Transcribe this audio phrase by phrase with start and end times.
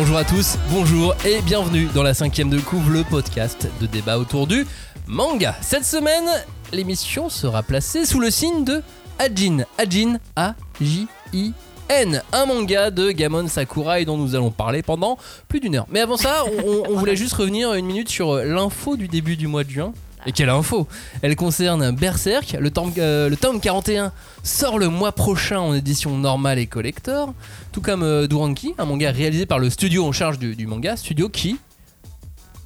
[0.00, 4.16] Bonjour à tous, bonjour et bienvenue dans la cinquième de couvre, le podcast de débat
[4.16, 4.64] autour du
[5.08, 5.56] manga.
[5.60, 6.24] Cette semaine,
[6.72, 8.80] l'émission sera placée sous le signe de
[9.18, 9.64] Ajin.
[9.76, 12.22] Ajin, A-J-I-N.
[12.32, 15.18] Un manga de Gamon Sakurai dont nous allons parler pendant
[15.48, 15.86] plus d'une heure.
[15.90, 19.48] Mais avant ça, on, on voulait juste revenir une minute sur l'info du début du
[19.48, 19.92] mois de juin.
[20.26, 20.86] Et quelle info
[21.22, 22.56] Elle concerne Berserk.
[22.58, 24.12] Le tome, euh, tome 41
[24.42, 27.32] sort le mois prochain en édition normale et collector.
[27.72, 30.96] Tout comme euh, Duranki, un manga réalisé par le studio en charge du, du manga.
[30.96, 31.58] Studio qui,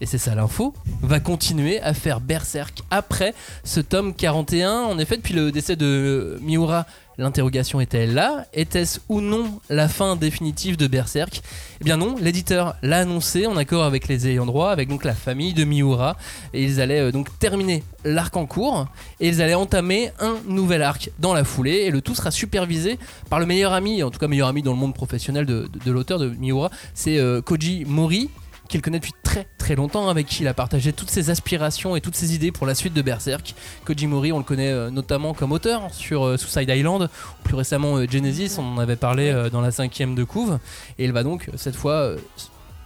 [0.02, 4.72] et c'est ça l'info, va continuer à faire Berserk après ce tome 41.
[4.82, 6.86] En effet, depuis le décès de Miura,
[7.22, 8.44] l'interrogation était là.
[8.52, 11.40] Était-ce ou non la fin définitive de Berserk?
[11.80, 15.14] Eh bien non, l'éditeur l'a annoncé en accord avec les ayants droit, avec donc la
[15.14, 16.16] famille de Miura.
[16.52, 18.86] Et ils allaient euh, donc terminer l'arc en cours
[19.20, 21.84] et ils allaient entamer un nouvel arc dans la foulée.
[21.86, 22.98] Et le tout sera supervisé
[23.30, 26.18] par le meilleur ami, en tout cas meilleur ami dans le monde professionnel de, l'auteur
[26.18, 28.30] de Miura, c'est euh, Koji Mori
[28.68, 32.00] qu'il connaît depuis très très longtemps, avec qui il a partagé toutes ses aspirations et
[32.00, 33.54] toutes ses idées pour la suite de Berserk.
[33.84, 37.54] Koji Mori, on le connaît euh, notamment comme auteur sur euh, Suicide Island, ou plus
[37.54, 40.58] récemment euh, Genesis, on en avait parlé dans la cinquième de couve,
[40.98, 42.14] et il va donc cette fois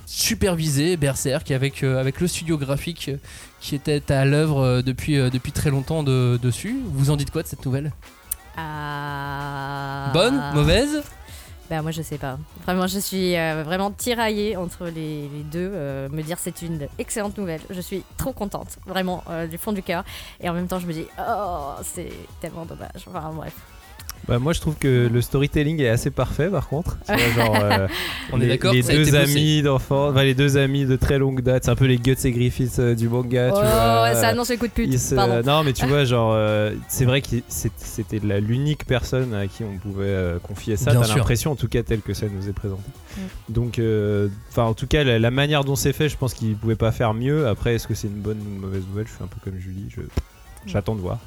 [0.07, 3.11] superviser Berserk avec, euh, avec le studio graphique
[3.61, 6.77] qui était à l'œuvre depuis, euh, depuis très longtemps de- dessus.
[6.93, 7.93] Vous en dites quoi de cette nouvelle?
[8.57, 10.11] Ah.
[10.15, 10.41] Bonne?
[10.55, 11.03] Mauvaise?
[11.69, 12.39] Bah moi je sais pas.
[12.65, 15.71] Vraiment je suis euh, vraiment tiraillée entre les, deux.
[15.73, 17.61] Euh, me dire c'est une excellente nouvelle.
[17.71, 20.05] Je suis trop contente, vraiment euh, du fond du cœur.
[20.41, 23.07] Et en même temps je me dis oh c'est tellement dommage.
[23.09, 23.55] Enfin bref.
[24.29, 26.99] Bah, moi je trouve que le storytelling est assez parfait par contre.
[27.07, 27.87] Tu vois, genre, euh,
[28.33, 30.85] On est les- d'accord, Les ça a été deux amis d'enfance, enfin, les deux amis
[30.85, 33.51] de très longue date, c'est un peu les Guts et Griffiths euh, du manga.
[33.53, 34.15] oh tu vois.
[34.15, 34.99] ça annonce le coup de pute.
[34.99, 35.15] Se-.
[35.45, 39.63] Non mais tu vois genre euh, c'est vrai que c'était la- l'unique personne à qui
[39.63, 40.93] on pouvait euh, confier ça.
[40.93, 42.83] T'as l'impression en tout cas tel que ça nous est présenté.
[43.17, 43.21] Mm.
[43.53, 46.57] Donc euh, enfin en tout cas la, la manière dont c'est fait, je pense qu'il
[46.57, 47.47] pouvait pas faire mieux.
[47.47, 49.07] Après est-ce que c'est une bonne ou une mauvaise nouvelle?
[49.07, 49.87] Je suis un peu comme Julie.
[49.89, 50.01] Je
[50.67, 51.21] j'attends de voir.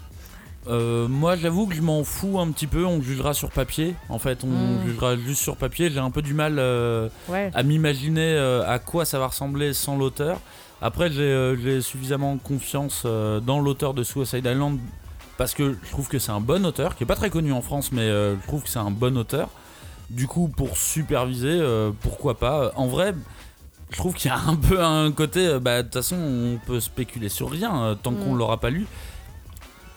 [0.68, 2.86] Euh, moi, j'avoue que je m'en fous un petit peu.
[2.86, 3.96] On jugera sur papier.
[4.10, 4.86] En fait, on Mm.
[4.86, 5.90] jugera juste sur papier.
[5.90, 7.50] J'ai un peu du mal euh, Ouais.
[7.54, 10.40] à m'imaginer euh, à quoi ça va ressembler sans l'auteur.
[10.82, 14.80] Après, j'ai suffisamment confiance dans l'auteur de Suicide Island
[15.38, 17.62] parce que je trouve que c'est un bon auteur, qui est pas très connu en
[17.62, 19.50] France, mais je trouve que c'est un bon auteur.
[20.10, 21.62] Du coup, pour superviser,
[22.00, 23.14] pourquoi pas En vrai,
[23.92, 25.60] je trouve qu'il y a un peu un côté.
[25.60, 28.38] bah, De toute façon, on peut spéculer sur rien tant qu'on Mm.
[28.38, 28.88] l'aura pas lu.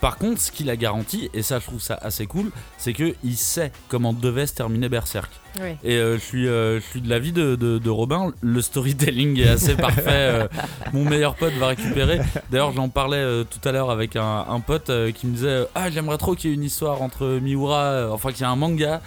[0.03, 3.15] Par contre, ce qu'il a garanti, et ça je trouve ça assez cool, c'est que
[3.23, 5.31] il sait comment devait se terminer Berserk.
[5.85, 9.39] Et euh, je suis, euh, je suis de l'avis de, de, de Robin, le storytelling
[9.39, 10.03] est assez parfait.
[10.09, 10.49] euh,
[10.93, 12.21] mon meilleur pote va récupérer.
[12.51, 16.19] D'ailleurs, j'en parlais tout à l'heure avec un, un pote qui me disait Ah, j'aimerais
[16.19, 19.01] trop qu'il y ait une histoire entre Miura, enfin qu'il y ait un manga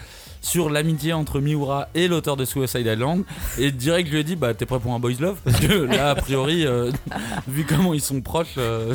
[0.46, 3.24] sur l'amitié entre Miura et l'auteur de Suicide Island.
[3.58, 5.38] Et direct, je lui ai dit Bah, t'es prêt pour un boys love?
[5.44, 6.92] Parce que là, a priori, euh,
[7.48, 8.56] vu comment ils sont proches.
[8.58, 8.94] euh,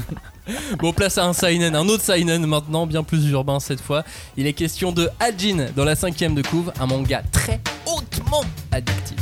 [0.78, 4.04] Bon, place à un seinen, un autre seinen maintenant, bien plus urbain cette fois.
[4.36, 9.16] Il est question de Ajin dans la cinquième de couve, un manga très hautement addictif.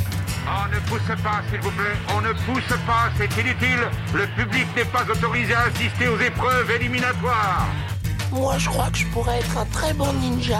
[0.47, 1.97] On ne pousse pas, s'il vous plaît.
[2.15, 3.81] On ne pousse pas, c'est inutile.
[4.13, 7.67] Le public n'est pas autorisé à assister aux épreuves éliminatoires.
[8.31, 10.59] Moi, je crois que je pourrais être un très bon ninja.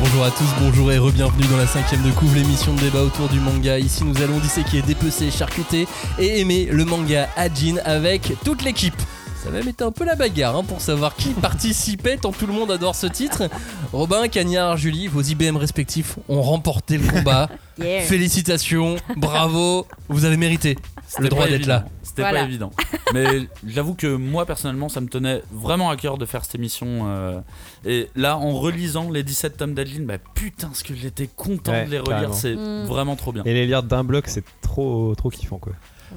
[0.00, 3.28] Bonjour à tous, bonjour et re-bienvenue dans la cinquième de couve, l'émission de débat autour
[3.28, 3.78] du manga.
[3.78, 5.88] Ici, nous allons disséquer, dépecer, charcuter
[6.20, 8.94] et aimer le manga Ajin avec toute l'équipe.
[9.42, 12.52] Ça va mettre un peu la bagarre hein, pour savoir qui participait tant tout le
[12.52, 13.50] monde adore ce titre.
[13.92, 17.48] Robin, Cagnard, Julie, vos IBM respectifs ont remporté le combat.
[17.80, 18.02] Yeah.
[18.02, 20.76] Félicitations, bravo, vous avez mérité
[21.18, 21.76] le C'était droit pas d'être là.
[21.76, 21.90] évident.
[22.02, 22.40] C'était Voilà.
[22.40, 22.70] pas évident.
[23.14, 23.26] Mais
[23.66, 27.06] j'avoue que moi personnellement, ça me tenait vraiment à cœur de faire cette émission.
[27.08, 27.40] euh,
[27.86, 31.86] et là, en relisant les 17 tomes d'Adeline, bah putain, ce que j'étais content Ouais,
[31.86, 32.84] de les relire, c'est Mm.
[32.86, 33.42] vraiment trop bien.
[33.44, 35.72] Et les lire d'un bloc c'est trop trop kiffant quoi.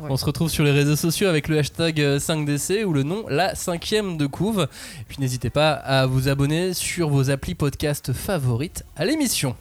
[0.09, 3.25] On se retrouve sur les réseaux sociaux avec le hashtag euh, 5DC ou le nom
[3.29, 4.67] la cinquième de couve.
[5.01, 9.55] Et puis n'hésitez pas à vous abonner sur vos applis podcast favorites à l'émission.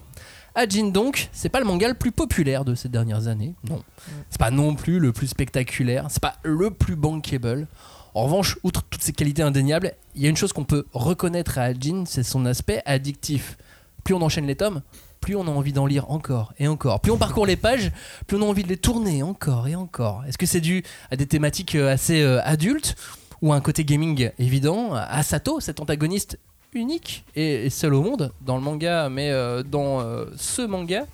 [0.55, 3.83] Ajin donc, c'est pas le manga le plus populaire de ces dernières années, non.
[4.29, 7.67] C'est pas non plus le plus spectaculaire, c'est pas le plus bankable.
[8.13, 11.57] En revanche, outre toutes ces qualités indéniables, il y a une chose qu'on peut reconnaître
[11.57, 13.57] à Ajin, c'est son aspect addictif.
[14.03, 14.81] Plus on enchaîne les tomes,
[15.21, 16.99] plus on a envie d'en lire encore et encore.
[16.99, 17.91] Plus on parcourt les pages,
[18.27, 20.25] plus on a envie de les tourner encore et encore.
[20.27, 22.95] Est-ce que c'est dû à des thématiques euh, assez euh, adultes
[23.41, 24.93] ou à un côté gaming évident?
[24.93, 26.37] À Sato, cet antagoniste
[26.73, 31.05] unique et, seul au monde dans le manga, mais euh, dans euh, ce manga,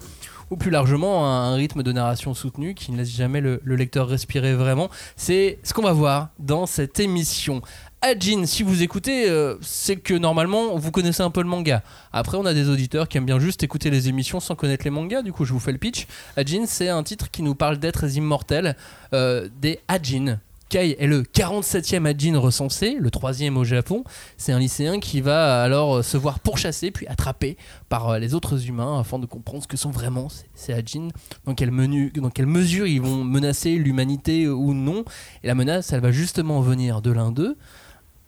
[0.49, 4.07] ou plus largement un, rythme de narration soutenu qui ne laisse jamais le, le lecteur
[4.07, 4.89] respirer vraiment.
[5.15, 7.61] C'est ce qu'on va voir dans cette émission.
[8.01, 11.81] Ajin, si vous écoutez, euh, c'est que normalement vous connaissez un peu le manga.
[12.13, 14.91] Après, on a des auditeurs qui aiment bien juste écouter les émissions sans connaître les
[14.91, 15.23] mangas.
[15.23, 16.05] Du coup, je vous fais le pitch.
[16.37, 18.75] Ajin, c'est un titre qui nous parle d'êtres immortels,
[19.11, 20.39] des Ajin.
[20.69, 24.03] Kai est le 47e Ajin recensé, le troisième au Japon.
[24.37, 27.57] C'est un lycéen qui va alors euh, se voir pourchasser puis attrapé
[27.89, 31.07] par euh, les autres humains afin de comprendre ce que sont vraiment ces- Ajin,
[31.45, 31.71] dans quelle,
[32.15, 35.05] dans quelle mesure ils vont menacer l'humanité ou non.
[35.43, 37.55] Et la menace, elle va justement venir de l'un d'eux,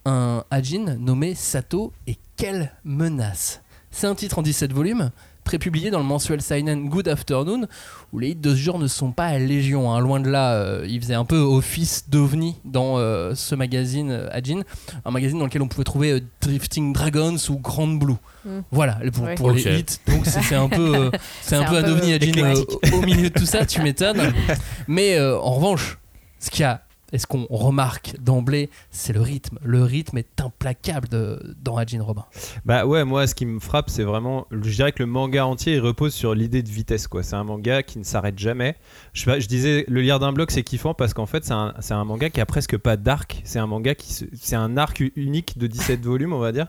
[0.05, 1.91] un Ajin nommé Sato.
[2.07, 5.11] Et quelle menace C'est un titre en 17 volumes,
[5.49, 7.65] prépublié dans le mensuel Seinen Good Afternoon,
[8.13, 9.91] où les hits de ce genre ne sont pas à légion.
[9.91, 9.99] hein.
[9.99, 14.29] Loin de là, euh, il faisait un peu office d'ovni dans euh, ce magazine euh,
[14.31, 14.61] Ajin,
[15.05, 18.13] un magazine dans lequel on pouvait trouver euh, Drifting Dragons ou Grand Blue.
[18.45, 18.59] Mm.
[18.69, 18.99] Voilà,
[19.37, 19.85] pour, les hits.
[20.05, 21.11] Donc c'est un peu, euh,
[21.41, 22.63] c'est un C'est peu un un ovni Ajin euh,
[22.93, 24.21] au, milieu de tout ça, tu m'étonnes.
[24.87, 25.97] Mais euh, en revanche,
[26.39, 29.59] ce qu'il y a, et ce qu'on remarque d'emblée, c'est le rythme.
[29.63, 32.25] Le rythme est implacable de, dans Ajin Robin.
[32.65, 35.75] Bah ouais, moi ce qui me frappe, c'est vraiment, je dirais que le manga entier
[35.75, 37.23] il repose sur l'idée de vitesse quoi.
[37.23, 38.75] C'est un manga qui ne s'arrête jamais.
[39.13, 42.29] Je, disais le lire d'un bloc c'est kiffant parce qu'en fait c'est un, un manga
[42.29, 43.41] qui a presque pas d'arc.
[43.43, 46.67] C'est un manga qui, c'est un arc unique de 17 volumes on va dire.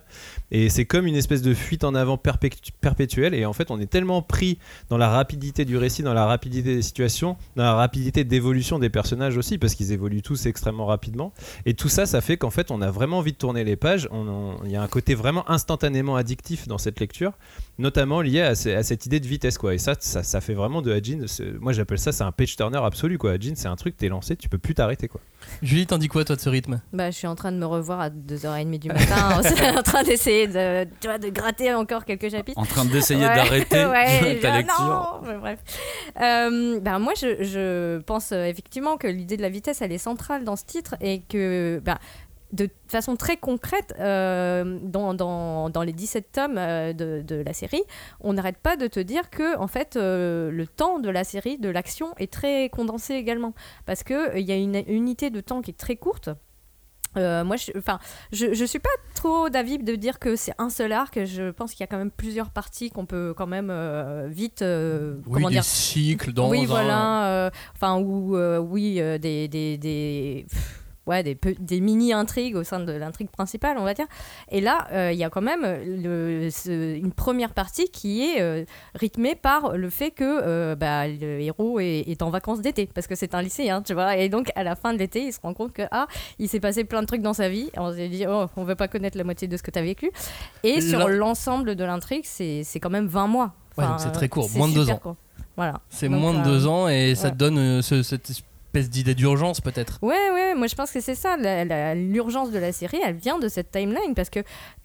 [0.52, 3.34] Et c'est comme une espèce de fuite en avant perpétu- perpétuelle.
[3.34, 4.58] Et en fait on est tellement pris
[4.88, 8.90] dans la rapidité du récit, dans la rapidité des situations, dans la rapidité d'évolution des
[8.90, 11.32] personnages aussi parce qu'ils évoluent tous extrêmement rapidement.
[11.66, 14.08] Et tout ça, ça fait qu'en fait, on a vraiment envie de tourner les pages.
[14.64, 17.32] Il y a un côté vraiment instantanément addictif dans cette lecture,
[17.78, 19.74] notamment lié à, ce- à cette idée de vitesse, quoi.
[19.74, 21.24] Et ça, ça, fait vraiment de Hajin.
[21.60, 23.32] Moi, j'appelle ça, c'est un page turner absolu, quoi.
[23.32, 25.20] Hajin, c'est un truc, t'es lancé, tu peux plus t'arrêter, quoi.
[25.62, 26.80] Julie, t'en dis quoi toi de ce rythme?
[26.92, 29.40] Bah, je suis en train de me revoir à 2h30 du matin,
[29.78, 32.58] en train d'essayer de, tu vois, de gratter encore quelques chapitres.
[32.58, 33.34] En train d'essayer Ouais.
[33.34, 34.84] d'arrêter Ouais, ta je- lecture.
[34.84, 35.58] non, mais bref.
[36.20, 39.98] Euh, ben, moi, je, je pense euh, effectivement que l'idée de la vitesse, elle est
[39.98, 41.98] centrale dans ce titre et que ben,
[42.52, 47.52] de façon très concrète, euh, dans, dans, dans les 17 tomes euh, de, de la
[47.52, 47.82] série,
[48.20, 51.58] on n'arrête pas de te dire que en fait, euh, le temps de la série,
[51.58, 53.54] de l'action, est très condensé également.
[53.86, 56.30] Parce qu'il il y a une unité de temps qui est très courte.
[57.16, 57.98] Euh, moi, je, enfin,
[58.32, 61.24] je, je suis pas trop d'avis de dire que c'est un seul arc.
[61.24, 64.62] Je pense qu'il y a quand même plusieurs parties qu'on peut quand même euh, vite,
[64.62, 67.50] euh, Oui, comment des dire, cycles dans oui, un- voilà.
[67.74, 70.79] Enfin, ou oui, des, des, des, pff,
[71.10, 74.06] ouais, des, mini-intrigues au sein de l'intrigue principale, on va dire.
[74.50, 78.40] Et là, euh, il y a quand même le, ce- une première partie qui est
[78.40, 78.64] euh,
[78.94, 83.06] rythmée par le fait que euh, bah, le héros est, est en vacances d'été, parce
[83.06, 84.16] que c'est un lycéen, tu vois.
[84.16, 86.06] Et donc, à la fin de l'été, il se rend compte que, ah,
[86.38, 87.70] il s'est passé plein de trucs dans sa vie.
[87.76, 89.82] On s'est dit, oh, on veut pas connaître la moitié de ce que tu as
[89.82, 90.10] vécu.
[90.62, 93.52] Et sur l'ensemble de l'intrigue, c'est quand même 20 mois.
[93.78, 94.96] Ouais, donc c'est très court, moins de deux ans.
[94.96, 95.16] court.
[95.56, 95.80] Voilà.
[95.88, 97.30] C'est moins de deux ans et ça ouais.
[97.32, 98.30] te donne ce- cette
[98.70, 99.98] espèce d'idée d'urgence peut-être.
[100.00, 101.36] Ouais, ouais, moi je pense que c'est ça,
[101.94, 104.40] l'urgence de la série, elle vient de cette timeline parce que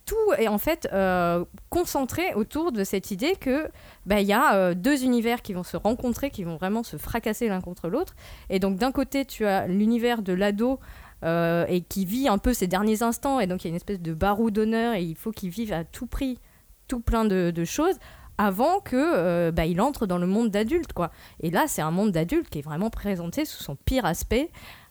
[0.06, 3.68] tout est en fait euh, concentré autour de cette idée que
[4.06, 6.98] bah, il y a euh, deux univers qui vont se rencontrer, qui vont vraiment se
[6.98, 8.16] fracasser l'un contre l'autre.
[8.50, 10.80] Et donc d'un côté, tu as l'univers de l'ado.
[11.24, 13.78] euh, et qui vit un peu ses derniers instants et donc il y a une
[13.78, 16.40] espèce de barreau d'honneur et il faut qu'il vive à tout prix
[16.88, 17.96] tout plein de choses
[18.38, 21.92] avant que euh, bah, il entre dans le monde d'adulte quoi et là c'est un
[21.92, 24.50] monde d'adulte qui est vraiment présenté sous son pire aspect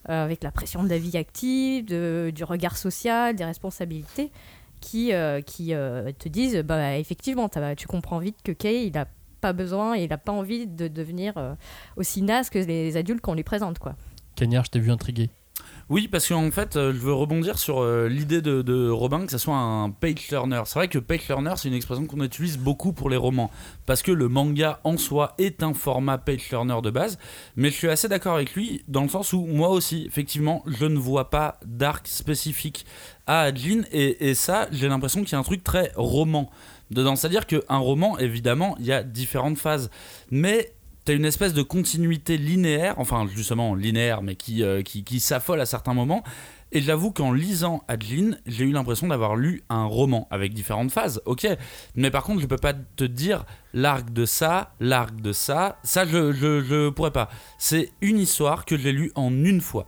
[0.08, 4.30] euh, avec la pression de la vie active, du regard social, des responsabilités,
[4.82, 9.06] qui, euh, qui te disent, bah, effectivement, tu comprends vite que Kay, il n'a
[9.40, 11.56] pas besoin, il n'a pas envie de devenir
[11.96, 13.78] aussi naze que les adultes qu'on lui présente.
[13.78, 13.94] Quoi.
[14.36, 15.30] Cagnard, je t'ai vu intrigué.
[15.90, 19.38] Oui, parce qu'en fait, euh, je veux rebondir sur euh, l'idée de, Robin que ce
[19.38, 20.62] soit un page learner.
[20.64, 23.50] C'est vrai que page learner, c'est une expression qu'on utilise beaucoup pour les romans,
[23.84, 27.18] parce que le manga en soi est un format page learner de base.
[27.56, 30.86] Mais je suis assez d'accord avec lui dans le sens où moi aussi, effectivement, je
[30.86, 32.86] ne vois pas d'arc spécifique
[33.26, 36.50] à Ajin, et, et ça, j'ai l'impression qu'il y a un truc très roman
[36.90, 37.16] dedans.
[37.16, 39.90] C'est-à-dire qu'un roman, évidemment, il y a différentes phases,
[40.30, 40.73] mais
[41.04, 45.66] T'as une espèce de continuité linéaire, enfin justement linéaire, mais qui, euh, qui, s'affole à
[45.66, 46.24] certains moments.
[46.72, 51.20] Et j'avoue qu'en lisant Adeline, j'ai eu l'impression d'avoir lu un roman avec différentes phases,
[51.26, 51.46] ok.
[51.94, 53.44] Mais par contre, je peux pas te dire
[53.74, 55.78] l'arc de ça, l'arc de ça.
[55.84, 57.28] Ça, je, je, je pourrais pas.
[57.58, 59.86] C'est une histoire que j'ai lue en une fois.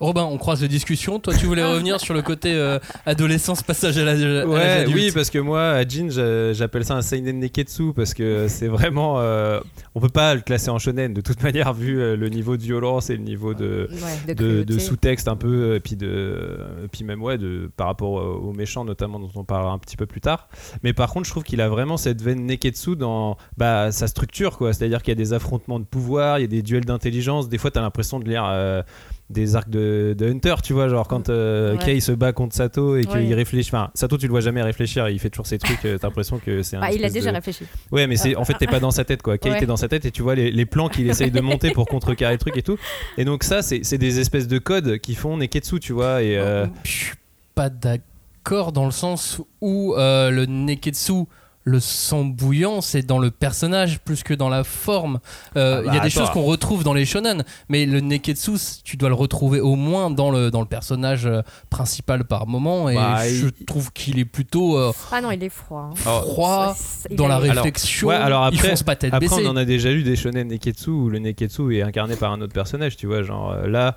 [0.00, 1.18] Robin, on croise les discussions.
[1.18, 4.94] Toi, tu voulais revenir sur le côté euh, adolescence, passage à la- Ouais, adulte.
[4.96, 8.68] oui, parce que moi, à Jin, j'a- j'appelle ça un seinen neketsu parce que c'est
[8.68, 9.60] vraiment, euh,
[9.94, 12.62] on peut pas le classer en shonen de toute manière vu euh, le niveau de
[12.62, 14.78] violence et le niveau de Ouais, de de, de cruauté.
[14.80, 18.52] sous-texte un peu, et puis de, et puis même ouais, de par rapport euh, aux
[18.52, 20.48] méchants notamment dont on parlera un petit peu plus tard.
[20.82, 24.58] Mais par contre, je trouve qu'il a vraiment cette veine neketsu dans bah, sa structure,
[24.58, 24.72] quoi.
[24.72, 27.48] C'est-à-dire qu'il y a des affrontements de pouvoir, il y a des duels d'intelligence.
[27.48, 28.82] Des fois, t'as l'impression de lire euh,
[29.30, 31.84] des arcs de, de Hunter, tu vois, genre quand euh, Ouais.
[31.84, 33.34] Kei se bat contre Sato et qu'il Ouais.
[33.34, 33.70] réfléchit.
[33.70, 35.82] Enfin, Sato, tu le vois jamais réfléchir, il fait toujours ses trucs.
[35.86, 36.80] euh, T'as l'impression que c'est un.
[36.82, 37.64] Ah, il a déjà de- réfléchi.
[37.90, 39.36] Ouais, mais c'est en fait t'es pas dans sa tête quoi.
[39.42, 39.62] Ouais.
[39.62, 41.86] est dans sa tête et tu vois les, les plans qu'il essaye de monter pour
[41.86, 42.76] contrecarrer le truc et tout.
[43.16, 46.22] Et donc ça c'est c'est des espèces de codes qui font Neketsu, tu vois.
[46.22, 47.14] Et euh, Je suis
[47.54, 51.24] pas d'accord dans le sens où euh, le neketsu,
[51.66, 55.18] le sang bouillant, c'est dans le personnage plus que dans la forme.
[55.56, 56.20] Euh, Ah Il bah, y a des attends.
[56.26, 58.52] choses qu'on retrouve dans les shonen, mais le neketsu,
[58.84, 61.40] tu dois le retrouver au moins dans le, dans le personnage euh,
[61.70, 62.90] principal par moment.
[62.90, 65.90] Et Bah, je il- trouve qu'il est plutôt euh, Ah non, il est froid.
[65.90, 66.20] hein.
[66.20, 66.76] froid
[67.10, 68.08] il dans la a- Alors, réflexion.
[68.08, 69.42] ouais, alors il après- fonce pas tête après baissée.
[69.46, 72.40] on en a déjà lu des shonen Neketsu où le Neketsu est incarné par un
[72.42, 73.22] autre personnage, tu vois.
[73.22, 73.96] Genre là,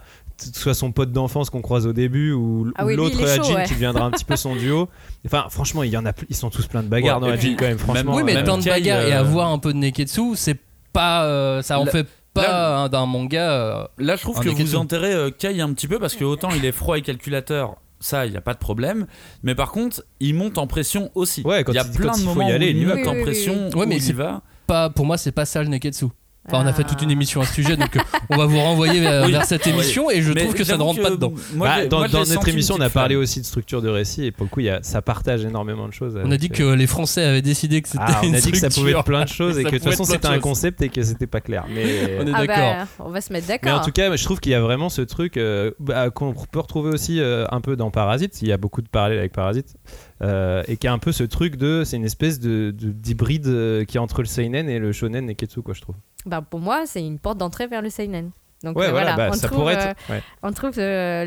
[0.54, 3.64] soit son pote d'enfance qu'on croise au début ou, Ah oui, l'autre il Hajin ouais.
[3.66, 4.90] qui deviendra un petit peu son duo.
[5.26, 7.28] Enfin franchement il y en a plus- ils sont tous plein de bagarres Ouais, dans
[7.28, 7.78] et la vie quand même.
[7.78, 8.16] Franchement.
[8.16, 10.58] oui, mais euh, plein de bagarres et euh, avoir un peu de neketsu, c'est
[10.94, 11.26] pas.
[11.26, 13.52] euh, ça en fait pas un- d'un manga.
[13.52, 14.64] euh, Là, je trouve que Neketsu.
[14.64, 17.76] vous enterrez euh, Kai un petit peu parce que autant il est froid et calculateur.
[18.00, 19.08] Ça, il n'y a pas de problème.
[19.42, 21.42] Mais par contre, il monte en pression aussi.
[21.44, 22.78] Ouais, quand il y a il- plein de il faut y moments aller, où il
[22.78, 23.54] y il va, monte en Oui, pression.
[23.74, 23.80] oui.
[23.80, 24.42] Ouais, où mais il va.
[24.68, 26.06] pas, pour moi, c'est pas ça le neketsu.
[26.50, 27.14] Enfin, on a fait toute une Ah.
[27.14, 28.00] émission à ce sujet, donc euh,
[28.30, 29.32] on va vous renvoyer vers, Oui.
[29.34, 31.34] vers cette émission et je Mais trouve que ça ne rentre pas dedans.
[31.54, 33.24] moi, bah, dans moi, notre émission, on a parlé flamme.
[33.24, 35.88] aussi de structure de récit et pour le coup, il y a, ça partage énormément
[35.88, 36.18] de choses.
[36.24, 38.52] On a dit euh, que les Français avaient décidé que c'était Ah, on a dit
[38.52, 40.82] que ça pouvait être plein de choses et que de toute façon c'était un concept
[40.82, 41.66] et que c'était pas clair.
[41.70, 42.58] Mais, On est Ah d'accord.
[42.58, 43.82] bah, on va se mettre mais d'accord.
[43.82, 46.60] en tout cas, je trouve qu'il y a vraiment ce truc euh, bah, qu'on peut
[46.60, 48.42] retrouver aussi euh, un peu dans Parasite.
[48.42, 49.76] Il y a beaucoup de parallèles avec Parasite
[50.22, 53.48] euh, et qui a un peu ce truc de, c'est une espèce de de- d'hybride
[53.48, 55.96] euh, qui est entre le seinen et le shonen neketsu quoi, je trouve.
[56.28, 58.32] Bah, pour moi, c'est une porte d'entrée vers le seinen.
[58.64, 60.10] Donc Ouais, euh, voilà, bah, on ça trouve, pourrait euh, être.
[60.10, 60.22] ouais.
[60.44, 61.26] on trouve euh,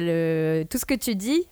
[0.61, 1.47] le, tout ce que tu dis.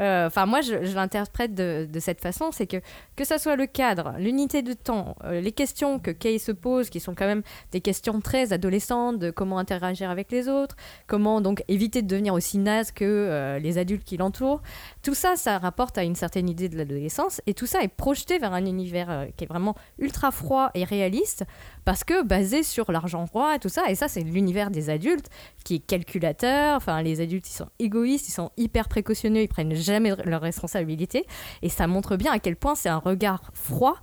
[0.00, 2.76] euh, Enfin, moi, je, je l'interprète de, de cette façon, c'est que
[3.16, 6.88] que ça soit le cadre, l'unité de temps, euh, les questions que Kay se pose,
[6.88, 10.76] qui sont quand même des questions très adolescentes, de comment interagir avec les autres,
[11.08, 14.62] comment donc éviter de devenir aussi naze que euh, les adultes qui l'entourent.
[15.02, 18.38] Tout ça, ça rapporte à une certaine idée de l'adolescence, et tout ça est projeté
[18.38, 21.44] vers un univers euh, qui est vraiment ultra froid et réaliste,
[21.88, 25.30] parce que basé sur l'argent roi et tout ça, et ça, c'est l'univers des adultes
[25.64, 26.76] qui est calculateur.
[26.76, 31.24] Enfin, les adultes, ils sont égoïstes, ils sont hyper précautionneux, ils prennent jamais leurs responsabilités.
[31.62, 33.96] Et ça montre bien à quel point c'est un regard froid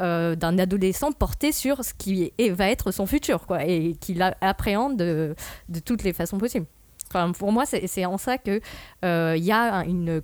[0.00, 4.20] euh, d'un adolescent porté sur ce qui est, va être son futur, quoi, et qu'il
[4.42, 5.34] appréhende de,
[5.70, 6.66] de toutes les façons possibles.
[7.08, 8.60] Enfin, pour moi, c'est en ça que
[9.02, 10.20] euh, il y a un- une,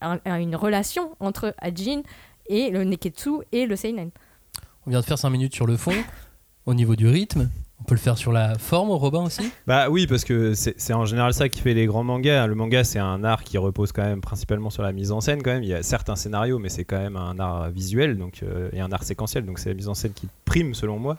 [0.00, 2.02] un- un- une relation entre Ajin
[2.48, 4.10] et le Neketsu et le Seinen.
[4.86, 5.94] On vient de faire 5 minutes sur le fond,
[6.66, 7.50] au niveau du rythme.
[7.80, 11.04] On peut le faire sur la forme, Robin aussi Bah oui, parce que c'est en
[11.04, 12.46] général ça qui fait les grands mangas.
[12.46, 15.42] Le manga, c'est un art qui repose quand même principalement sur la mise en scène.
[15.42, 18.16] Quand même, il y a certes un scénario, mais c'est quand même un art visuel,
[18.16, 19.44] donc euh, et un art séquentiel.
[19.44, 21.18] Donc c'est la mise en scène qui prime, selon moi.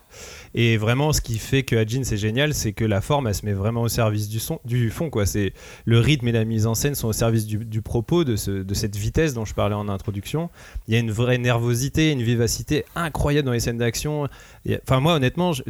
[0.55, 3.45] Et vraiment, ce qui fait que Ajin c'est génial, c'est que la forme, elle se
[3.45, 5.09] met vraiment au service du son, du fond.
[5.11, 5.25] Quoi.
[5.27, 8.49] C'est le rythme et la mise en scène sont au service du, propos, de, ce,
[8.49, 10.49] de cette vitesse dont je parlais en introduction.
[10.87, 14.29] Il y a une vraie nervosité, une vivacité incroyable dans les scènes d'action.
[14.83, 15.61] Enfin, moi, honnêtement, je-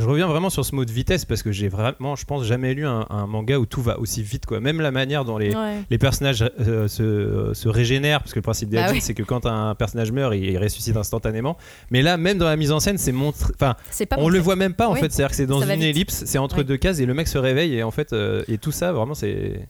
[0.00, 2.74] je reviens vraiment sur ce mot de vitesse parce que j'ai vraiment, je pense, jamais
[2.74, 4.46] lu un, un manga où tout va aussi vite.
[4.46, 4.60] Quoi.
[4.60, 5.76] Même la manière dont les, Ouais.
[5.90, 9.00] les personnages euh, se, se régénèrent, parce que le principe Bah d'Ajin, oui.
[9.00, 11.56] c'est que quand un personnage meurt, il, il ressuscite instantanément.
[11.90, 13.52] Mais là, même dans la mise en scène, c'est montré.
[13.54, 13.76] Enfin,
[14.16, 14.32] on montré.
[14.36, 15.00] le voit même pas en Oui.
[15.00, 15.12] fait.
[15.12, 17.74] C'est-à-dire que c'est dans une ellipse, c'est entre deux cases et le mec se réveille
[17.74, 19.68] et en fait, euh, et tout ça, vraiment, c'est.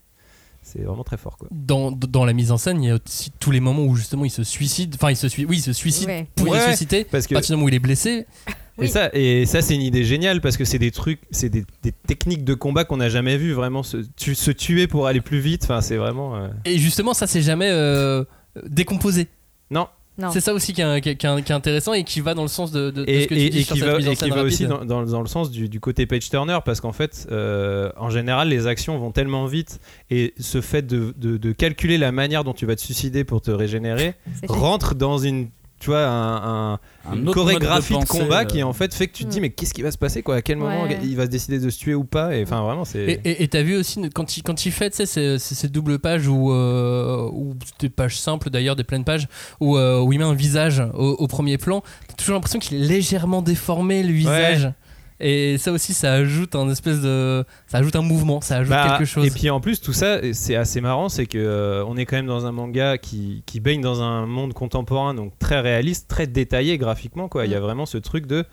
[0.63, 1.49] C'est vraiment très fort quoi.
[1.51, 4.25] dans, dans la mise en scène, il y a aussi tous les moments où justement
[4.25, 4.95] il se suicide.
[4.95, 6.27] Enfin, il se, sui- oui, il se suicide Ouais.
[6.37, 7.05] pour Ouais, ressusciter.
[7.05, 8.27] Parce À que partir du moment où il est blessé,
[8.79, 8.89] Et Oui.
[8.89, 11.93] ça, et ça c'est une idée géniale parce que c'est des trucs, c'est des, des
[11.93, 15.41] techniques de combat qu'on n'a jamais vu vraiment se, tu- se tuer pour aller plus
[15.41, 15.65] vite.
[15.65, 16.37] Enfin, c'est vraiment.
[16.37, 18.25] euh, et justement, ça c'est jamais euh,
[18.67, 19.29] décomposé.
[19.71, 19.87] Non.
[20.31, 22.49] C'est ça aussi qui est, qui est- qui est intéressant et qui va dans le
[22.49, 23.97] sens de, de- de Et, ce que tu et- dis et sur qui cette va,
[23.99, 26.05] mise en et qui scène va aussi dans, dans- dans le sens du, du côté
[26.07, 30.61] page turner parce qu'en fait, euh, en général, les actions vont tellement vite et ce
[30.61, 34.15] fait de, de- de calculer la manière dont tu vas te suicider pour te régénérer
[34.49, 35.49] rentre dans une.
[35.81, 36.79] Tu vois, un, un-
[37.11, 38.45] Un une autre chorégraphie de, combat euh.
[38.45, 39.43] qui en fait fait que tu te dis Mm.
[39.43, 40.35] mais qu'est-ce qui va se passer quoi?
[40.37, 40.99] À quel moment Ouais.
[41.03, 42.37] il va se décider de se tuer ou pas?
[42.37, 45.39] Et enfin vraiment c'est Et- t'as vu aussi quand il, quand il fait tu sais,
[45.39, 47.31] ces, doubles pages ou euh,
[47.79, 49.27] des pages simples d'ailleurs, des pleines pages
[49.59, 52.77] où, euh, où il met un visage au, au premier plan, t'as toujours l'impression qu'il
[52.77, 54.71] est légèrement déformé le visage.
[55.21, 58.97] Et ça aussi, ça ajoute un espèce de, ça ajoute un mouvement, ça ajoute Bah,
[58.97, 59.27] quelque chose.
[59.27, 62.17] Et puis en plus, tout ça, c'est assez marrant, c'est que euh, on est quand
[62.17, 66.27] même dans un manga qui, qui baigne dans un monde contemporain, donc très réaliste, très
[66.27, 67.29] détaillé graphiquement.
[67.29, 67.45] Quoi.
[67.47, 67.63] Il y a Mm.
[67.63, 68.45] vraiment ce truc de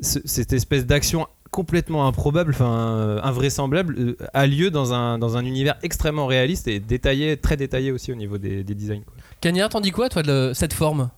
[0.00, 5.36] ce- cette espèce d'action complètement improbable, enfin euh, invraisemblable, euh, a lieu dans un, dans
[5.36, 9.02] un univers extrêmement réaliste et détaillé, très détaillé aussi au niveau des, des designs.
[9.40, 11.10] Cagnard, t'en dis quoi, toi, de cette forme?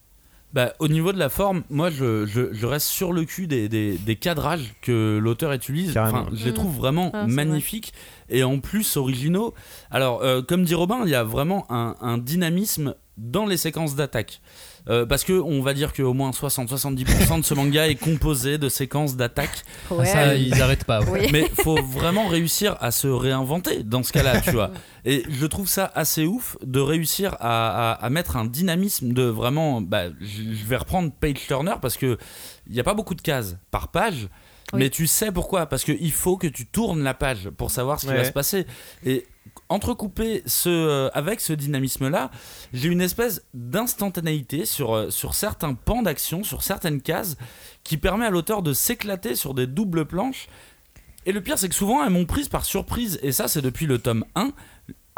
[0.53, 3.69] Bah, au niveau de la forme, moi je, je- je reste sur le cul des,
[3.69, 5.91] des- des cadrages que l'auteur utilise.
[5.99, 6.55] Enfin, je les Mm.
[6.55, 7.93] trouve vraiment Ah, magnifiques
[8.31, 9.53] et en plus originaux.
[9.91, 13.97] Alors, euh, comme dit Robin, il y a vraiment un, un dynamisme dans les séquences
[13.97, 14.41] d'attaque.
[14.89, 18.69] Euh, parce que on va dire qu'au moins 60-70% de ce manga est composé de
[18.69, 19.65] séquences d'attaque.
[19.91, 21.01] Ah, Ça, ils arrêtent pas.
[21.03, 21.23] ouais.
[21.23, 21.29] Oui.
[21.33, 24.71] Mais faut vraiment réussir à se réinventer dans ce cas-là, tu vois.
[25.05, 29.23] Et je trouve ça assez ouf de réussir à, à- à mettre un dynamisme de
[29.25, 29.81] vraiment.
[29.81, 32.17] Bah, je je vais reprendre Page Turner parce que
[32.69, 34.29] il n'y a pas beaucoup de cases par page.
[34.73, 34.81] Oui.
[34.81, 38.07] Mais tu sais pourquoi Parce qu'il faut que tu tournes la page pour savoir ce
[38.07, 38.19] qui Ouais.
[38.19, 38.67] va se passer.
[39.05, 39.25] Et
[39.69, 42.31] entrecoupé ce, euh, avec ce dynamisme-là,
[42.73, 47.37] j'ai une espèce d'instantanéité sur, euh, sur certains pans d'action, sur certaines cases,
[47.85, 50.49] qui permet à l'auteur de s'éclater sur des doubles planches.
[51.25, 53.19] Et le pire, c'est que souvent, elles m'ont prise par surprise.
[53.23, 54.51] Et ça, c'est depuis le tome 1.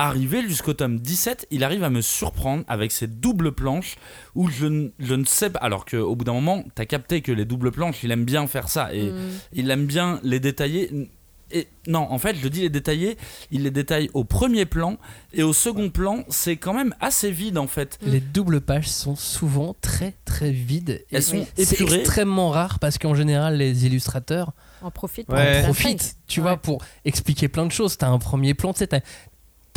[0.00, 3.97] Arrivé jusqu'au tome 17, il arrive à me surprendre avec ces doubles planches
[4.37, 5.59] où je, ne- je ne sais pas.
[5.59, 8.69] Alors qu'au bout d'un moment, t'as capté que les doubles planches, il aime bien faire
[8.69, 8.95] ça.
[8.95, 9.17] Et Mm.
[9.55, 11.11] il aime bien les détailler.
[11.50, 13.17] Et non, en fait, je dis les détailler,
[13.50, 14.99] il les détaille au premier plan
[15.33, 17.99] et au second plan, c'est quand même assez vide en fait.
[18.02, 21.02] Les doubles pages sont souvent très très vides.
[21.11, 22.00] Et Elles sont c'est épurées.
[22.00, 24.52] extrêmement rare parce qu'en général, les illustrateurs
[24.83, 25.28] On profite.
[25.31, 25.61] Ouais.
[25.61, 26.43] pour en profitent, tu Ouais.
[26.43, 27.97] vois, pour expliquer plein de choses.
[27.97, 29.02] T'as un premier plan, tu sais,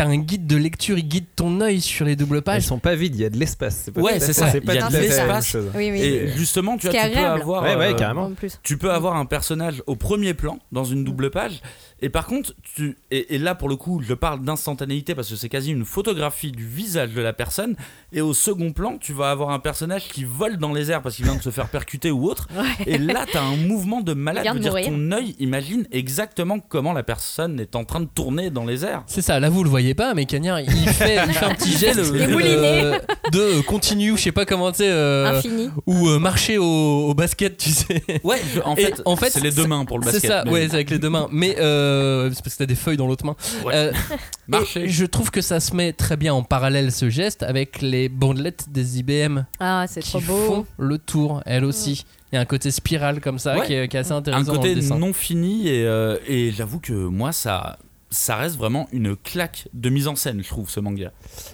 [0.01, 2.63] t'as un guide de lecture, il guide ton œil sur les doubles Elles pages.
[2.63, 3.81] sont pas vides, il y a de l'espace.
[3.85, 5.55] c'est pas Ouais, c'est ça, C'est il pas y a tout de l'espace.
[5.75, 6.01] Oui, oui.
[6.01, 7.63] Et justement, tu, vois, tu peux avoir.
[7.63, 8.31] Ouais, ouais, euh, carrément.
[8.63, 11.61] Tu peux avoir un personnage au premier plan dans une double page
[12.01, 15.35] et par contre tu et, et là pour le coup je parle d'instantanéité parce que
[15.35, 17.75] c'est quasi une photographie du visage de la personne.
[18.13, 21.15] Et au second plan tu vas avoir un personnage qui vole dans les airs parce
[21.15, 22.47] qu'il vient de se faire percuter ou autre.
[22.55, 22.63] Ouais.
[22.93, 24.45] et là tu as un mouvement de malade.
[24.47, 28.49] Je veux dire ton œil imagine exactement comment la personne est en train de tourner
[28.49, 29.03] dans les airs.
[29.07, 31.77] C'est ça, là vous le voyez pas, mais Cagnard il fait, il fait un petit
[31.77, 35.69] geste Il est de, continue, je sais pas comment tu sais, euh, Infini.
[35.85, 38.03] ou euh, marcher au, au basket, tu sais.
[38.23, 40.43] ouais je- en fait, en fait, c'est les deux mains pour le C'est basket ça,
[40.45, 41.27] mais ouais, c'est avec les deux mains.
[41.31, 41.55] Mais
[41.91, 43.35] euh, c'est parce que t'as des feuilles dans l'autre main.
[43.65, 43.73] Ouais.
[43.75, 43.91] Euh,
[44.47, 48.09] marcher je trouve que ça se met très bien en parallèle ce geste avec les
[48.09, 50.45] bandelettes des IBM Ah, c'est qui trop beau.
[50.45, 52.05] font le tour, elles aussi.
[52.31, 53.65] Il y a un côté spirale comme ça Ouais.
[53.67, 54.97] qui, est, qui est assez un intéressant dans le côté dessin.
[54.97, 57.77] non fini et, euh, et j'avoue que moi ça
[58.11, 61.11] ça reste vraiment une claque de mise en scène je trouve ce manga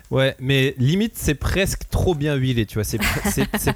[0.09, 2.83] Ouais, mais limite, c'est presque trop bien huilé, tu vois.
[2.83, 2.97] C'est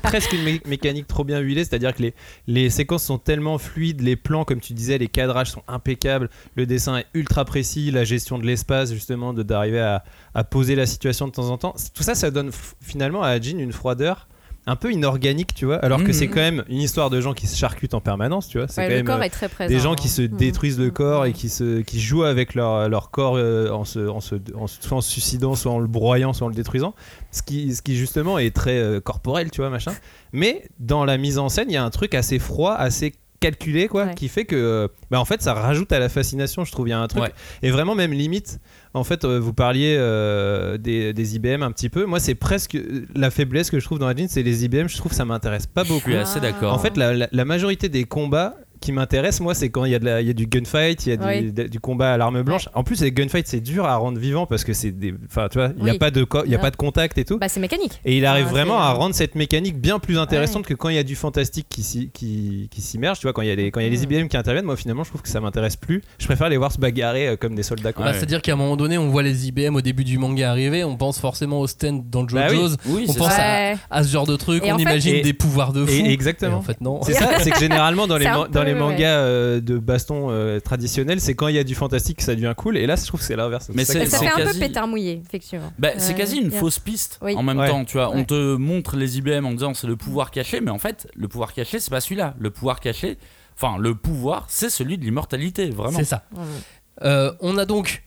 [0.02, 2.04] presque une mé- mécanique trop bien huilée, c'est-à-dire que
[2.48, 6.66] les, séquences sont tellement fluides, les plans, comme tu disais, les cadrages sont impeccables, le
[6.66, 11.28] dessin est ultra précis, la gestion de l'espace, justement, d'arriver à, à poser la situation
[11.28, 11.76] de temps en temps.
[11.94, 14.28] Tout ça, ça donne finalement à Jean une froideur
[14.68, 16.14] un peu inorganique, tu vois, alors que Mhm.
[16.14, 18.68] c'est quand même une histoire de gens qui se charcutent en permanence, tu vois.
[18.68, 19.70] C'est Ouais, quand le même corps euh, est très présent.
[19.74, 19.96] des gens hein.
[19.96, 20.38] qui se Mhm.
[20.38, 24.08] détruisent le corps et qui, se, qui jouent avec leur, leur corps euh, en, se,
[24.08, 26.56] en, se, en se- soit en se suicidant, soit en le broyant, soit en le
[26.56, 26.94] détruisant.
[27.32, 29.94] Ce qui, ce qui justement est très euh, corporel, tu vois, machin.
[30.32, 33.88] Mais dans la mise en scène, il y a un truc assez froid, assez calculé,
[33.88, 34.14] quoi, Ouais.
[34.14, 36.88] qui fait que, bah, en fait, ça rajoute à la fascination, je trouve.
[36.88, 37.24] Il y a un truc.
[37.24, 37.32] Ouais.
[37.64, 38.60] Et vraiment, même limite,
[38.94, 42.06] en fait, euh, vous parliez euh, des, des IBM un petit peu.
[42.06, 42.78] Moi, c'est presque
[43.16, 44.88] la faiblesse que je trouve dans la jean, c'est les IBM.
[44.88, 46.10] Je trouve que ça m'intéresse pas je beaucoup.
[46.10, 49.70] suis assez d'accord En fait, la, la- la majorité des combats qui m'intéressent, moi, c'est
[49.70, 51.26] quand il y, a de la- il y a du gunfight, il y a du,
[51.26, 51.52] Oui.
[51.52, 52.68] de- du combat à l'arme blanche.
[52.74, 55.14] En plus, les gunfights, c'est dur à rendre vivant parce que c'est des.
[55.30, 56.62] Enfin, tu vois, il n'y a, pas de co- il y a Ouais.
[56.62, 57.38] pas de contact et tout.
[57.38, 58.02] Bah, c'est mécanique.
[58.04, 60.90] Et il arrive Ah, vraiment c'est- à rendre cette mécanique bien plus intéressante que quand
[60.90, 63.20] il y a du fantastique qui, s'y- qui, qui s'immerge.
[63.20, 64.02] Tu vois, quand il y a les, quand il y a les.
[64.04, 66.02] IBM qui interviennent, moi finalement, je trouve que ça m'intéresse plus.
[66.18, 67.94] Je préfère les voir se bagarrer euh, comme des soldats.
[67.94, 68.06] quoi.
[68.06, 68.14] Bah.
[68.14, 70.98] C'est-à-dire qu'à un moment donné, on voit les IBM au début du manga arriver, on
[70.98, 72.56] pense forcément au stand dans Bah oui.
[72.56, 73.32] JoJo's, oui on pense
[73.90, 75.92] à, ce genre de truc, Et on fait- imagine Et- des pouvoirs de fou.
[75.92, 76.52] Et- exactement.
[76.54, 77.00] Et en fait, non.
[77.04, 79.60] C'est ça, c'est que généralement dans les, C'est un man- dans les peu, mangas euh,
[79.62, 82.78] de baston euh, traditionnels, c'est quand il y a du fantastique que ça devient cool.
[82.78, 83.70] Et là, je trouve que c'est l'inverse.
[83.74, 85.72] Mais ça c'est- ça c'est fait un quasi- peu pétard mouillé, effectivement.
[85.80, 86.60] Bah, c'est Ouais, quasi une yeah.
[86.60, 87.36] fausse piste Oui.
[87.36, 87.68] en même Ouais.
[87.70, 88.10] temps, tu vois.
[88.16, 91.28] On te montre les IBM en disant c'est le pouvoir caché, mais en fait, le
[91.28, 92.36] pouvoir caché, c'est pas celui-là.
[92.40, 93.18] Le pouvoir caché,
[93.56, 95.98] enfin, le pouvoir, c'est celui de l'immortalité, vraiment.
[95.98, 96.24] C'est ça.
[97.04, 98.04] Euh, on a donc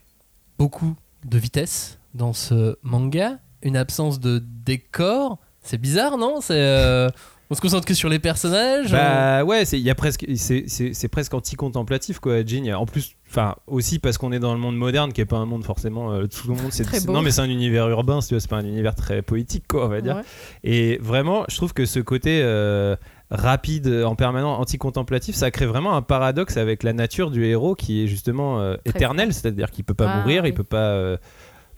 [0.59, 5.39] beaucoup de vitesse dans ce manga, une absence de décor.
[5.63, 6.41] C'est bizarre, non?
[6.41, 7.09] C'est euh,
[7.51, 8.91] on se concentre que sur les personnages.
[8.93, 12.73] Bah ouais, c'est il y a presque c'est- presque anti-contemplatif quoi, Jean.
[12.75, 15.47] En plus, enfin aussi parce qu'on est dans le monde moderne, qui est pas un
[15.47, 16.67] monde forcément euh, tout le monde.
[16.73, 17.13] C'est Très c'est- beau.
[17.13, 19.89] non mais c'est un univers urbain, si c'est pas un univers très poétique quoi, on
[19.89, 20.17] va dire.
[20.17, 20.23] Ouais.
[20.65, 22.97] Et vraiment, je trouve que ce côté euh,
[23.31, 27.75] rapide euh, en permanent anti-contemplatif ça crée vraiment un paradoxe avec la nature du héros
[27.75, 30.53] qui est justement euh, éternel c'est-à-dire qu'il peut pas Ah, mourir il oui.
[30.55, 31.17] peut pas euh,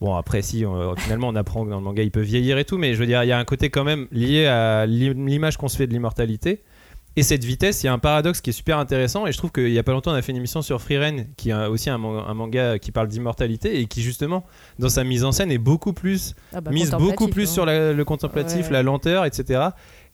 [0.00, 2.64] Bon, après, si, on- finalement, on apprend que dans le manga, il peut vieillir et
[2.64, 5.26] tout, mais je veux dire, il y a un côté quand même lié à l'im-
[5.26, 6.62] l'image qu'on se fait de l'immortalité.
[7.18, 9.26] Et cette vitesse, il y a un paradoxe qui est super intéressant.
[9.26, 11.24] Et je trouve qu'il y a pas longtemps, on a fait une émission sur Freeren,
[11.38, 14.44] qui est aussi un, man- un manga qui parle d'immortalité et qui, justement,
[14.78, 17.54] dans sa mise en scène, est beaucoup plus Ah bah, mise beaucoup plus hein.
[17.54, 18.72] sur la- le contemplatif, Ouais.
[18.72, 19.68] la lenteur, etc.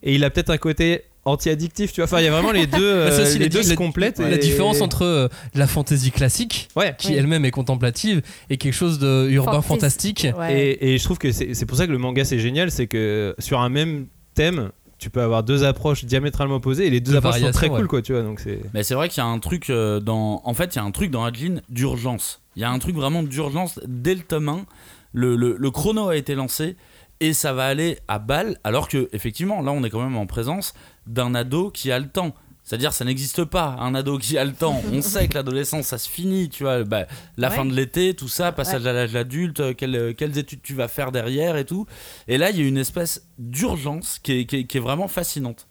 [0.04, 2.04] Et il a peut-être un côté anti-addictif, tu vois.
[2.04, 4.18] Enfin, il y a vraiment les deux, Bah, euh, aussi, les la- deux se complètent.
[4.18, 6.94] La et- différence entre euh, la fantaisie classique, Ouais.
[6.98, 7.14] qui Oui.
[7.14, 10.26] elle-même est contemplative, et quelque chose de urbain fantastique.
[10.38, 10.60] Ouais.
[10.60, 12.86] Et, et je trouve que c'est c'est pour ça que le manga c'est génial, c'est
[12.86, 17.12] que sur un même thème, tu peux avoir deux approches diamétralement opposées et les deux
[17.12, 18.22] De approches sont très cool, quoi, tu vois.
[18.22, 18.60] Donc c'est.
[18.74, 20.40] Mais c'est vrai qu'il y a un truc euh, dans.
[20.44, 22.40] En fait, il y a un truc dans Adlin d'urgence.
[22.56, 24.66] Il y a un truc vraiment d'urgence dès le tome 1.
[25.14, 26.76] Le, le- le chrono a été lancé
[27.20, 28.58] et ça va aller à balle.
[28.64, 30.72] Alors que, effectivement, là, on est quand même en présence
[31.06, 32.34] d'un ado qui a le temps.
[32.64, 34.80] C'est-à-dire, ça n'existe pas, un ado qui a le temps.
[34.92, 36.84] On sait que l'adolescence, ça se finit, tu vois.
[36.84, 37.56] Bah, la Ouais.
[37.56, 40.86] fin de l'été, tout ça, passage à l'âge adulte, euh, quelles, quelles études tu vas
[40.86, 41.86] faire derrière et tout.
[42.28, 45.08] Et là, il y a une espèce d'urgence qui est, qui est- qui est vraiment
[45.08, 45.66] fascinante.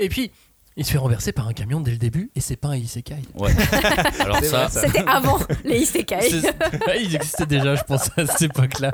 [0.00, 0.32] Et puis,
[0.78, 3.16] il se fait renverser par un camion dès le début, et c'est pas un isekai.
[3.34, 3.50] Ouais.
[4.20, 6.16] Alors ça, C'était avant les isekai.
[6.86, 8.92] Ouais, ils existaient déjà, je pense, à cette époque-là.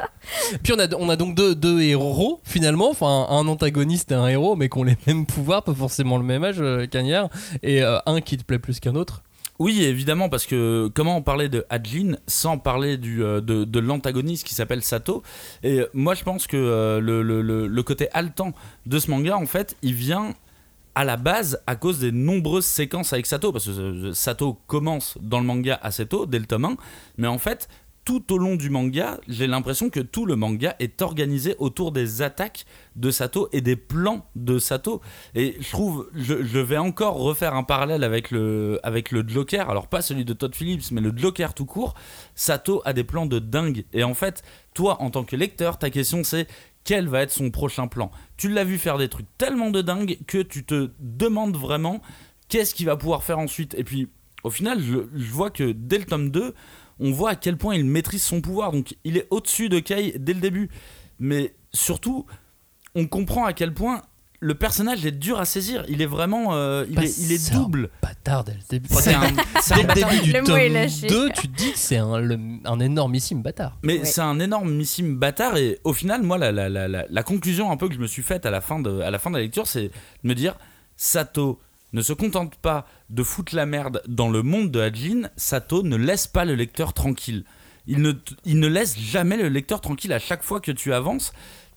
[0.63, 4.27] Puis on a, on a donc deux, deux héros, finalement, enfin un antagoniste et un
[4.27, 7.29] héros, mais qui ont les mêmes pouvoirs, pas forcément le même âge, euh, Cagnard,
[7.63, 9.23] et euh, un qui te plaît plus qu'un autre.
[9.61, 13.79] Oui, évidemment, parce que comment on parlait de Adlin sans parler du, euh, de, de
[13.79, 15.23] l'antagoniste qui s'appelle Sato?
[15.63, 18.53] Et euh, moi, je pense que euh, le, le- le- le côté haletant
[18.87, 20.35] de ce manga, en fait, il vient
[20.95, 25.19] à la base à cause des nombreuses séquences avec Sato, parce que euh, Sato commence
[25.21, 26.77] dans le manga assez tôt, dès le tome 1,
[27.19, 27.69] mais en fait,
[28.05, 32.21] tout au long du manga, j'ai l'impression que tout le manga est organisé autour des
[32.21, 35.01] attaques de Sato et des plans de Sato.
[35.35, 39.71] Et je trouve, je, je vais encore refaire un parallèle avec le, avec le Joker,
[39.71, 41.95] alors pas celui de Todd Phillips, mais le Joker tout court.
[42.35, 43.85] Sato a des plans de dingue.
[43.95, 44.43] Et en fait,
[44.75, 46.47] toi, en tant que lecteur, ta question c'est
[46.85, 50.19] quel va être son prochain plan Tu l'as vu faire des trucs tellement de dingue
[50.27, 52.01] que tu te demandes vraiment
[52.49, 53.75] qu'est-ce qu'il va pouvoir faire ensuite.
[53.75, 54.09] Et puis,
[54.45, 54.99] au final, je,
[55.31, 56.55] vois que dès le tome 2,
[57.01, 58.73] on voit à quel point il maîtrise son pouvoir.
[58.73, 60.69] Donc, il est au-dessus de Kai dès le début.
[61.19, 62.27] Mais surtout,
[62.95, 64.03] on comprend à quel point
[64.45, 65.85] le personnage est dur à saisir.
[65.89, 66.55] Il est vraiment.
[66.55, 67.89] euh, il, Bah, est, il est c'est un double.
[68.03, 68.89] Bâtard dès le début.
[68.91, 69.23] C'est un-
[69.63, 70.11] c'est un Dès le bâtard.
[70.11, 71.07] début du Le mot tome est lâché.
[71.07, 73.79] 2, tu te dis que c'est un, le- un énormissime bâtard.
[73.83, 74.05] Mais Ouais.
[74.05, 77.77] c'est un énormissime bâtard et au final, moi, la, la, la, la, la conclusion un
[77.79, 79.43] peu que je me suis faite à la fin de, à la, fin de la
[79.43, 79.93] lecture, c'est de
[80.29, 80.57] me dire
[80.97, 81.61] Sato
[81.93, 85.97] ne se contente pas de foutre la merde dans le monde de Hajin, Sato ne
[85.97, 87.45] laisse pas le lecteur tranquille.
[87.87, 90.93] Il ne, t- il ne laisse jamais le lecteur tranquille à chaque fois que tu
[90.93, 91.33] avances.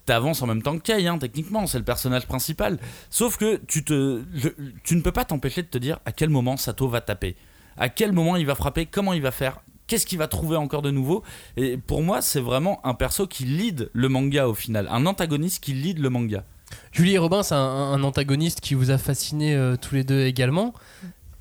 [0.08, 2.80] T'avances en même temps que Kai, hein, techniquement, c'est le personnage principal.
[3.10, 7.02] Sauf que tu, ne peux pas t'empêcher de te dire à quel moment Sato va
[7.02, 7.36] taper,
[7.76, 10.82] à quel moment il va frapper, comment il va faire, qu'est-ce qu'il va trouver encore
[10.82, 11.24] de nouveau.
[11.58, 15.62] Et pour moi, c'est vraiment un perso qui lead le manga au final, un antagoniste
[15.62, 16.46] qui lead le manga.
[16.94, 20.26] Julie et Robin, c'est un, un antagoniste qui vous a fasciné euh, tous les deux
[20.26, 20.74] également.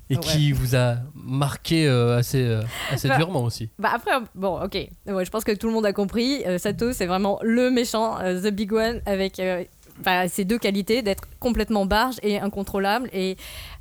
[0.09, 0.21] Et Ouais.
[0.21, 3.69] qui vous a marqué euh, assez, euh, assez Bah, durement aussi.
[3.77, 4.75] Bah après, bon, ok.
[5.07, 6.43] Ouais, je pense que tout le monde a compris.
[6.45, 9.65] Euh, Sato, c'est vraiment le méchant, euh, the big one, avec euh,
[10.29, 13.35] ces deux qualités d'être complètement barge et incontrôlable et,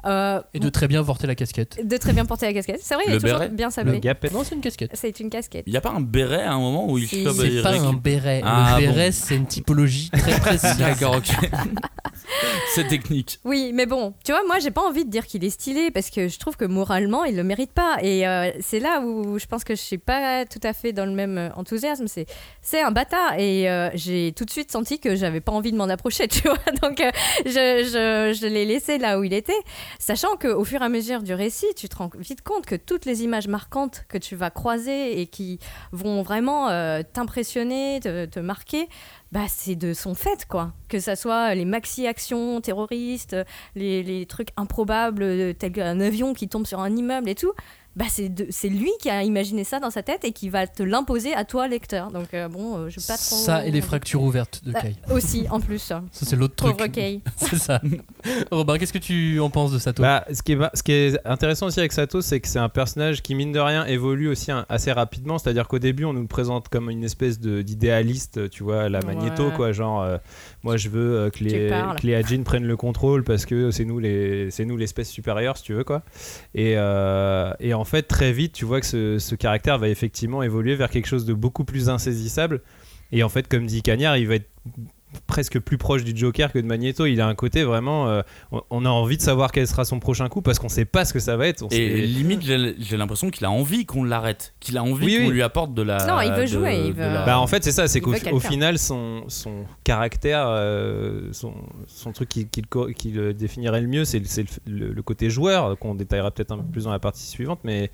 [0.07, 1.79] euh, Et de très bien porter la casquette.
[1.87, 2.81] de très bien porter la casquette.
[2.83, 3.49] C'est vrai, il Le est toujours béret.
[3.51, 4.01] bien Le sablé.
[4.01, 4.25] gap.
[4.33, 4.90] Non, c'est une casquette.
[4.95, 5.64] C'est une casquette.
[5.66, 7.25] Il n'y a pas un béret à un moment où il Si.
[7.25, 8.40] C'est pas un béret.
[8.45, 8.92] Ah, le bon.
[8.92, 10.77] béret, c'est une typologie très précise.
[10.79, 11.29] D'accord, ok.
[12.75, 13.38] c'est technique.
[13.45, 16.11] Oui, mais bon, tu vois, moi j'ai pas envie de dire qu'il est stylé parce
[16.11, 17.97] que je trouve que moralement il le mérite pas.
[18.03, 21.07] Et euh, c'est là où je pense que je suis pas tout à fait dans
[21.07, 22.07] le même enthousiasme.
[22.07, 22.27] C'est,
[22.62, 25.77] c'est un bâtard et euh, j'ai tout de suite senti que j'avais pas envie de
[25.77, 26.59] m'en approcher, tu vois.
[26.83, 27.11] Donc euh,
[27.45, 27.51] je,
[28.33, 29.53] je, je l'ai laissé là où il était,
[29.98, 33.04] sachant qu'au fur et à mesure du récit, tu te rends vite compte que toutes
[33.04, 35.59] les images marquantes que tu vas croiser et qui
[35.92, 38.88] vont vraiment euh, t'impressionner, te, marquer,
[39.32, 40.72] bah, c'est de son fait, quoi.
[40.88, 43.37] Que ça soit les maxi-actions terroristes,
[43.74, 47.52] les, les trucs improbables, euh, tels qu'un avion qui tombe sur un immeuble et tout,
[47.96, 51.35] bah, c'est lui qui a imaginé ça dans sa tête et qui va te l'imposer
[51.35, 52.11] à toi, lecteur.
[52.12, 53.37] Donc, euh, bon, euh, je pas trop.
[53.37, 54.96] Ça et les fractures ouvertes de Ah, Kai.
[55.11, 55.78] Aussi, en plus.
[55.78, 56.76] Ça, c'est l'autre truc.
[56.76, 57.20] Pauvre Kay.
[57.37, 57.80] C'est ça.
[58.50, 60.02] Robin, qu'est-ce que tu en penses de Sato?
[60.02, 62.68] Bah, ce, qui est, ce qui est intéressant aussi avec Sato, c'est que c'est un
[62.68, 65.38] personnage qui, mine de rien, évolue aussi un- assez rapidement.
[65.38, 69.46] C'est-à-dire qu'au début, on nous le présente comme une espèce d'idéaliste, tu vois, la Magneto,
[69.48, 69.52] Ouais.
[69.56, 69.72] quoi.
[69.72, 70.18] Genre, euh,
[70.62, 71.68] moi, je veux euh, que, les,
[72.00, 75.56] que les Ajin prennent le contrôle parce que c'est nous les- c'est nous l'espèce supérieure,
[75.56, 76.02] si tu veux, quoi.
[76.54, 80.42] Et, euh, et en fait, très vite, tu vois que ce, ce caractère va effectivement
[80.42, 82.62] évoluer vers quelque chose de beaucoup plus insaisissable.
[83.12, 84.51] Et en fait, comme dit Cagnard, il va être
[85.27, 87.07] presque plus proche du Joker que de Magneto.
[87.07, 88.09] Il a un côté vraiment.
[88.09, 88.23] euh,
[88.71, 91.12] on, a envie de savoir quel sera son prochain coup parce qu'on sait pas ce
[91.12, 91.62] que ça va être.
[91.62, 95.16] On Et sait- limite, j'ai l'impression qu'il a envie qu'on l'arrête, qu'il a envie Oui,
[95.19, 95.33] qu'on oui.
[95.35, 96.05] lui apporte de la.
[96.07, 98.01] Non, il veut de- jouer, il de veut- la- Bah en fait c'est ça, c'est
[98.01, 101.55] qu'au final son, son caractère, euh, son,
[101.87, 104.79] son truc qui, qui le co- qui le définirait le mieux, c'est le, c'est le-
[104.88, 107.90] le- le côté joueur qu'on détaillera peut-être un peu plus dans la partie suivante, mais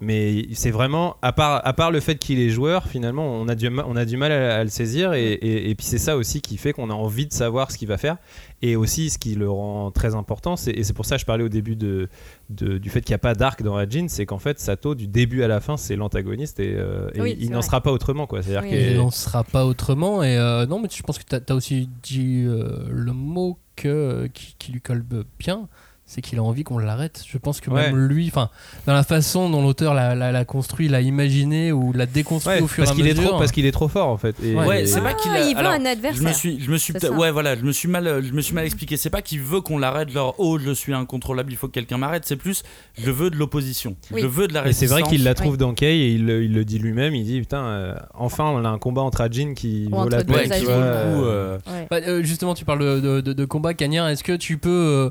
[0.00, 3.54] mais c'est vraiment à part à part le fait qu'il est joueur, finalement on a
[3.54, 6.16] du on a du mal à, à le saisir et, et- et puis c'est ça
[6.16, 8.16] aussi qui fait qu'on a envie de savoir ce qu'il va faire
[8.62, 11.26] et aussi ce qui le rend très important, c'est- et c'est pour ça que je
[11.26, 12.08] parlais au début de,
[12.50, 15.06] de- du fait qu'il n'y a pas d'arc dans Ajin, c'est qu'en fait Sato du
[15.06, 17.92] début à la fin c'est l'antagoniste et, euh, et Oui, il c'est n'en sera pas
[17.92, 18.42] autrement quoi.
[18.42, 18.70] C'est-à-dire Oui.
[18.70, 20.22] que- Et on sera pas autrement.
[20.22, 24.28] Et euh, non, mais je pense que tu as, aussi dit euh, le mot que,
[24.34, 25.04] qui, qui lui colle
[25.38, 25.68] bien.
[26.12, 27.22] C'est qu'il a envie qu'on l'arrête.
[27.24, 28.08] Je pense que même Ouais.
[28.08, 28.50] lui, enfin,
[28.84, 32.60] dans la façon dont l'auteur l'a, l'a- l'a construit, l'a imaginé ou l'a déconstruit Ouais,
[32.62, 33.30] au fur parce et à qu'il est mesure.
[33.30, 34.34] trop parce qu'il est trop fort en fait.
[34.42, 34.66] Et- Ouais.
[34.66, 35.40] Ouais, et- c'est pas Ah, qu'il a.
[35.48, 36.34] il veut alors, un Je me adversaire.
[36.34, 37.18] suis, je me suis, C'est peut-être- ça.
[37.20, 38.96] ouais, voilà, je me suis mal, je me suis mal expliqué.
[38.96, 41.96] C'est pas qu'il veut qu'on l'arrête, genre, oh, je suis incontrôlable, il faut que quelqu'un
[41.98, 42.24] m'arrête.
[42.26, 42.64] C'est plus,
[42.98, 44.20] je veux de l'opposition, Oui.
[44.20, 45.00] je veux de la Et c'est résistance.
[45.02, 45.58] vrai qu'il la trouve Oui.
[45.58, 47.14] dans Kay et il, le- il le dit lui-même.
[47.14, 50.24] Il dit putain, euh, enfin on a un combat entre Ajin qui Ou vaut la
[50.24, 50.50] peine.
[50.50, 51.86] Qui euh, euh.
[51.88, 54.08] Bah, euh, justement, tu parles de, de- de- de combat, Cagnard.
[54.08, 55.10] Est-ce que tu peux euh,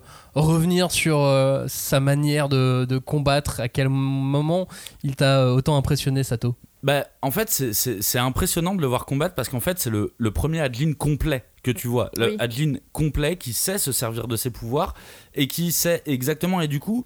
[0.89, 4.67] revenir sur euh, sa manière de, de combattre À quel moment
[5.03, 6.55] il t'a euh, autant impressionné, Sato?
[6.81, 10.31] Bah, en fait, c'est- impressionnant de le voir combattre parce qu'en fait, c'est le, le
[10.31, 12.09] premier Adlin complet que tu vois.
[12.15, 12.35] Le Oui.
[12.39, 14.93] Adlin complet qui sait se servir de ses pouvoirs
[15.35, 16.61] et qui sait exactement.
[16.61, 17.03] Et du coup,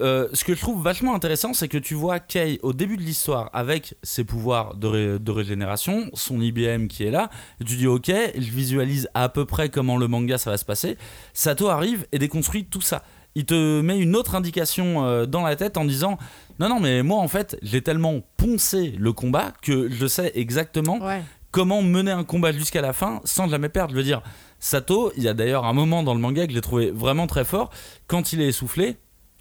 [0.00, 3.02] euh, ce que je trouve vachement intéressant, c'est que tu vois Kay au début de
[3.02, 7.28] l'histoire avec ses pouvoirs de, ré- de régénération, son IBM qui est là.
[7.60, 10.64] Et tu dis, ok, je visualise à peu près comment le manga ça va se
[10.64, 10.96] passer.
[11.34, 13.02] Sato arrive et déconstruit tout ça.
[13.34, 16.18] Il te met une autre indication euh, dans la tête en disant
[16.58, 20.98] non, non, mais moi en fait, j'ai tellement poncé le combat que je sais exactement
[21.00, 21.22] Ouais.
[21.52, 23.92] comment mener un combat jusqu'à la fin sans jamais perdre.
[23.92, 24.22] Je veux dire,
[24.58, 27.44] Sato, il y a d'ailleurs un moment dans le manga que j'ai trouvé vraiment très
[27.44, 27.70] fort.
[28.08, 28.96] Quand il est essoufflé,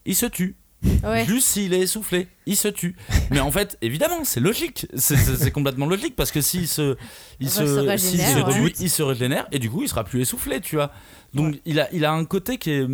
[0.06, 0.56] il se tue.
[1.04, 1.26] Ouais.
[1.26, 2.96] Juste s'il est essoufflé, il se tue.
[3.32, 4.86] Mais en fait, évidemment, c'est logique.
[4.96, 6.96] C'est- complètement logique parce que s'il se,
[7.40, 8.72] il Il se, régénère, se ouais.
[8.72, 10.92] tue, il se régénère et du coup, il sera plus essoufflé, tu vois.
[11.34, 12.86] Donc, il, a, il a un côté qui est.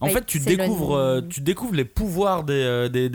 [0.00, 3.10] En Ouais, fait, tu le- découvres, euh, tu découvres les pouvoirs des, euh, des,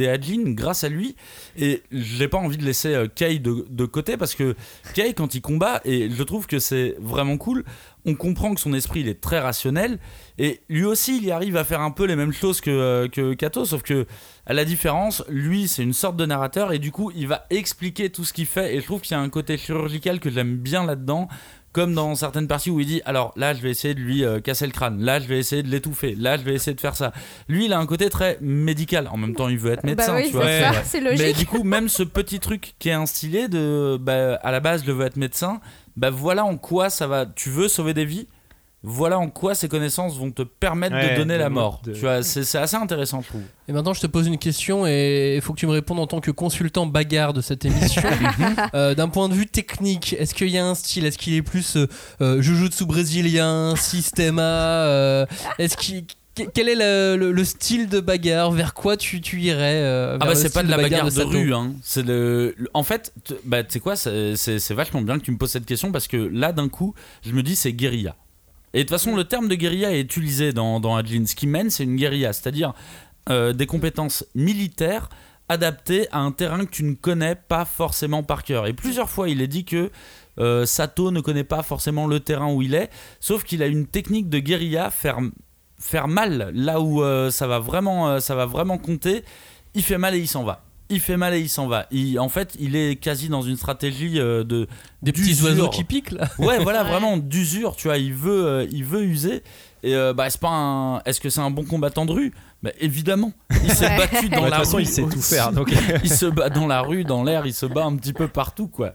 [0.53, 1.15] grâce à lui.
[1.57, 4.55] Et j'ai pas envie de laisser euh, Kei de, de côté parce que
[4.93, 7.63] Kei, quand il combat, et je trouve que c'est vraiment cool,
[8.05, 9.99] on comprend que son esprit il est très rationnel.
[10.37, 13.33] Et lui aussi, il y arrive à faire un peu les mêmes choses que, que
[13.33, 14.05] Kato, sauf que
[14.45, 18.09] à la différence, lui, c'est une sorte de narrateur et du coup, il va expliquer
[18.09, 18.75] tout ce qu'il fait.
[18.75, 21.27] Et je trouve qu'il y a un côté chirurgical que j'aime bien là-dedans.
[21.71, 24.39] Comme dans certaines parties où il dit alors là je vais essayer de lui euh,
[24.39, 26.95] casser le crâne, là je vais essayer de l'étouffer, là je vais essayer de faire
[26.95, 27.13] ça.
[27.47, 29.07] Lui il a un côté très médical.
[29.11, 30.73] En même temps il veut être médecin, bah oui, tu c'est vois.
[30.73, 31.37] ça, c'est Mais logique.
[31.37, 34.91] du coup, même ce petit truc qui est instillé de bah, à la base, je
[34.91, 35.61] veux être médecin,
[35.95, 37.27] bah voilà en quoi ça va.
[37.27, 38.27] Tu veux sauver des vies,
[38.81, 41.81] voilà en quoi ces connaissances vont te permettre Ouais, de donner de la mo- mort.
[41.83, 43.41] de- Tu vois, c'est c'est assez intéressant, je trouve.
[43.67, 46.07] Et maintenant, je te pose une question et il faut que tu me répondes en
[46.07, 48.01] tant que consultant bagarre de cette émission.
[48.73, 51.05] Euh, D'un point de vue technique, est-ce qu'il y a un style?
[51.05, 51.87] Est-ce qu'il est plus euh,
[52.21, 55.25] euh, jujutsu brésilien, systema euh,
[55.57, 58.51] Est-ce qu'il que- quel est le, le- le style de bagarre?
[58.51, 61.53] Vers quoi tu, tu irais euh, Ah bah c'est pas de la bagarre de, rue,
[61.53, 61.73] hein.
[61.83, 65.19] C'est le, le- En fait, t- bah tu sais quoi, c'est c'est- c'est vachement bien
[65.19, 66.93] que tu me poses cette question parce que là d'un coup,
[67.25, 68.15] je me dis c'est guérilla.
[68.73, 71.25] Et de toute façon, le terme de guérilla est utilisé dans, dans Adlin.
[71.25, 72.73] Ce qui mène, c'est une guérilla, c'est-à-dire
[73.29, 75.09] euh, des compétences militaires
[75.49, 78.67] adaptées à un terrain que tu ne connais pas forcément par cœur.
[78.67, 79.91] Et plusieurs fois, il est dit que
[80.39, 83.87] euh, Sato ne connaît pas forcément le terrain où il est, sauf qu'il a une
[83.87, 85.19] technique de guérilla, faire,
[85.79, 89.23] faire mal là où euh, ça, va vraiment, ça va vraiment compter.
[89.73, 90.63] Il fait mal et il s'en va.
[90.89, 91.85] Il fait mal et il s'en va.
[91.91, 94.67] Il- en fait, il est quasi dans une stratégie euh, de
[95.03, 95.45] Des petits d'usure.
[95.49, 96.89] oiseaux qui piquent là Ouais, voilà, Ouais.
[96.89, 99.43] vraiment d'usure, tu vois, il veut, euh, il veut user.
[99.83, 100.99] Et euh, bah, c'est pas un...
[101.05, 102.33] Est-ce que c'est un bon combattant de rue?
[102.61, 103.31] Bah, évidemment.
[103.63, 103.97] Il s'est Ouais.
[103.97, 104.83] battu dans Ouais, de la toute façon, rue.
[104.83, 105.51] il sait tout faire.
[105.53, 105.71] Donc,
[106.03, 108.67] Il se bat dans la rue, dans l'air, il se bat un petit peu partout,
[108.67, 108.91] quoi.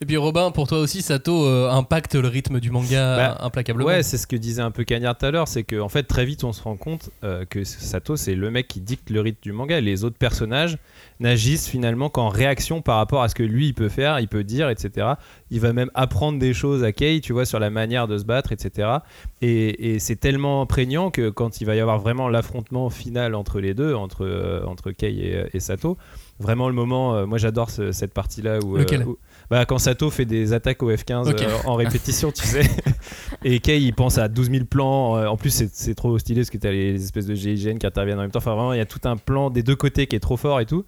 [0.00, 3.86] Et puis Robin, pour toi aussi, Sato euh, impacte le rythme du manga Bah, implacablement.
[3.88, 6.24] ouais, c'est ce que disait un peu Cagnard tout à l'heure, c'est qu'en fait très
[6.24, 9.38] vite on se rend compte euh, que Sato c'est le mec qui dicte le rythme
[9.42, 9.76] du manga.
[9.78, 10.78] Et les autres personnages
[11.20, 14.44] n'agissent finalement qu'en réaction par rapport à ce que lui il peut faire, il peut
[14.44, 15.08] dire, etc.
[15.50, 18.24] Il va même apprendre des choses à Kei, tu vois, sur la manière de se
[18.24, 18.88] battre, etc.
[19.42, 23.60] Et, et c'est tellement prégnant que quand il va y avoir vraiment l'affrontement final entre
[23.60, 25.96] les deux, entre, euh, entre Kei et, et Sato,
[26.38, 28.84] vraiment le moment, euh, moi j'adore ce- cette partie-là où, euh,
[29.50, 31.42] bah, quand Sato fait des attaques au F15 Ok.
[31.42, 32.62] euh, en répétition, tu sais.
[33.44, 35.16] Et Kei, il pense à 12 000 plans.
[35.16, 37.86] Euh, En plus, c'est- trop stylé parce que tu as les espèces de GIGN qui
[37.86, 38.38] interviennent en même temps.
[38.38, 40.60] Enfin, vraiment, il y a tout un plan des deux côtés qui est trop fort
[40.60, 40.84] et tout.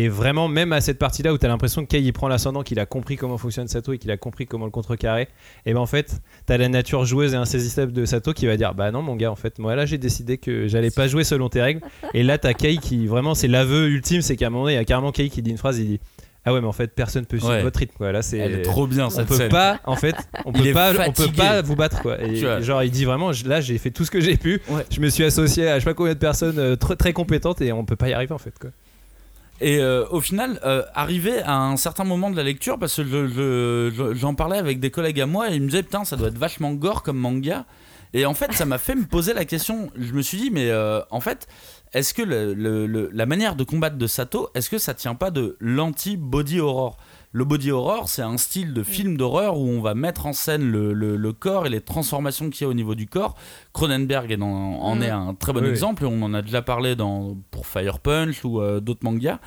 [0.00, 2.62] Et vraiment, même à cette partie-là où tu as l'impression que Kei il prend l'ascendant,
[2.62, 5.28] qu'il a compris comment fonctionne Sato et qu'il a compris comment le contrecarrer,
[5.66, 8.56] et ben en fait, tu as la nature joueuse et insaisissable de Sato qui va
[8.56, 11.24] dire Bah non, mon gars, en fait, moi là j'ai décidé que j'allais pas jouer
[11.24, 11.80] selon tes règles.
[12.14, 14.74] Et là, tu as Kei qui vraiment, c'est l'aveu ultime, c'est qu'à un moment donné,
[14.74, 16.00] il y a carrément Kei qui dit une phrase il dit
[16.44, 17.62] Ah ouais, mais en fait, personne peut suivre Ouais.
[17.62, 17.96] votre rythme.
[17.96, 18.12] Quoi.
[18.12, 18.38] Là, c'est.
[18.38, 19.48] Elle est trop bien on cette peut scène.
[19.50, 22.22] pas, en fait, on Il peut pas, on peut pas vous battre quoi.
[22.22, 24.60] Et genre, il dit vraiment, je- là, j'ai fait tout ce que j'ai pu.
[24.68, 24.86] Ouais.
[24.92, 27.60] Je me suis associé à je sais pas combien de personnes euh, très, très compétentes
[27.62, 28.70] et on peut pas y arriver en fait quoi.
[29.60, 33.04] Et euh, au final, euh, arrivé à un certain moment de la lecture, parce que
[33.04, 36.04] je- je- je- j'en parlais avec des collègues à moi et ils me disaient putain,
[36.04, 37.64] ça doit être vachement gore comme manga.
[38.14, 39.90] Et en fait, ça m'a fait me poser la question.
[39.96, 41.46] Je me suis dit, mais euh, en fait,
[41.92, 46.60] est-ce que la manière de combattre de Sato, est-ce que ça tient pas de l'anti-body
[46.60, 46.96] horror?
[47.38, 50.62] Le body horror, c'est un style de film d'horreur où on va mettre en scène
[50.70, 53.36] le, le- le corps et les transformations qu'il y a au niveau du corps.
[53.72, 54.46] Cronenberg est dans-
[54.80, 55.02] en Mhm.
[55.04, 58.00] est un très bon Oui, exemple, et on en a déjà parlé dans, pour Fire
[58.00, 59.38] Punch ou euh, d'autres mangas.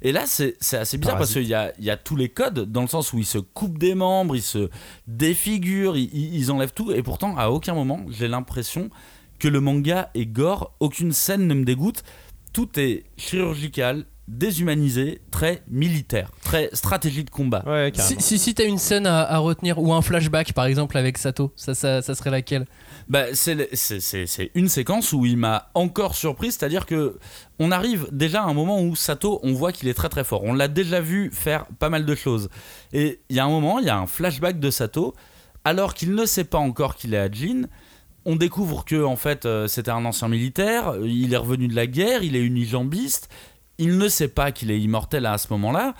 [0.00, 2.70] Et là, c'est assez bizarre parce qu'il y a, il y a tous les codes,
[2.70, 4.70] dans le sens où ils se coupent des membres, ils se
[5.08, 8.90] défigurent, ils, ils- ils enlèvent tout, et pourtant, à aucun moment, j'ai l'impression
[9.38, 12.04] que le manga est gore, aucune scène ne me dégoûte,
[12.52, 17.62] tout est chirurgical, déshumanisé, très militaire, très stratégie de combat.
[17.66, 17.92] Ouais.
[17.94, 21.18] Si, si, si t'as une scène à, à retenir ou un flashback par exemple avec
[21.18, 22.66] Sato, ça, ça, ça serait laquelle?
[23.08, 27.18] Bah, c'est le- c'est- c'est c'est une séquence où il m'a encore surpris, c'est-à-dire que
[27.58, 30.44] on arrive déjà à un moment où Sato, on voit qu'il est très très fort.
[30.44, 32.48] On l'a déjà vu faire pas mal de choses.
[32.92, 35.14] Et il y a un moment, il y a un flashback de Sato,
[35.64, 37.66] alors qu'il ne sait pas encore qu'il est à Jin.
[38.26, 41.86] On découvre que en fait euh, c'était un ancien militaire, il est revenu de la
[41.86, 43.30] guerre, il est unijambiste,
[43.80, 45.94] il ne sait pas qu'il est immortel à ce moment-là.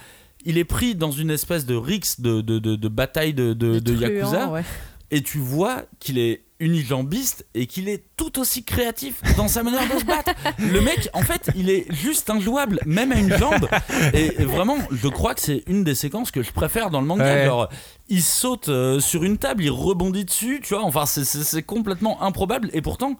[0.44, 3.78] Il est pris dans une espèce de rixe de, de, de- de bataille de, de,
[3.80, 4.62] de truand, Yakuza ouais.
[5.10, 9.82] et tu vois qu'il est unijambiste et qu'il est tout aussi créatif dans sa manière
[9.92, 10.32] de se battre.
[10.58, 13.66] Le mec, en fait, il est juste injouable, même à une jambe.
[14.12, 17.24] Et vraiment, je crois que c'est une des séquences que je préfère dans le manga.
[17.24, 17.46] Ouais.
[17.46, 17.68] Genre,
[18.08, 20.84] il saute euh, sur une table, il rebondit dessus, tu vois.
[20.84, 22.68] Enfin, c'est complètement improbable.
[22.74, 23.16] Et pourtant,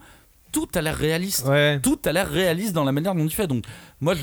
[0.53, 1.81] tout a l'air réaliste Ouais.
[1.83, 3.47] tout a l'air réaliste dans la manière dont il fait.
[3.47, 3.65] Donc,
[4.01, 4.15] moi,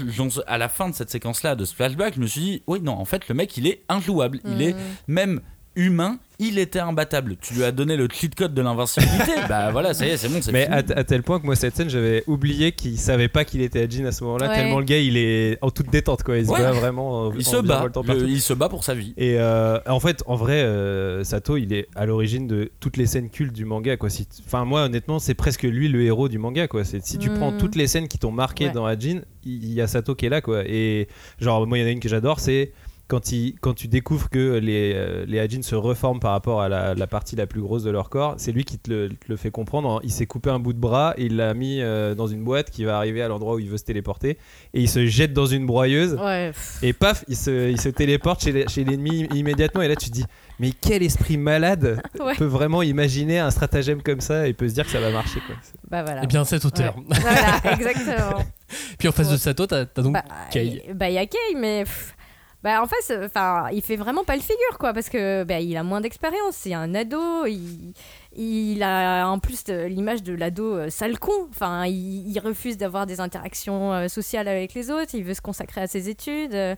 [0.47, 2.93] à la fin de cette séquence-là, de ce flashback, je me suis dit, oui, non,
[2.93, 4.39] en fait, le mec, il est injouable.
[4.45, 4.75] Il est
[5.07, 5.41] même
[5.77, 7.35] humain, il était imbattable.
[7.41, 9.31] Tu lui as donné le cheat code de l'invincibilité.
[9.49, 10.75] bah voilà, ça y est, c'est bon, c'est Mais fini.
[10.75, 13.81] à, à tel point que moi cette scène j'avais oublié qu'il savait pas qu'il était
[13.83, 14.55] à Jean à ce moment-là Ouais.
[14.55, 16.59] tellement le gars il est en toute détente quoi il se Ouais.
[16.59, 18.25] bat vraiment en- il en se bat, virevoltant le- partout.
[18.27, 19.13] il se bat pour sa vie.
[19.17, 23.05] Et euh, en fait, en vrai, euh, Sato, il est à l'origine de toutes les
[23.07, 23.97] scènes cultes du manga.
[23.97, 24.09] Quoi.
[24.09, 26.67] Si- Enfin, moi, honnêtement, c'est presque lui le héros du manga.
[26.67, 26.83] Quoi.
[26.83, 28.71] Si tu prends toutes les scènes qui t'ont marqué Ouais.
[28.71, 30.41] dans Hajin, il il y a Sato qui est là.
[30.41, 30.63] Quoi.
[30.67, 31.07] Et
[31.39, 32.71] genre, moi, il y en a une que j'adore, c'est
[33.07, 36.69] quand, il, quand tu découvres que les, euh, les Hajin se reforment par rapport à
[36.69, 39.15] la, la partie la plus grosse de leur corps, c'est lui qui te le, te
[39.29, 40.01] le fait comprendre.
[40.03, 42.69] Il s'est coupé un bout de bras et il l'a mis euh, dans une boîte
[42.69, 44.37] qui va arriver à l'endroit où il veut se téléporter.
[44.73, 46.13] Et il se jette dans une broyeuse.
[46.15, 49.81] Ouais, Et paf, il se, il se téléporte chez, les- chez l'ennemi immédiatement.
[49.81, 50.25] Et là, tu te dis,
[50.59, 52.35] mais quel esprit malade Ouais.
[52.35, 55.39] peut vraiment imaginer un stratagème comme ça et peut se dire que ça va marcher.
[55.47, 55.55] Quoi.
[55.89, 56.21] bah voilà.
[56.23, 56.97] Eh bien cet auteur.
[56.97, 57.03] Ouais.
[57.21, 58.43] voilà, exactement.
[58.99, 59.37] Puis en face de Ouais.
[59.37, 60.81] Sato, t'as t'as donc Bah, Kei.
[60.93, 61.83] Bah, il y a Kei, mais.
[61.85, 62.15] pff,
[62.63, 65.59] Bah, en fait, c'est- enfin, il fait vraiment pas le figure, quoi, parce que bah,
[65.59, 66.55] il a moins d'expérience.
[66.55, 67.45] C'est un ado.
[67.45, 67.93] Il,
[68.35, 71.47] il a en plus l'image de l'ado euh, sale con.
[71.51, 75.13] Enfin, il, refuse d'avoir des interactions euh, sociales avec les autres.
[75.13, 76.53] Il veut se consacrer à ses études.
[76.55, 76.75] euh,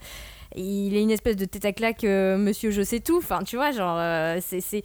[0.56, 3.18] il est une espèce de tête à claque, euh, monsieur je sais tout.
[3.18, 4.84] Enfin, tu vois, genre, euh, c'est-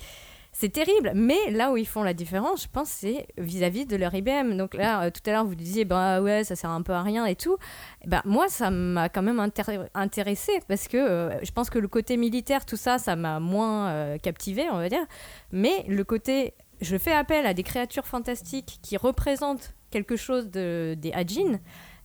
[0.56, 0.74] c'est.
[0.74, 4.56] Terrible, mais là où ils font la différence, je pense, c'est vis-à-vis de leur IBM.
[4.56, 7.02] Donc là, euh, tout à l'heure, vous disiez, bah ouais, ça sert un peu à
[7.02, 7.56] rien et tout.
[8.02, 11.78] Eh ben, moi, ça m'a quand même intér- intéressé parce que euh, je pense que
[11.78, 15.04] le côté militaire, tout ça, ça m'a moins euh, captivé, on va dire.
[15.52, 20.96] Mais le côté, je fais appel à des créatures fantastiques qui représentent quelque chose de,
[20.98, 21.60] des Hajin.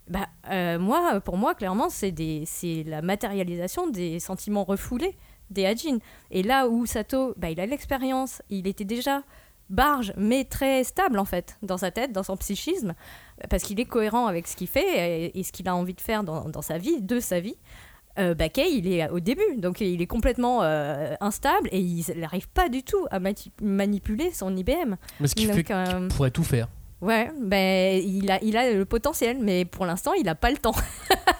[0.07, 0.27] Bah,
[0.77, 2.13] moi, pour moi, clairement, c'est
[2.45, 5.15] c'est la matérialisation des sentiments refoulés
[5.49, 5.97] des Hajin.
[6.31, 9.23] Et là où Sato, bah, il a l'expérience, il était déjà
[9.69, 12.95] barge, mais très stable en fait, dans sa tête, dans son psychisme,
[13.49, 16.01] parce qu'il est cohérent avec ce qu'il fait et, et ce qu'il a envie de
[16.01, 17.55] faire dans, dans sa vie, de sa vie.
[18.17, 22.49] Euh, bah, il est au début, donc il est complètement euh, instable et il n'arrive
[22.49, 23.19] pas du tout à
[23.61, 24.95] manipuler son IBM.
[25.19, 26.67] Mais ce qui Donc, fait euh, qu'il pourrait tout faire.
[27.01, 30.57] Ouais, ben il a, il a le potentiel, mais pour l'instant, il n'a pas le
[30.57, 30.75] temps.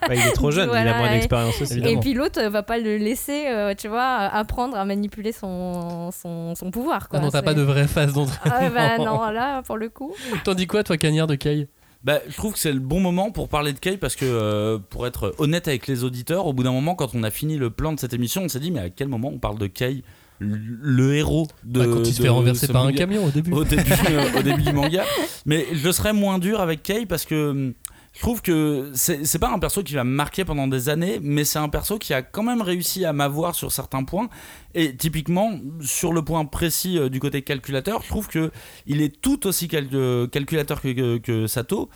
[0.08, 1.74] Bah, il est trop jeune, il a moins et- d'expérience aussi.
[1.74, 1.98] Évidemment.
[1.98, 6.56] Et puis l'autre va pas le laisser, euh, tu vois, apprendre à manipuler son, son,
[6.56, 7.02] son pouvoir.
[7.04, 7.20] Ah Quoi.
[7.20, 8.58] non, t'as pas de vraie phase d'entraînement.
[8.60, 10.16] Ah bah non, là, pour le coup.
[10.46, 11.68] T'en dis quoi, toi, Cagnard de Kei
[12.04, 14.80] Bah, je trouve que c'est le bon moment pour parler de Kei parce que, euh,
[14.90, 17.70] pour être honnête avec les auditeurs, au bout d'un moment, quand on a fini le
[17.70, 20.04] plan de cette émission, on s'est dit, mais à quel moment on parle de Kei,
[20.40, 21.80] le, héros de.
[21.80, 23.52] Bah, Quand il se fait renverser par un camion au début.
[23.52, 25.04] au début, euh, au début du manga.
[25.46, 27.74] Mais je serais moins dur avec Kei parce que hum,
[28.14, 31.44] je trouve que c'est pas un perso qui va me marquer pendant des années, mais
[31.44, 34.30] c'est un perso qui a quand même réussi à m'avoir sur certains points.
[34.74, 38.52] Et typiquement, sur le point précis euh, du côté calculateur, je trouve que
[38.88, 41.90] il est tout aussi cal- euh, calculateur que, que- que Sato.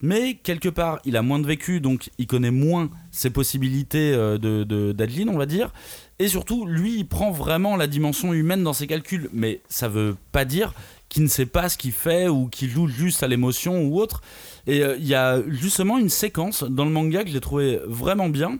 [0.00, 4.38] Mais quelque part, il a moins de vécu, donc il connaît moins ses possibilités euh,
[4.38, 5.72] de- d'Adeline, on va dire.
[6.18, 9.30] Et surtout, lui, il prend vraiment la dimension humaine dans ses calculs.
[9.32, 10.74] Mais ça veut pas dire
[11.08, 14.22] qu'il ne sait pas ce qu'il fait ou qu'il joue juste à l'émotion ou autre.
[14.66, 18.28] Et euh, il y a justement une séquence dans le manga que j'ai trouvé vraiment
[18.28, 18.58] bien.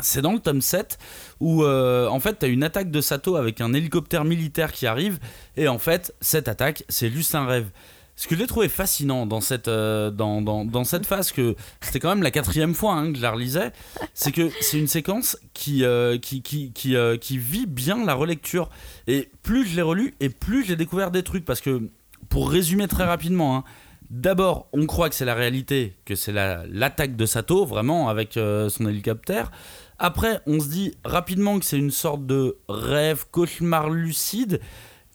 [0.00, 0.98] C'est dans le tome 7
[1.40, 4.86] où euh, en fait tu as une attaque de Sato avec un hélicoptère militaire qui
[4.86, 5.18] arrive
[5.56, 7.66] et en fait cette attaque c'est juste un rêve.
[8.14, 11.98] Ce que j'ai trouvé fascinant dans cette, euh, dans, dans, dans cette phase, que c'était
[11.98, 13.72] quand même la quatrième fois hein, que je la relisais,
[14.14, 18.68] c'est que c'est une séquence qui, euh, qui, qui, euh, qui vit bien la relecture.
[19.06, 21.44] Et plus je l'ai relu, et plus j'ai découvert des trucs.
[21.44, 21.88] Parce que,
[22.28, 23.64] pour résumer très rapidement, hein,
[24.10, 28.34] d'abord, on croit que c'est la réalité, que c'est la- l'attaque de Sato, vraiment, avec
[28.34, 29.50] son hélicoptère.
[29.98, 34.60] Après, on se dit rapidement que c'est une sorte de rêve, cauchemar lucide.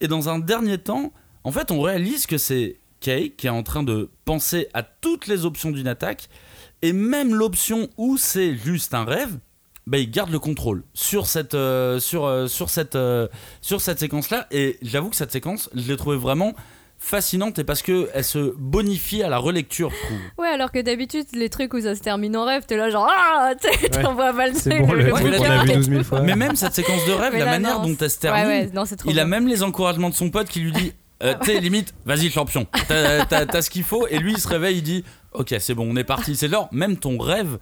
[0.02, 3.64] Et dans un dernier temps, en fait, on réalise que c'est Kei qui est en
[3.64, 6.30] train de penser à toutes les options d'une attaque.
[6.82, 9.40] Et même l'option où c'est juste un rêve,
[9.88, 13.28] bah, il garde le contrôle sur cette, euh, sur, euh, sur cette, euh,
[13.62, 14.46] sur cette séquence-là.
[14.52, 16.54] Et j'avoue que cette séquence, je l'ai trouvée vraiment
[17.00, 20.18] fascinante et parce que elle se bonifie à la relecture, je trouve.
[20.40, 23.08] Ouais, alors que d'habitude, les trucs où ça se termine en rêve, t'es là genre
[23.10, 25.44] Ah Tu sais, t'en vois pas le C'est truc, bon, le Ouais, truc mais qu'on
[25.44, 25.92] là, a vu et 12 tout.
[25.92, 26.22] 000 fois.
[26.22, 28.44] Mais même cette séquence de rêve, Mais la là, manière non, dont elle se termine,
[28.46, 30.72] Ouais, ouais, non, c'est trop il a même les encouragements de son pote qui lui
[30.72, 30.92] dit
[31.24, 34.08] euh, Tu sais, limite, vas-y, champion, t'as t'as- t'as ce qu'il faut.
[34.08, 35.04] Et lui, il se réveille, il dit
[35.34, 36.36] Ok, c'est bon, on est parti.
[36.36, 37.58] C'est genre, même ton rêve,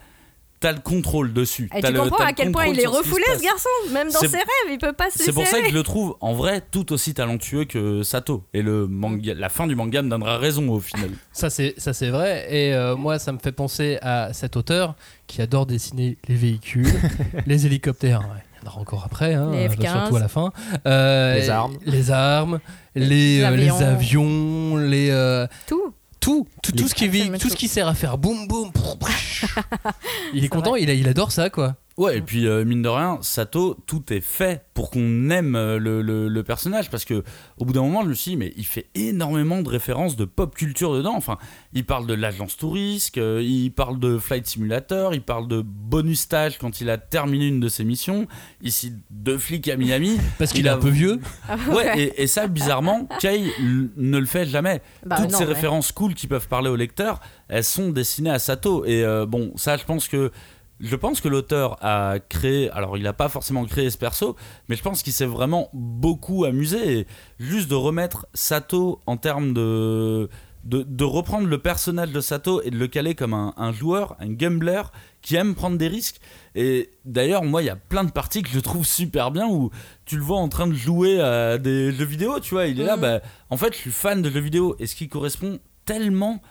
[0.61, 1.69] t'as le contrôle dessus.
[1.75, 3.69] Et T'as tu le- comprends t'as à quel point il est ce refoulé ce garçon
[3.91, 5.73] Même dans C'est- ses rêves, il peut pas se laisser C'est pour ça que je
[5.73, 8.43] le trouve en vrai tout aussi talentueux que Sato.
[8.53, 11.09] Et le manga, la fin du manga me donnera raison au final.
[11.33, 14.95] Ça c'est ça c'est vrai et euh, moi ça me fait penser à cet auteur
[15.27, 16.87] qui adore dessiner les véhicules,
[17.45, 18.21] les hélicoptères.
[18.21, 19.91] ouais, en aura encore après, hein, Les euh, F-15.
[19.91, 20.51] surtout à la fin.
[20.87, 21.77] Euh, Les armes.
[21.85, 22.59] les armes,
[22.95, 23.77] les, euh, les avions.
[23.87, 25.93] avions, les euh, Tout.
[26.19, 28.71] tout, tout, tout Les- ce qui vit, tout ce qui sert à faire boum boum.
[30.33, 31.75] il est content, il, a- il adore ça quoi.
[31.97, 35.79] Ouais, et puis euh, mine de rien, Sato, tout est fait pour qu'on aime euh,
[35.79, 37.23] le, le- le personnage parce que
[37.57, 40.25] au bout d'un moment, je me suis dit, mais il fait énormément de références de
[40.25, 41.13] pop culture dedans.
[41.15, 41.37] Enfin,
[41.71, 46.19] il parle de l'agence touriste, euh, il parle de Flight Simulator, il parle de bonus
[46.19, 48.27] stage quand il a terminé une de ses missions.
[48.61, 50.17] Ici, deux flics à Miami.
[50.37, 51.21] Parce qu'il Il est a- un peu vieux.
[51.71, 53.49] Ouais, et, et ça, bizarrement, Kay
[53.95, 54.81] ne le fait jamais.
[55.05, 55.53] Bah Toutes non, ces ouais.
[55.53, 58.83] références cool qui peuvent parler au lecteur, elles sont destinées à Sato.
[58.83, 60.31] Et euh, bon, ça, je pense que
[60.79, 64.35] je pense que l'auteur a créé, alors il n'a pas forcément créé ce perso,
[64.67, 66.99] mais je pense qu'il s'est vraiment beaucoup amusé.
[66.99, 67.07] Et
[67.39, 70.29] juste de remettre Sato en termes de,
[70.65, 74.15] de, de reprendre le personnage de Sato et de le caler comme un, un joueur,
[74.19, 74.81] un gambler
[75.21, 76.19] qui aime prendre des risques.
[76.55, 79.71] Et d'ailleurs, moi, il y a plein de parties que je trouve super bien où
[80.05, 82.67] tu le vois en train de jouer à des jeux vidéo, tu vois.
[82.67, 83.01] Il est là, Mhm.
[83.01, 83.19] bah,
[83.49, 84.75] en fait, je suis fan de jeux vidéo.
[84.79, 86.41] Et ce qui correspond tellement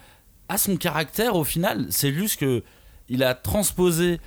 [0.49, 2.63] à son caractère au final, c'est juste que
[3.09, 4.19] il a transposé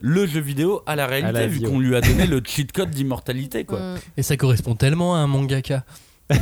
[0.00, 2.90] le jeu vidéo à la réalité, la vu qu'on lui a donné le cheat code
[2.90, 3.94] d'immortalité, quoi.
[4.16, 5.84] Et ça correspond tellement à un mangaka.
[6.28, 6.36] Bah,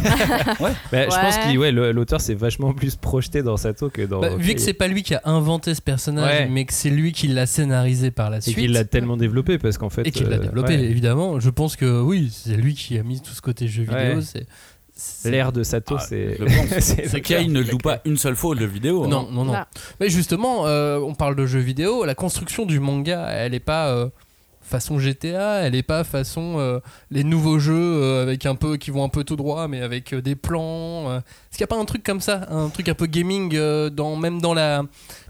[0.93, 1.53] Je pense Ouais.
[1.55, 4.20] que ouais, l'auteur s'est vachement plus projeté dans Sato que dans.
[4.20, 6.49] Bah, vu que c'est pas lui qui a inventé ce personnage, Ouais.
[6.49, 8.57] mais que c'est lui qui l'a scénarisé par la Et suite.
[8.57, 10.07] qu'il l'a tellement développé parce qu'en fait.
[10.07, 11.39] et qu'il l'a euh, développé, ouais, évidemment.
[11.39, 14.16] Je pense que oui, c'est lui qui a mis tout ce côté jeu vidéo.
[14.16, 14.22] Ouais.
[14.22, 14.47] C'est,
[15.25, 16.39] L'ère de Sato, Ah, c'est.
[16.81, 19.05] c'est- Kay ne joue pas une seule fois au jeu vidéo.
[19.05, 19.09] hein.
[19.09, 19.53] Non, non, non.
[19.53, 19.67] Là.
[20.01, 22.05] Mais justement, euh, on parle de jeux vidéo.
[22.05, 24.09] La construction du manga, elle est pas euh,
[24.65, 28.91] façon GTA, elle est pas façon euh, les nouveaux jeux euh, avec un peu qui
[28.91, 31.11] vont un peu tout droit, mais avec euh, des plans.
[31.11, 31.19] euh.
[31.19, 33.91] Est-ce qu'il n'y a pas un truc comme ça, un truc un peu gaming euh,
[33.91, 34.83] dans même dans la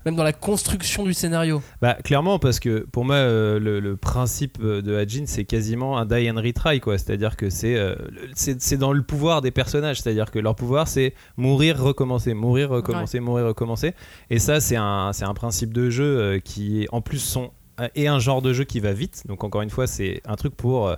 [0.07, 1.63] même dans la construction du scénario?
[1.83, 6.07] Bah, clairement, parce que pour moi, euh, le, le principe de Hajin, c'est quasiment un
[6.07, 6.97] die and retry, quoi.
[6.99, 7.95] C'est-à-dire que c'est euh,
[8.35, 10.01] c'est c'est dans le pouvoir des personnages.
[10.01, 13.93] C'est-à-dire que leur pouvoir, c'est mourir, recommencer, mourir, recommencer, mourir, recommencer.
[14.31, 17.51] Et ça, c'est un, c'est un principe de jeu euh, qui, est, en plus, sont
[17.95, 19.23] et un genre de jeu qui va vite.
[19.27, 20.97] Donc, encore une fois, c'est un truc pour euh,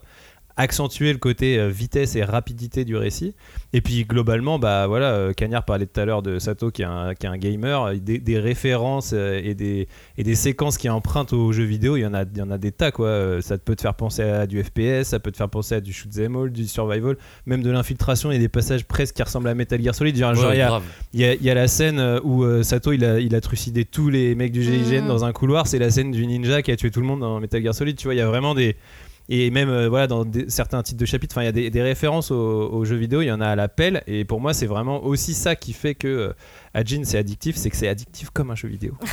[0.56, 3.34] accentuer le côté euh, vitesse et rapidité du récit.
[3.72, 6.86] Et puis globalement, bah voilà, euh, Cagnard parlait tout à l'heure de Sato qui est
[6.86, 9.86] un, qui est un gamer, des, des références euh, et des,
[10.16, 12.50] et des séquences qui empruntent aux jeux vidéo, il y en a, il y en
[12.50, 13.40] a des tas quoi.
[13.42, 15.92] Ça peut te faire penser à du FPS, ça peut te faire penser à du
[15.92, 18.30] shoot 'em all, du survival, même de l'infiltration.
[18.30, 20.16] Il y a des passages presque qui ressemblent à Metal Gear Solid.
[20.16, 20.80] Genre, Ouais, genre, il y a-
[21.12, 23.40] il y, a, il y a la scène où euh, Sato il a, il a
[23.40, 25.08] trucidé tous les mecs du GIGN Mhm.
[25.08, 25.66] dans un couloir.
[25.66, 27.96] C'est la scène du ninja qui a tué tout le monde dans Metal Gear Solid.
[27.96, 28.76] Tu vois, il y a vraiment des,
[29.28, 31.70] Et même euh, voilà dans des- certains titres de chapitres, enfin il y a des,
[31.70, 32.36] des références aux,
[32.70, 34.02] aux jeux vidéo, il y en a à l'appel.
[34.06, 36.32] Et pour moi, c'est vraiment aussi ça qui fait que euh,
[36.74, 38.94] Ajin c'est addictif, c'est que c'est addictif comme un jeu vidéo.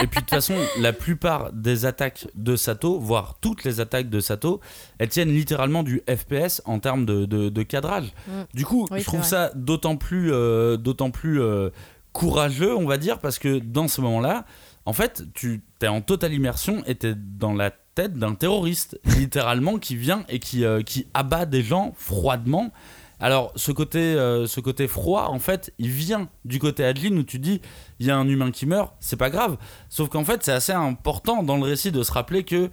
[0.00, 4.08] Et puis de toute façon, la plupart des attaques de Sato, voire toutes les attaques
[4.08, 4.60] de Sato,
[4.98, 8.12] elles tiennent littéralement du FPS en termes de, de- de cadrage.
[8.28, 8.30] Mm.
[8.54, 11.70] Du coup, Oui, je trouve ça d'autant plus, euh, d'autant plus euh,
[12.12, 14.44] courageux, on va dire, parce que dans ce moment-là,
[14.84, 19.00] en fait, tu es en totale immersion et tu es dans la tête d'un terroriste,
[19.18, 22.72] littéralement, qui vient et qui, euh, qui abat des gens froidement.
[23.18, 27.24] Alors, ce côté, euh, ce côté froid, en fait, il vient du côté Adeline où
[27.24, 27.60] tu dis
[27.98, 29.56] il y a un humain qui meurt, c'est pas grave.
[29.88, 32.70] Sauf qu'en fait, c'est assez important dans le récit de se rappeler que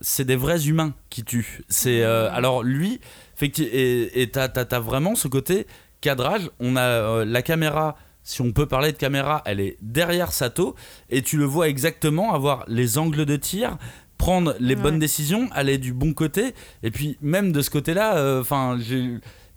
[0.00, 1.62] c'est des vrais humains qui tuent.
[1.68, 3.00] C'est euh, alors lui,
[3.40, 5.68] et t'as vraiment ce côté
[6.00, 6.50] cadrage.
[6.58, 7.96] On a euh, la caméra.
[8.22, 10.74] Si on peut parler de caméra, elle est derrière Sato
[11.08, 13.78] et tu le vois exactement avoir les angles de tir,
[14.20, 14.82] prendre les Ouais.
[14.82, 16.54] bonnes décisions, aller du bon côté.
[16.82, 18.78] Et puis même de ce côté-là, euh, enfin,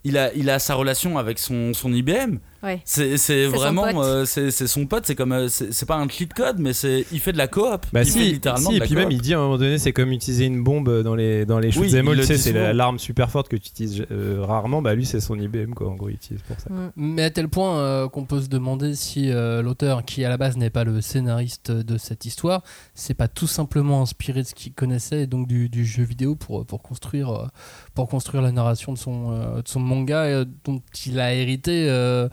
[0.05, 2.38] il a il a sa relation avec son son IBM.
[2.64, 2.82] Ouais.
[2.86, 3.95] C'est c'est son vraiment pote.
[3.97, 5.05] euh, c'est son pote.
[5.05, 7.86] C'est comme euh, c'est pas un cheat code, mais c'est il fait de la coop.
[7.91, 9.57] Bah il si, fait littéralement si, de et puis même il dit à un moment
[9.57, 12.24] donné c'est comme utiliser une bombe dans les dans les Oui, il all, le tu
[12.28, 15.38] sais dit c'est l'arme super forte que tu utilises euh, rarement bah lui c'est son
[15.38, 16.70] IBM quoi en gros il utilise pour ça.
[16.72, 16.91] Mm.
[16.95, 20.38] Mais à tel point euh, qu'on peut se demander si euh, l'auteur, qui à la
[20.38, 24.55] base n'est pas le scénariste de cette histoire, c'est pas tout simplement inspiré de ce
[24.55, 27.47] qu'il connaissait et donc du, du jeu vidéo pour, pour, construire, euh,
[27.93, 31.88] pour construire la narration de son, euh, de son manga euh, dont il a hérité
[31.89, 32.28] euh,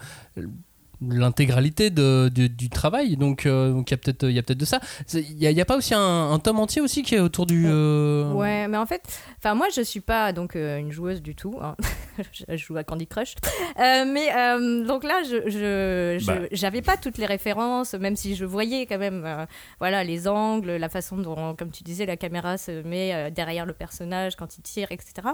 [1.02, 3.16] l'intégralité de- du, du travail.
[3.16, 4.80] Donc euh, donc il y a peut-être il y a peut-être de ça.
[5.14, 7.20] Il n'y a, il y a pas aussi un, un tome entier aussi qui est
[7.20, 7.64] autour du...
[7.66, 9.02] euh, Ouais, mais en fait,
[9.38, 11.58] enfin moi je suis pas donc euh, une joueuse du tout.
[11.62, 11.74] hein.
[12.48, 13.34] je joue à Candy Crush,
[13.78, 16.40] Euh, mais euh, donc là je Bah.
[16.52, 19.46] j'avais pas toutes les références, même si je voyais quand même euh,
[19.78, 23.64] voilà les angles, la façon dont, comme tu disais, la caméra se met euh, derrière
[23.64, 25.28] le personnage quand il tire, etc.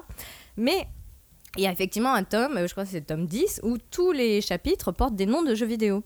[0.56, 0.86] Mais
[1.56, 3.78] il y a effectivement un tome, euh, je crois que c'est le tome 10, où
[3.90, 6.02] tous les chapitres portent des noms de jeux vidéo.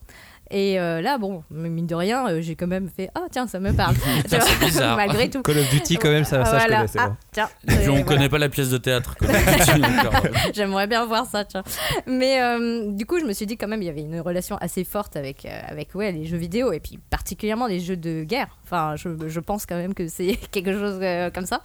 [0.53, 3.61] Et euh, là, bon, mine de rien, euh, j'ai quand même fait Ah, tiens, ça
[3.61, 3.95] me parle.
[4.27, 4.97] C'est bizarre.
[4.97, 5.43] Malgré tout.
[5.43, 6.77] Call of Duty quand même ça, ça je Voilà.
[6.77, 7.17] connais c'est Ah, bon.
[7.31, 8.03] tiens, Et puis on voilà.
[8.05, 9.17] connaît pas la pièce de théâtre.
[10.55, 11.63] J'aimerais bien voir ça, tiens.
[12.07, 14.57] Mais euh, du coup, je me suis dit quand même, il y avait une relation
[14.57, 18.25] assez forte avec, euh, avec ouais, les jeux vidéo et puis particulièrement les jeux de
[18.25, 18.59] guerre.
[18.65, 21.63] Enfin, je, je pense quand même que c'est quelque chose euh, comme ça.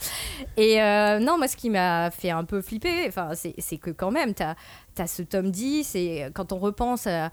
[0.57, 3.89] Et euh, non, moi, ce qui m'a fait un peu flipper, enfin, c'est c'est que
[3.91, 7.29] quand même, tu as, ce tome 10 et quand on repense à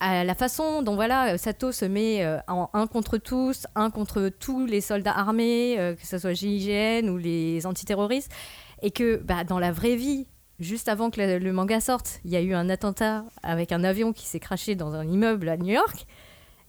[0.00, 4.30] à la façon dont voilà Sato se met euh, en un contre tous, un contre
[4.30, 8.32] tous les soldats armés, euh, que ce soit GIGN ou les antiterroristes,
[8.82, 10.26] et que bah, dans la vraie vie,
[10.58, 13.84] juste avant que le, le manga sorte, il y a eu un attentat avec un
[13.84, 16.06] avion qui s'est craché dans un immeuble à New York,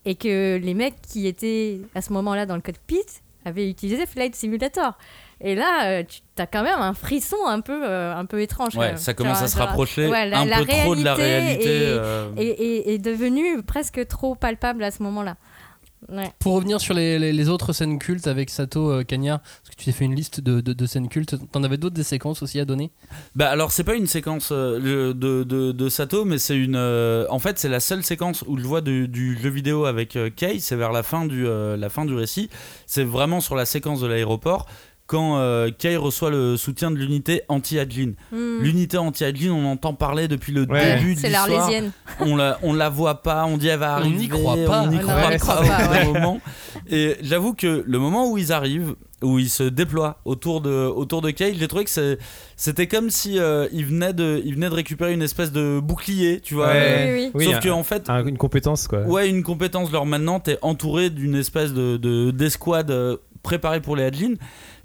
[0.03, 3.05] et que les mecs qui étaient à ce moment-là dans le cockpit
[3.45, 4.97] avaient utilisé Flight Simulator.
[5.43, 8.75] Et là, euh, tu as quand même un frisson un peu, euh, un peu étrange.
[8.75, 10.95] Ouais, quand ça commence Genre- à se genre- rapprocher ouais, la- un la peu trop
[10.95, 15.35] de la réalité est- euh, est devenu presque trop palpable à ce moment-là.
[16.09, 16.31] Ouais.
[16.39, 19.75] Pour revenir sur les, les- les autres scènes cultes avec Sato euh, Cagnard, parce que
[19.79, 22.41] tu t'es fait une liste de, de- de scènes cultes, t'en avais d'autres des séquences
[22.41, 22.89] aussi à donner?
[23.35, 27.27] Bah alors c'est pas une séquence euh, de, de, de Sato mais c'est une euh,
[27.29, 30.31] en fait c'est la seule séquence où je vois du, du jeu vidéo avec euh,
[30.35, 32.49] Kei c'est vers la fin du euh, la fin du récit
[32.87, 34.65] c'est vraiment sur la séquence de l'aéroport
[35.11, 38.13] quand euh, reçoit le soutien de l'unité anti-Adlin.
[38.31, 38.59] Hmm.
[38.61, 40.95] L'unité anti-Adlin, on entend parler depuis le Ouais.
[40.95, 41.49] début de C'est l'histoire.
[41.49, 41.91] l'Arlésienne.
[42.21, 44.15] On la, on la voit pas, on dit elle va On arriver.
[44.15, 44.83] n'y croit pas.
[44.83, 46.39] On n'y croit on pas, croit moment.
[46.89, 51.21] Et j'avoue que le moment où ils arrivent, où ils se déploient autour de, autour
[51.21, 52.17] de Kay, j'ai trouvé que c'est-
[52.55, 56.39] c'était comme si euh, ils, venaient de, ils venaient de récupérer une espèce de bouclier,
[56.39, 56.67] tu vois.
[56.69, 57.03] Ouais.
[57.05, 57.31] Oui, oui.
[57.35, 59.01] Oui, Sauf un- que en fait, un- une compétence quoi.
[59.01, 63.95] ouais, une compétence leur maintenant, t'es entouré d'une espèce de de- d'escouade euh, préparée pour
[63.95, 64.33] les Hadlin.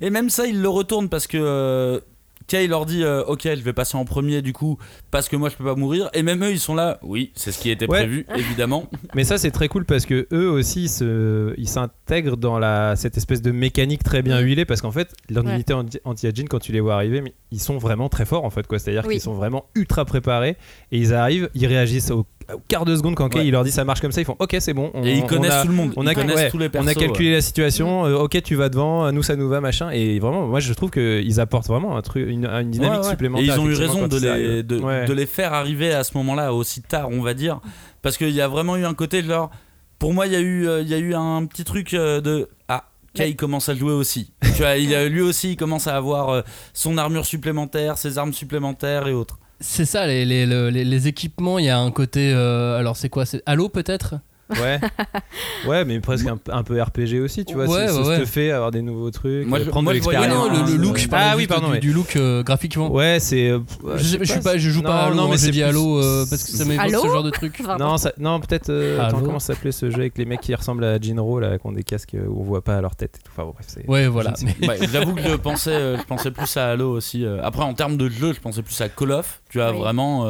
[0.01, 2.01] Et même ça, ils le retournent parce que euh,
[2.47, 4.79] Kay leur dit euh, Ok, je vais passer en premier du coup,
[5.17, 6.11] parce que moi je peux pas mourir.
[6.13, 6.99] Et même eux, ils sont là.
[7.03, 8.01] Oui, c'est ce qui était Ouais.
[8.01, 8.85] prévu, évidemment.
[9.15, 12.97] Mais ça c'est très cool parce que eux aussi ils se- ils s'intègrent dans la
[12.97, 15.65] cette espèce de mécanique très bien huilée parce qu'en fait leur Ouais.
[16.05, 18.79] anti-aging quand tu les vois arriver mais ils sont vraiment très forts en fait quoi
[18.79, 19.15] c'est-à-dire Oui.
[19.15, 20.57] qu'ils sont vraiment ultra préparés
[20.93, 23.47] et ils arrivent ils réagissent au, au quart de seconde quand Kay Ouais.
[23.47, 25.23] il leur dit ça marche comme ça ils font ok c'est bon on, Et ils
[25.23, 25.93] on connaissent a, tout le monde.
[25.97, 28.07] on a, ils connaissent ouais, tous les on a calculé la situation Mm.
[28.07, 30.91] euh, ok tu vas devant nous ça nous va machin et vraiment moi je trouve
[30.91, 33.11] qu'ils apportent vraiment un truc une, une dynamique Ouais, ouais.
[33.11, 34.77] supplémentaire Et ils ont eu raison de les, de,
[35.07, 35.15] Ouais.
[35.15, 37.61] de les faire arriver à ce moment-là aussi tard, on va dire.
[38.03, 39.51] Parce qu'il y a vraiment eu un côté de genre.
[39.99, 42.21] Pour moi, il y, a eu, euh, il y a eu un petit truc euh,
[42.21, 42.49] de.
[42.69, 42.85] Ah,
[43.15, 44.33] Kay commence à jouer aussi.
[44.43, 46.43] tu vois, il lui aussi, il commence à avoir euh,
[46.75, 49.39] son armure supplémentaire, ses armes supplémentaires et autres.
[49.59, 52.31] C'est ça, les, les, le- les- les équipements, il y a un côté.
[52.35, 54.17] euh, alors, c'est quoi C'est Halo peut-être?
[54.51, 54.79] Ouais.
[55.67, 57.65] ouais, mais presque un, un peu RPG aussi, tu vois.
[57.67, 58.19] Ouais, c'est- ouais, ça ouais.
[58.21, 60.29] te fait avoir des nouveaux trucs, Moi, je- prendre moi, de l'expérience.
[60.29, 61.67] non, le, le look, je parlais Ah oui, pardon.
[61.69, 61.79] du, ouais.
[61.81, 62.91] du look euh, graphiquement.
[62.93, 63.49] Ouais, c'est.
[63.51, 63.59] euh,
[63.97, 65.63] Je, je suis pas, je joue Non, pas à Halo, non, mais je c'est dis
[65.63, 67.61] Halo euh, parce que ça m'évoque ce genre de truc.
[67.79, 68.71] Non, ça- non peut-être.
[68.71, 71.59] euh, attends, comment ça s'appelait ce jeu avec les mecs qui ressemblent à Jinro, là,
[71.59, 73.33] qui ont des casques où on voit pas leur tête et tout.
[73.35, 73.89] Enfin, bon, bref, c'est.
[73.89, 74.35] Ouais, voilà.
[74.93, 77.25] J'avoue que je pensais, je pensais plus à Halo aussi.
[77.43, 79.41] Après, en termes de jeu, je pensais plus à Call of.
[79.49, 79.79] Tu vois, Oui.
[79.79, 80.25] vraiment.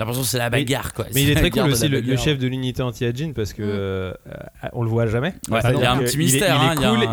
[0.00, 1.04] J'ai l'impression que c'est la bagarre, quoi.
[1.14, 4.32] Mais il est très cool aussi, le, chef de l'unité anti-Agin, parce que euh, euh,
[4.72, 5.34] on le voit jamais.
[5.50, 6.56] Ouais, il y a un petit mystère,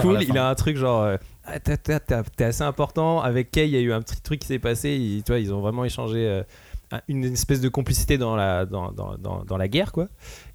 [0.02, 1.04] cool, il a un truc genre.
[1.04, 3.22] euh, ah, T'es assez important.
[3.22, 4.90] Avec Kay, il y a eu un petit truc qui s'est passé.
[4.92, 6.44] ils- tu vois, ils ont vraiment échangé euh,
[6.92, 10.08] un- une espèce de complicité dans la, dans, dans, dans, dans la guerre, quoi.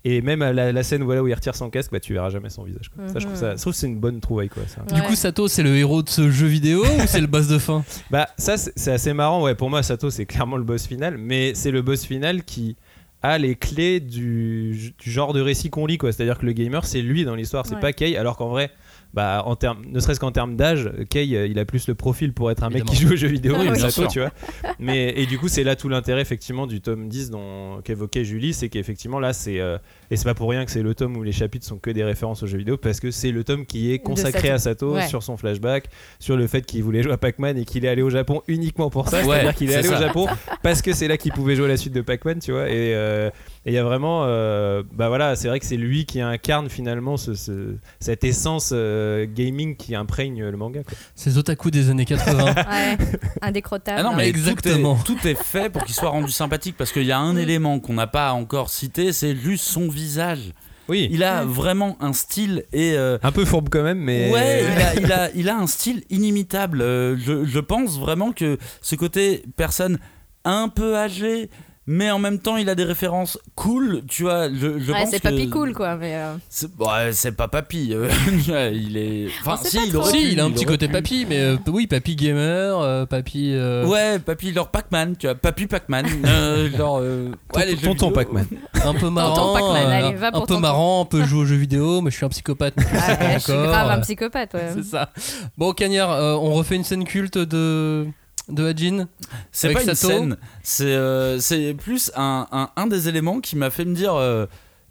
[0.07, 2.29] Et même à la, la scène voilà, où il retire son casque, bah, tu verras
[2.29, 2.91] jamais son visage.
[2.95, 3.09] Quoi.
[3.09, 4.63] Ça, je trouve ça, je trouve que c'est une bonne trouvaille, quoi.
[4.67, 4.83] ça.
[4.95, 5.07] Du Ouais.
[5.07, 7.83] coup, Sato, c'est le héros de ce jeu vidéo ou c'est le boss de fin?
[8.11, 11.17] Bah ça c'est c'est assez marrant ouais pour moi Sato c'est clairement le boss final
[11.17, 12.77] mais c'est le boss final qui
[13.23, 16.85] a les clés du, du genre de récit qu'on lit quoi c'est-à-dire que le gamer
[16.85, 17.81] c'est lui dans l'histoire c'est Ouais.
[17.81, 18.71] pas Kay alors qu'en vrai
[19.15, 22.33] bah en termes ne serait-ce qu'en termes d'âge Kay euh, il a plus le profil
[22.33, 24.07] pour être un mec qui joue aux jeux vidéo Ah que oui.
[24.11, 24.33] Tu vois
[24.81, 28.53] mais et du coup c'est là tout l'intérêt effectivement du tome 10 dont qu'évoquait Julie
[28.53, 29.79] c'est qu'effectivement là c'est euh,
[30.11, 32.03] et c'est pas pour rien que c'est le tome où les chapitres sont que des
[32.05, 34.55] références aux jeux vidéo parce que c'est le tome qui est consacré Sato.
[34.55, 35.07] à Sato Ouais.
[35.09, 35.85] sur son flashback
[36.19, 38.91] sur le fait qu'il voulait jouer à Pac-Man et qu'il est allé au Japon uniquement
[38.91, 39.93] pour ça Ouais, c'est-à-dire qu'il est allé au.
[39.97, 40.27] Japon
[40.63, 42.95] parce que c'est là qu'il pouvait jouer à la suite de Pac-Man tu vois et
[42.95, 43.31] euh,
[43.67, 46.69] et il y a vraiment euh, bah voilà c'est vrai que c'est lui qui incarne
[46.69, 50.97] finalement ce, ce- cette essence euh, gaming qui imprègne le manga quoi.
[51.15, 52.45] Ces otaku des années 80.
[52.55, 52.99] Ouais,
[53.43, 53.99] indécrottable.
[54.01, 54.97] Ah non, mais Exactement.
[55.05, 57.37] Tout est, tout est fait pour qu'il soit rendu sympathique parce qu'il y a un
[57.37, 60.53] élément qu'on n'a pas encore cité, c'est juste son visage.
[60.89, 62.93] oui Il a vraiment un style et.
[62.97, 65.67] euh, un peu fourbe quand même mais Ouais, il a, il, a, il a un
[65.67, 66.83] style inimitable.
[66.83, 69.99] Euh, je, je pense vraiment que ce côté personne
[70.45, 71.49] un peu âgée,
[71.87, 74.03] mais en même temps il a des références cool.
[74.09, 75.97] Tu vois, je, je Ouais, c'est papy cool quoi.
[75.97, 77.91] Mais euh, C'est ouais, c'est pas papy.
[77.93, 78.09] euh,
[78.73, 79.29] il est.
[79.41, 80.01] Enfin, On si, il trop.
[80.03, 80.93] aurait si, pu, il a un petit côté pu.
[80.93, 83.53] papy, mais euh, oui, papy gamer, euh, papy.
[83.55, 86.07] euh, Ouais, papy, genre Pac-Man, tu vois, papy Pac-Man.
[86.27, 86.99] euh, genre.
[87.03, 88.11] euh, ouais, tonton.
[88.13, 88.47] Pac-Man
[88.85, 90.61] Un peu marrant, Pac-Man, euh, allez, va un peu tonton.
[90.61, 92.75] marrant, un peu jouer aux jeux vidéo, mais je suis un psychopathe.
[92.79, 94.55] ah, pas je suis grave un psychopathe.
[94.55, 94.71] Ouais.
[94.75, 95.11] C'est ça.
[95.59, 98.07] Bon, Cagnard, euh, on refait une scène culte de
[98.49, 99.09] de Hajin.
[99.53, 100.13] C'est pas une Sato.
[100.13, 104.47] scène, c'est euh, plus un, un, un des éléments qui m'a fait me dire euh,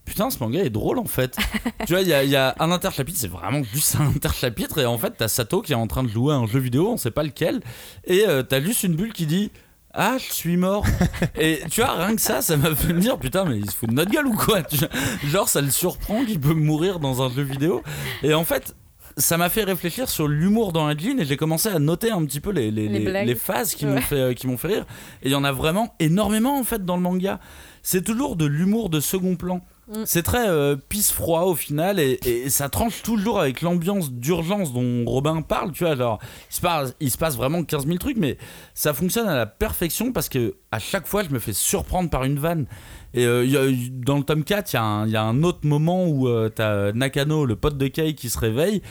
[0.06, 1.38] Putain, ce manga est drôle en fait.
[1.86, 4.98] tu vois, il y y a un interchapitre, c'est vraiment juste un interchapitre, et en
[4.98, 7.12] fait, t'as Sato qui est en train de jouer à un jeu vidéo, on sait
[7.12, 7.62] pas lequel,
[8.06, 9.52] et euh, t'as juste une bulle qui dit
[9.94, 10.86] ah, je suis mort.
[11.40, 13.76] Et tu vois, rien que ça, ça m'a fait me dire, putain, mais il se
[13.76, 14.62] fout de notre gueule ou quoi?
[15.24, 17.84] Genre, ça le surprend qu'il peut mourir dans un jeu vidéo.
[18.24, 18.76] Et en fait,
[19.18, 22.40] ça m'a fait réfléchir sur l'humour dans Edlin et j'ai commencé à noter un petit
[22.40, 23.28] peu les, les, Les les- blagues.
[23.28, 24.86] les phases qui m'ont fait, euh, qui m'ont fait rire.
[25.22, 27.40] Et il y en a vraiment énormément en fait dans le manga.
[27.82, 29.62] C'est toujours de l'humour de second plan.
[29.90, 30.04] Mm.
[30.06, 35.04] C'est très euh, pisse-froid au final et, et ça tranche toujours avec l'ambiance d'urgence dont
[35.06, 35.74] Robin parle.
[35.74, 38.38] Tu vois, genre, il se, passe, il se passe vraiment 15 000 trucs, mais
[38.74, 42.24] ça fonctionne à la perfection parce que à chaque fois, je me fais surprendre par
[42.24, 42.66] une vanne.
[43.14, 43.62] Et euh, y a-
[43.92, 46.28] dans le tome 4, il y, a un- il y a un autre moment où
[46.28, 48.82] euh, t'as Nakano, le pote de Kei, qui se réveille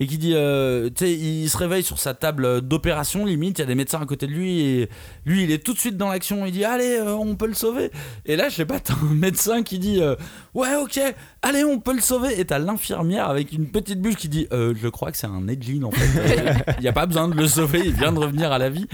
[0.00, 3.62] et qui dit, euh, tu sais, il se réveille sur sa table d'opération, limite, il
[3.62, 4.88] y a des médecins à côté de lui, et
[5.26, 7.54] lui, il est tout de suite dans l'action, il dit, allez, euh, on peut le
[7.54, 7.90] sauver.
[8.26, 10.16] Et là, je sais pas, t'as un médecin qui dit, euh,
[10.54, 10.98] ouais, ok,
[11.42, 12.40] allez, on peut le sauver.
[12.40, 15.84] Et t'as l'infirmière avec une petite bulle qui dit, je crois que c'est un Edlin,
[15.84, 16.64] en fait.
[16.78, 18.88] Il n'y a pas besoin de le sauver, il vient de revenir à la vie.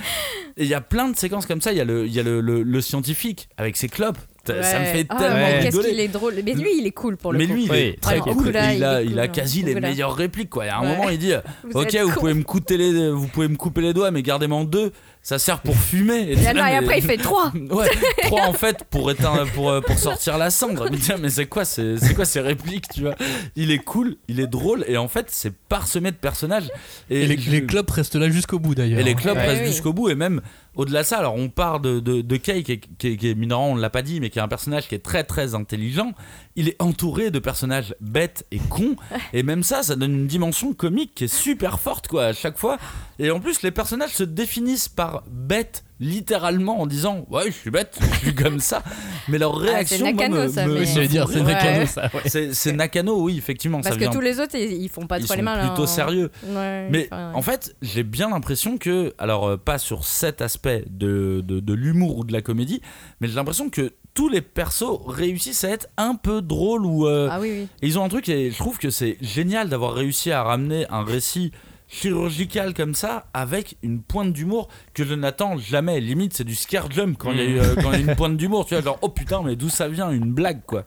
[0.59, 2.23] Et il y a plein de séquences comme ça, il y a le, y a
[2.23, 4.19] le, le- le scientifique avec ses clopes.
[4.63, 5.61] Ça me fait Ah, tellement ouais.
[5.63, 6.35] Qu'est-ce qu'il est drôle.
[6.45, 7.53] Mais lui, il est cool pour le Mais coup.
[7.55, 8.33] lui, il Oui, est très cool.
[8.47, 9.29] Il, il a, il cool, a hein.
[9.29, 10.51] quasi les meilleures répliques.
[10.51, 10.67] Quoi.
[10.67, 10.89] Et à un Ouais.
[10.97, 11.33] moment, il dit
[11.65, 12.15] Vous Ok, vous, cool.
[12.15, 14.93] pouvez me couper les, vous pouvez me couper les doigts, mais gardez-moi en deux.
[15.23, 16.31] Ça sert pour fumer.
[16.31, 17.53] Et, là, là, et après, il fait 3.
[17.71, 17.89] Ouais,
[18.25, 20.89] trois en fait pour éteindre, pour, euh, pour sortir la cendre.
[20.91, 23.15] Mais tiens, mais c'est quoi, c'est c'est quoi ces répliques, tu vois?
[23.57, 26.71] Il est cool, il est drôle, et en fait, c'est parsemé de personnages.
[27.11, 29.01] Et les, je- les clubs restent là jusqu'au bout d'ailleurs.
[29.01, 29.47] et les clubs Ouais.
[29.47, 29.69] restent Oui.
[29.69, 30.41] jusqu'au bout et même
[30.75, 33.29] au-delà de ça alors on part de, de, de Kei qui est, qui est, qui
[33.31, 35.55] est mineur on l'a pas dit mais qui est un personnage qui est très très
[35.57, 36.13] intelligent
[36.55, 38.95] il est entouré de personnages bêtes et cons
[39.33, 42.59] et même ça ça donne une dimension comique qui est super forte quoi à chaque
[42.59, 42.79] fois
[43.19, 47.71] et en plus les personnages se définissent par bêtes littéralement en disant ouais je suis
[47.71, 48.83] bête je suis comme ça
[49.29, 51.29] mais leur Ah, c'est réaction moi, Nakano, me- ça, me- mais- me Je vais dire,
[51.29, 51.43] c'est.
[51.43, 51.87] Nakano Ouais.
[51.87, 52.03] ça.
[52.15, 52.21] ouais.
[52.27, 55.07] c'est c'est Nakano oui effectivement Parce ça que vient tous les autres, ils, ils font
[55.07, 55.67] pas ils trop sont les mains.
[55.67, 57.37] plutôt en- sérieux Ouais, mais enfin, ouais.
[57.37, 61.75] en fait, j'ai bien l'impression que, alors euh, pas sur cet aspect de, de, de
[61.75, 62.81] l'humour ou de la comédie,
[63.21, 67.29] mais j'ai l'impression que tous les persos réussissent à être un peu drôles ou euh,
[67.31, 67.69] Ah oui, oui.
[67.83, 70.87] et ils ont un truc et je trouve que c'est génial d'avoir réussi à ramener
[70.91, 71.53] un récit
[71.89, 76.91] chirurgical comme ça avec une pointe d'humour que je n'attends jamais limite c'est du scare
[76.91, 78.99] jump quand il y a eu, euh, y a une pointe d'humour tu vois genre
[79.03, 80.85] oh putain mais d'où ça vient une blague quoi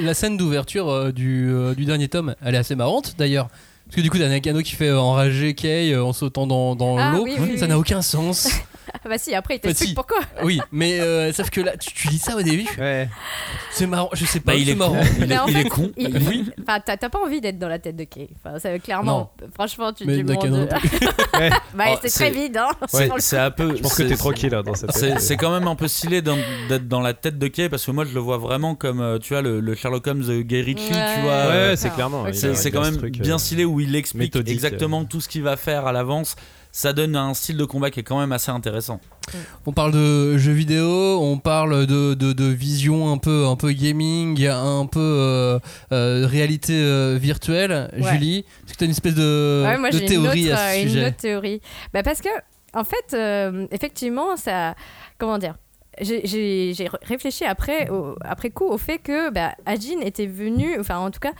[0.00, 3.48] la scène d'ouverture euh, du, euh, du dernier tome, elle est assez marrante d'ailleurs.
[3.86, 6.74] Parce que du coup, t'as Nakano qui fait euh, enrager Kei euh, en sautant dans,
[6.76, 7.24] dans Ah, l'eau.
[7.24, 7.68] oui, oui, ça oui.
[7.68, 8.48] n'a aucun sens.
[9.04, 9.94] Ah bah si, après il Bah, t'explique si.
[9.94, 10.18] pourquoi.
[10.42, 13.08] oui, mais euh, sauf que là, tu, tu lis ça au début, Ouais.
[13.70, 14.10] c'est marrant.
[14.12, 14.94] Je sais pas, Bah, il c'est est marrant.
[14.96, 15.06] con.
[15.20, 15.92] Il Mais est, en il fait, est con.
[15.96, 16.44] il- Oui.
[16.62, 18.28] Enfin, t'as t'as pas envie d'être dans la tête de Kay.
[18.44, 20.32] Enfin, ça, clairement, franchement, tu te Mais dis bon.
[20.34, 20.70] Nakano non de-
[21.38, 21.50] Ouais.
[21.74, 22.70] bah, Oh, c'est très vide, hein.
[23.18, 23.76] C'est un peu.
[23.76, 26.22] Je pense que t'es tranquille hein, dans cette C'est c'est quand même un peu stylé
[26.22, 29.18] d'être dans la tête de Kay parce que moi je le vois vraiment comme euh,
[29.18, 31.46] tu vois le, le Sherlock Holmes de Guy Ritchie, tu vois.
[31.48, 32.24] Ouais, euh, c'est clairement.
[32.32, 35.86] c'est quand même bien euh, stylé où il explique exactement tout ce qu'il va faire
[35.86, 36.36] à l'avance.
[36.74, 38.98] Ça donne un style de combat qui est quand même assez intéressant.
[39.66, 43.72] On parle de jeux vidéo, on parle de, de, de vision un peu, un peu
[43.72, 45.58] gaming, un peu euh,
[45.92, 47.90] euh, réalité euh, virtuelle.
[47.96, 48.12] Ouais.
[48.12, 50.58] Julie, est-ce que tu as une espèce de, Ouais, moi, de j'ai théorie une autre,
[50.62, 51.60] à ce euh, une sujet autre théorie.
[51.92, 52.28] Bah, parce que,
[52.72, 54.74] en fait, euh, effectivement, ça.
[55.18, 55.56] Comment dire
[56.00, 61.10] j'ai- réfléchi après, au- après coup au fait que bah, Ajin était venu, enfin en
[61.10, 61.32] tout cas,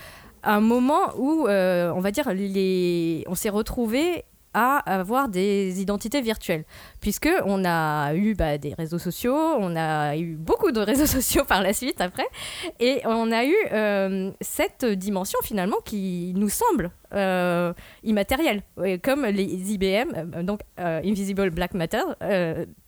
[0.42, 4.24] à un moment où, euh, on va dire, les, on s'est retrouvé
[4.54, 6.64] à avoir des identités virtuelles,
[7.00, 11.44] puisque on a eu bah, des réseaux sociaux, on a eu beaucoup de réseaux sociaux
[11.44, 12.26] par la suite après,
[12.80, 17.72] et on a eu euh, cette dimension finalement qui nous semble euh,
[18.04, 18.62] immatérielle,
[19.02, 22.02] comme les IBM, euh, donc Invisible Black Matter,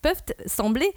[0.01, 0.93] peuvent sembler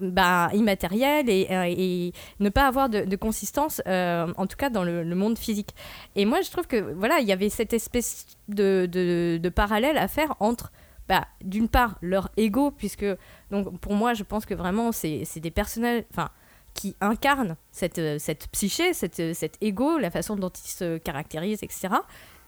[0.00, 4.84] bah, immatériels et, euh, et ne pas avoir de, consistance, euh, en tout cas dans
[4.84, 5.74] le, monde physique.
[6.16, 10.08] Et moi, je trouve que voilà, il y avait cette espèce de, de, parallèle à
[10.08, 10.72] faire entre
[11.08, 13.06] bah, d'une part leur ego, puisque
[13.50, 16.04] donc pour moi, je pense que vraiment c'est des personnages,
[16.74, 20.98] qui incarnent cette, euh, cette psyché, cette, euh, cet ego, la façon dont ils se
[20.98, 21.88] caractérisent, etc.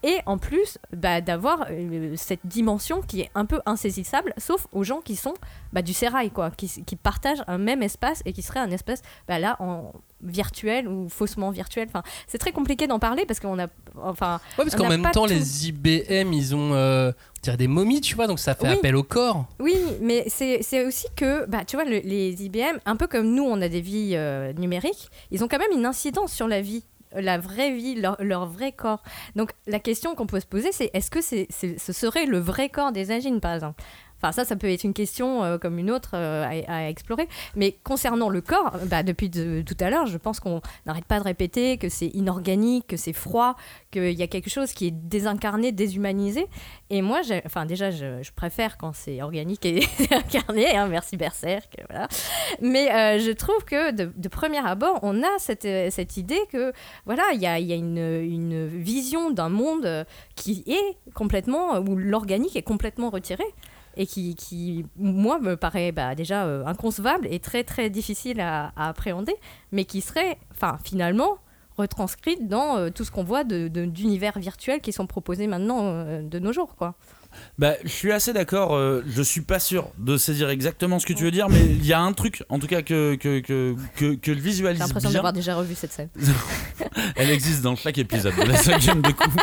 [0.03, 4.84] Et en plus, bah, d'avoir euh, cette dimension qui est un peu insaisissable, sauf aux
[4.84, 5.34] gens qui sont
[5.72, 9.03] bah, du sérail, quoi, qui, qui partagent un même espace et qui serait un espace
[9.26, 9.92] bah, là en
[10.22, 11.88] virtuel ou faussement virtuel.
[11.88, 13.66] Enfin, c'est très compliqué d'en parler parce qu'on a,
[14.03, 15.32] enfin, Ouais, parce qu'en même temps, tout.
[15.32, 17.12] les IBM, ils ont euh,
[17.59, 18.74] des momies, tu vois, donc ça fait Oui.
[18.74, 19.47] appel au corps.
[19.61, 23.44] Oui, mais c'est aussi que, bah, tu vois, le- les IBM, un peu comme nous,
[23.44, 26.84] on a des vies euh, numériques, ils ont quand même une incidence sur la vie,
[27.21, 29.03] la vraie vie, leur, leur vrai corps.
[29.35, 32.69] Donc la question qu'on peut se poser, c'est est-ce que c'est ce serait le vrai
[32.69, 33.83] corps des Agines, par exemple?
[34.19, 37.29] Enfin, ça, ça peut être une question euh, comme une autre euh, à, explorer.
[37.55, 41.19] Mais concernant le corps, bah, depuis de- tout à l'heure, je pense qu'on n'arrête pas
[41.19, 43.57] de répéter que c'est inorganique, que c'est froid,
[43.91, 46.47] qu'il y a quelque chose qui est désincarné, déshumanisé.
[46.89, 50.77] Et moi, enfin, déjà, je, préfère quand c'est organique et incarné.
[50.77, 51.77] Hein, merci Berserk.
[52.61, 56.73] Mais euh, je trouve que de, premier abord, on a cette, idée que
[57.07, 62.62] voilà, il y a, une, une vision d'un monde qui est complètement, où l'organique est
[62.62, 63.45] complètement retiré
[63.97, 68.72] et qui, qui, moi, me paraît bah, déjà euh, inconcevable et très, très difficile à,
[68.76, 69.34] appréhender,
[69.72, 71.38] mais qui serait, enfin, finalement,
[71.76, 76.38] retranscrite dans euh, tout ce qu'on voit d'univers virtuels qui sont proposés maintenant euh, de
[76.38, 76.94] nos jours, quoi.
[77.59, 78.74] Bah, je suis assez d'accord.
[78.74, 81.87] euh, je suis pas sûr de saisir exactement ce que tu veux dire, mais il
[81.87, 84.78] y a un truc, en tout cas, que, que, que, que, que le J'ai visualise
[84.80, 85.18] l'impression bien.
[85.18, 86.09] d'avoir déjà revu cette scène.
[87.16, 89.30] Elle existe dans chaque épisode de la cinquième de coup.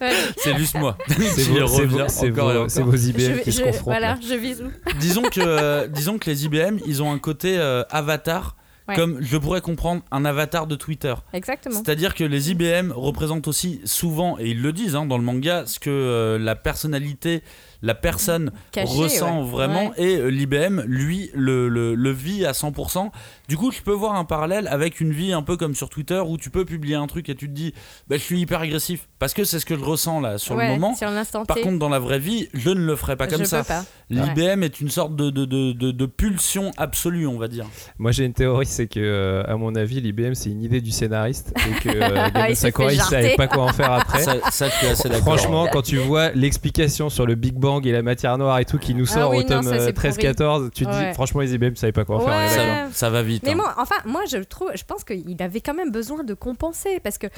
[0.00, 0.12] Ouais.
[0.38, 0.96] C'est juste moi.
[1.08, 3.84] C'est vos, vos- vos- vos IBM Je- qui se confrontent.
[3.84, 4.18] Voilà, là.
[4.26, 7.82] je vise où disons que euh, disons que les IBM ils ont un côté euh,
[7.90, 8.56] avatar
[8.90, 8.96] Ouais.
[8.96, 11.74] comme je pourrais comprendre un avatar de Twitter Exactement.
[11.76, 15.64] c'est-à-dire que les IBM représentent aussi souvent et ils le disent hein, dans le manga
[15.66, 17.42] ce que euh, la personnalité
[17.82, 19.50] la personne Caché, ressent ouais.
[19.50, 20.04] vraiment Ouais.
[20.04, 23.10] et euh, l'IBM lui le, le, le vit à 100%
[23.48, 26.20] du coup je peux voir un parallèle avec une vie un peu comme sur Twitter
[26.26, 27.72] où tu peux publier un truc et tu te dis
[28.08, 30.66] bah, je suis hyper agressif parce que c'est ce que je ressens là sur Ouais,
[30.66, 33.26] le moment Sur l'instant par contre dans la vraie vie je ne le ferai pas
[33.26, 33.62] comme je ça.
[34.10, 37.64] L'IBM est une sorte de, de, de, de- de pulsion absolue, on va dire.
[37.98, 40.90] Moi j'ai une théorie, c'est que euh, à mon avis l'IBM c'est une idée du
[40.90, 43.92] scénariste et que euh, Il Dano s'est Sakura fait il savait pas quoi en faire
[43.92, 44.22] après.
[44.22, 45.36] Ça, ça, je suis assez d'accord.
[45.38, 48.78] Franchement, quand tu vois l'explication sur le Big Bang et la matière noire et tout
[48.78, 51.08] qui nous Ah sort oui, au tome ça, c'est euh, 13-14, tu te Ouais.
[51.08, 52.36] dis franchement les IBM savaient pas quoi en faire.
[52.36, 52.48] Ouais.
[52.48, 53.42] ça, ça va vite.
[53.44, 53.56] Mais hein.
[53.56, 57.18] moi, enfin, moi, je trouve, je pense qu'il avait quand même besoin de compenser parce
[57.18, 57.28] que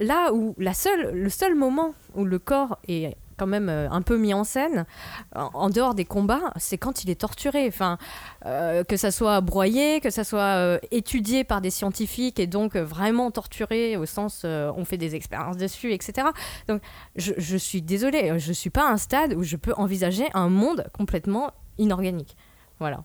[0.00, 4.02] là où la seule, le seul moment où le corps est quand même euh, un
[4.02, 4.86] peu mis en scène,
[5.34, 7.66] en, en dehors des combats, c'est quand il est torturé.
[7.68, 7.98] Enfin,
[8.46, 12.76] euh, que ça soit broyé, que ça soit euh, étudié par des scientifiques et donc
[12.76, 16.28] euh, vraiment torturé au sens euh, on fait des expériences dessus, etc.
[16.68, 16.80] Donc,
[17.16, 20.48] je, je suis désolée, je suis pas à un stade où je peux envisager un
[20.48, 22.36] monde complètement inorganique.
[22.78, 23.04] Voilà.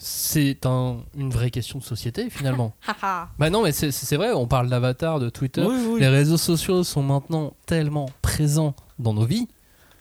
[0.00, 2.72] C'est un- une vraie question de société finalement.
[3.38, 5.64] Bah non, mais c'est- vrai, on parle d'avatar, de Twitter.
[5.66, 6.00] Oui, oui.
[6.00, 9.48] Les réseaux sociaux sont maintenant tellement présents dans nos vies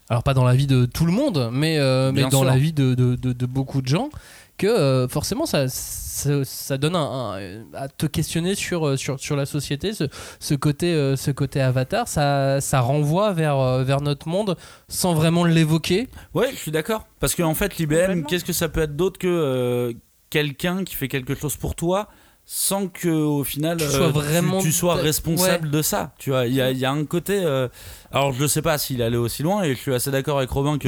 [0.10, 2.44] alors pas dans la vie de tout le monde, mais, euh, mais dans sûr.
[2.46, 4.10] la vie de, de- de- de beaucoup de gens,
[4.58, 7.40] que euh, forcément ça, ça, ça donne un, un-
[7.74, 10.06] à te questionner sur, euh, sur, sur la société, ce,
[10.40, 15.44] ce côté, euh, ce côté avatar, ça, ça renvoie vers, vers notre monde sans vraiment
[15.44, 16.08] l'évoquer.
[16.34, 17.06] Ouais, je suis d'accord.
[17.20, 19.94] Parce qu'en fait, l'IBM, qu'est-ce que ça peut être d'autre que euh,
[20.30, 22.08] quelqu'un qui fait quelque chose pour toi
[22.50, 26.46] sans que au final Tu euh, sois vraiment tu, sois responsable de ça tu vois
[26.48, 27.68] il y a, il y a un côté euh,
[28.10, 30.78] alors je sais pas s'il allait aussi loin et je suis assez d'accord avec Robin
[30.78, 30.88] que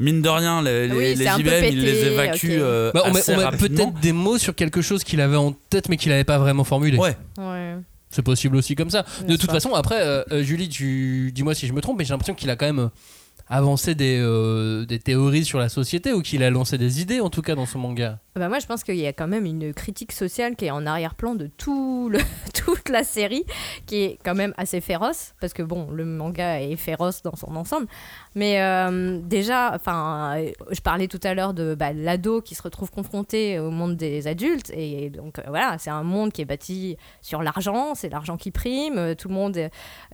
[0.00, 2.44] mine de rien les, les, Oui, IBM ils les ok.
[2.46, 5.20] euh, Bah, on met, assez on met rapidement peut-être des mots sur quelque chose qu'il
[5.20, 6.98] avait en tête mais qu'il n'avait pas vraiment formulé.
[6.98, 7.76] ouais Ouais.
[8.10, 9.04] C'est possible aussi comme ça.
[9.26, 12.14] De toute pas façon, après, euh, Julie, tu dis-moi si je me trompe, mais j'ai
[12.14, 12.88] l'impression qu'il a quand même
[13.50, 17.30] avancé des, euh, des théories sur la société ou qu'il a lancé des idées en
[17.30, 18.18] tout cas dans ce manga.
[18.38, 20.86] Bah moi, je pense qu'il y a quand même une critique sociale qui est en
[20.86, 22.18] arrière-plan de tout le,
[22.54, 23.44] toute la série,
[23.86, 27.56] qui est quand même assez féroce, parce que bon, le manga est féroce dans son
[27.56, 27.86] ensemble.
[28.34, 32.62] Mais euh, déjà, enfin, euh, je parlais tout à l'heure de bah, l'ado qui se
[32.62, 36.44] retrouve confronté au monde des adultes, et donc euh, voilà, c'est un monde qui est
[36.44, 39.56] bâti sur l'argent, c'est l'argent qui prime, tout le monde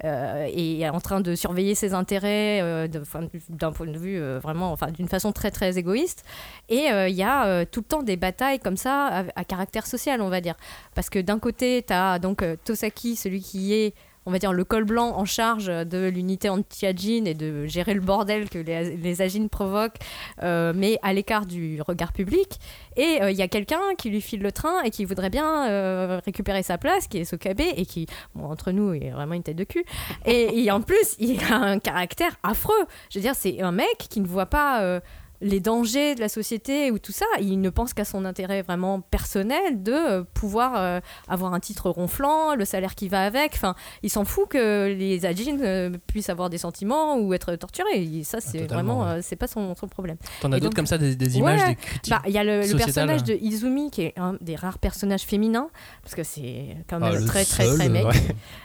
[0.02, 2.88] est en train de surveiller ses intérêts
[3.48, 6.24] d'un point de vue vraiment, enfin, d'une façon très très égoïste.
[6.68, 10.28] Et il y a tout le temps des batailles comme ça à, caractère social, on
[10.28, 10.54] va dire.
[10.94, 13.94] Parce que d'un côté, tu as donc euh, Tosaki, celui qui est,
[14.26, 18.00] on va dire, le col blanc en charge de l'unité anti-agine et de gérer le
[18.00, 19.98] bordel que les, les provoquent,
[20.42, 22.58] euh, mais à l'écart du regard public.
[22.96, 26.18] Et euh, il y a quelqu'un qui lui file le train et qui voudrait bien
[26.24, 29.56] récupérer sa place, qui est Sokabe, et qui, bon, entre nous, est vraiment une tête
[29.56, 29.84] de cul.
[30.24, 32.72] Et, et en plus, il a un caractère affreux.
[33.10, 35.00] Je veux dire, c'est un mec qui ne voit pas
[35.44, 37.26] les dangers de la société ou tout ça.
[37.40, 41.90] Il ne pense qu'à son intérêt vraiment personnel de euh, pouvoir euh, avoir un titre
[41.90, 43.52] ronflant, le salaire qui va avec.
[43.54, 48.22] Enfin, il s'en fout que les Ajin euh, puissent avoir des sentiments ou être torturés.
[48.24, 49.18] Ça, c'est totalement, vraiment, ouais.
[49.18, 50.16] euh, c'est pas son, son problème.
[50.40, 52.10] T'en as d'autres comme ça, des, des images, Ouais, des critiques.
[52.10, 55.68] Bah, il y a le, personnage de Izumi qui est un des rares personnages féminins
[56.02, 58.04] parce que c'est quand Ah, même très très seul, très mec.
[58.06, 58.12] ouais.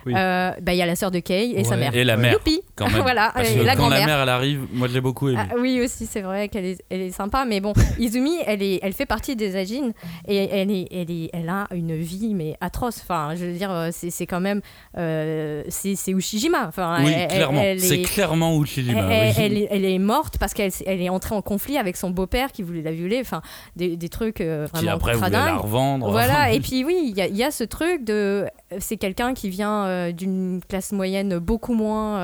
[0.06, 0.14] Oui.
[0.20, 1.96] Euh, bah, il y a la sœur de Kei et sa mère.
[1.96, 4.30] et la mère Youpi quand même voilà, Parce et que la quand la mère elle
[4.30, 7.12] arrive moi je l'ai beaucoup aimé Ah, oui aussi c'est vrai qu'elle est, elle est
[7.12, 9.94] sympa mais bon Izumi elle est elle fait partie des Agines
[10.28, 13.00] et elle est, elle est elle a une vie mais atroce.
[13.04, 14.62] Enfin je veux dire euh, c'est c'est quand même
[14.98, 16.68] euh, c'est Ushijima.
[16.68, 17.62] Enfin oui elle- clairement.
[17.78, 19.34] c'est est- clairement Uchijima elle, oui.
[19.38, 22.52] elle est, elle est morte parce qu'elle elle est entrée en conflit avec son beau-père
[22.52, 23.42] qui voulait la violer, enfin
[23.76, 26.10] des, des trucs euh, qui vraiment après voulait la revendre.
[26.12, 28.46] Voilà, et puis oui, il y, y a ce truc de.
[28.80, 32.20] C'est quelqu'un qui vient euh, d'une classe moyenne beaucoup moins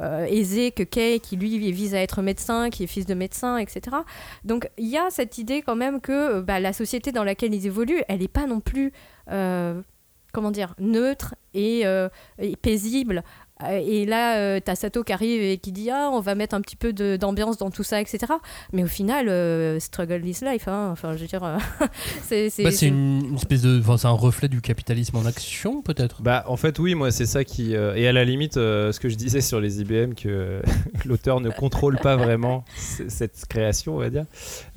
[0.00, 3.56] euh, aisée que Kay, qui lui vise à être médecin, qui est fils de médecin,
[3.56, 3.96] etc.
[4.44, 7.54] Donc il y a cette idée quand même que euh, bah, la société dans laquelle
[7.54, 8.92] ils évoluent, elle n'est pas non plus.
[9.30, 9.80] euh,
[10.30, 11.84] comment dire, neutre et
[12.60, 13.24] paisible.
[13.64, 16.54] Euh, Et là, tu as Sato qui arrive et qui dit Ah, on va mettre
[16.54, 18.18] un petit peu d'ambiance dans tout ça, etc.
[18.72, 20.68] Mais au final, euh, struggle is life.
[20.68, 20.90] hein.
[20.92, 21.58] Enfin, je veux dire, euh,
[22.24, 22.50] c'est.
[22.50, 23.80] c'est- Bah, une, une espèce de.
[23.80, 26.22] Enfin, c'est un reflet du capitalisme en action, peut-être?
[26.22, 29.00] Bah en fait oui moi c'est ça qui euh, et à la limite euh, ce
[29.00, 30.60] que je disais sur les IBM que euh,
[31.04, 34.24] l'auteur ne contrôle pas vraiment cette création on va dire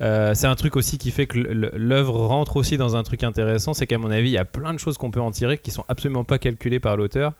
[0.00, 3.74] Euh, c'est un truc aussi qui fait que l'œuvre rentre aussi dans un truc intéressant
[3.74, 5.70] c'est qu'à mon avis il y a plein de choses qu'on peut en tirer qui
[5.70, 7.32] sont absolument pas calculées par l'auteur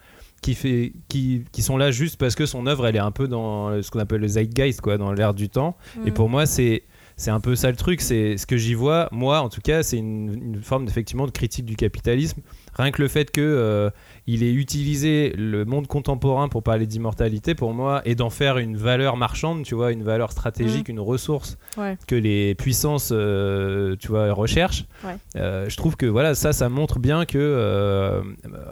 [0.42, 3.28] qui fait qui, qui sont là juste parce que son œuvre elle est un peu
[3.28, 6.14] dans ce qu'on appelle le zeitgeist quoi dans l'air du temps et Mm.
[6.14, 6.82] pour moi c'est
[7.16, 9.82] c'est un peu ça le truc, c'est ce que j'y vois, moi en tout cas,
[9.82, 12.40] c'est une, une forme effectivement de critique du capitalisme.
[12.82, 13.90] Rien que le fait que euh,
[14.26, 18.76] il ait utilisé le monde contemporain pour parler d'immortalité, pour moi, et d'en faire une
[18.76, 21.96] valeur marchande, tu vois, une valeur stratégique, une ressource Ouais.
[22.06, 24.84] que les puissances, euh, tu vois, recherchent.
[25.04, 25.16] Ouais.
[25.36, 28.22] Euh, je trouve que voilà, ça, ça montre bien que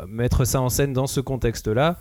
[0.08, 1.98] mettre ça en scène dans ce contexte-là,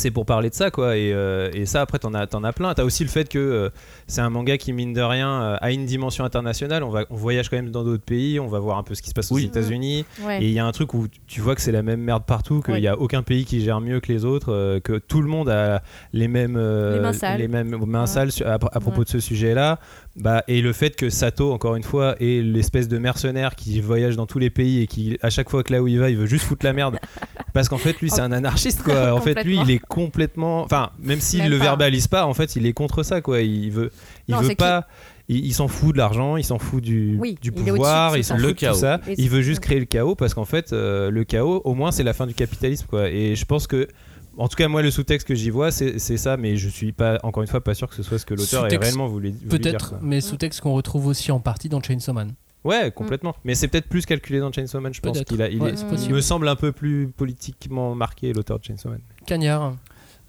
[0.00, 2.52] c'est pour parler de ça quoi et, euh, et ça après t'en as, t'en as
[2.52, 3.68] plein t'as aussi le fait que euh,
[4.06, 7.16] c'est un manga qui mine de rien euh, a une dimension internationale on, va, on
[7.16, 9.30] voyage quand même dans d'autres pays on va voir un peu ce qui se passe
[9.30, 9.44] aux Oui.
[9.44, 10.42] États-Unis Ouais.
[10.42, 12.60] et il y a un truc où tu vois que c'est la même merde partout
[12.62, 12.80] qu'il Ouais.
[12.80, 15.82] n'y a aucun pays qui gère mieux que les autres que tout le monde a
[16.12, 17.38] les mêmes Les mains sales.
[17.38, 18.06] les mêmes mains Ouais.
[18.06, 19.78] sales à, à propos de ce sujet là
[20.20, 24.16] bah, et le fait que Sato encore une fois est l'espèce de mercenaire qui voyage
[24.16, 26.16] dans tous les pays et qui à chaque fois que là où il va il
[26.16, 26.98] veut juste foutre la merde.
[27.54, 29.12] Parce qu'en fait lui c'est un anarchiste quoi.
[29.14, 31.64] En fait lui il est complètement enfin même s'il le pas.
[31.64, 33.40] verbalise pas en fait il est contre ça quoi.
[33.40, 33.90] Il veut
[34.28, 34.86] il Non, veut pas
[35.28, 38.24] il, il s'en fout de l'argent il s'en fout du, Oui, du il pouvoir il
[38.24, 39.00] s'en fout de tout ça.
[39.16, 42.02] Il veut juste créer le chaos parce qu'en fait euh, le chaos au moins c'est
[42.04, 43.08] la fin du capitalisme quoi.
[43.08, 43.88] Et je pense que
[44.36, 47.18] en tout cas moi le sous-texte que j'y vois c'est ça mais je suis pas
[47.22, 49.58] encore une fois pas sûr que ce soit ce que l'auteur ait réellement voulu, voulu
[49.58, 52.32] dire, Peut-être, mais sous-texte qu'on retrouve aussi en partie dans Chainsaw Man.
[52.64, 55.28] ouais complètement mais c'est peut-être plus calculé dans Chainsaw Man je pense Peut-être.
[55.28, 58.58] qu'il a il, Ouais, est- c'est il me semble un peu plus politiquement marqué l'auteur
[58.58, 59.74] de Chainsaw Man Cagnard.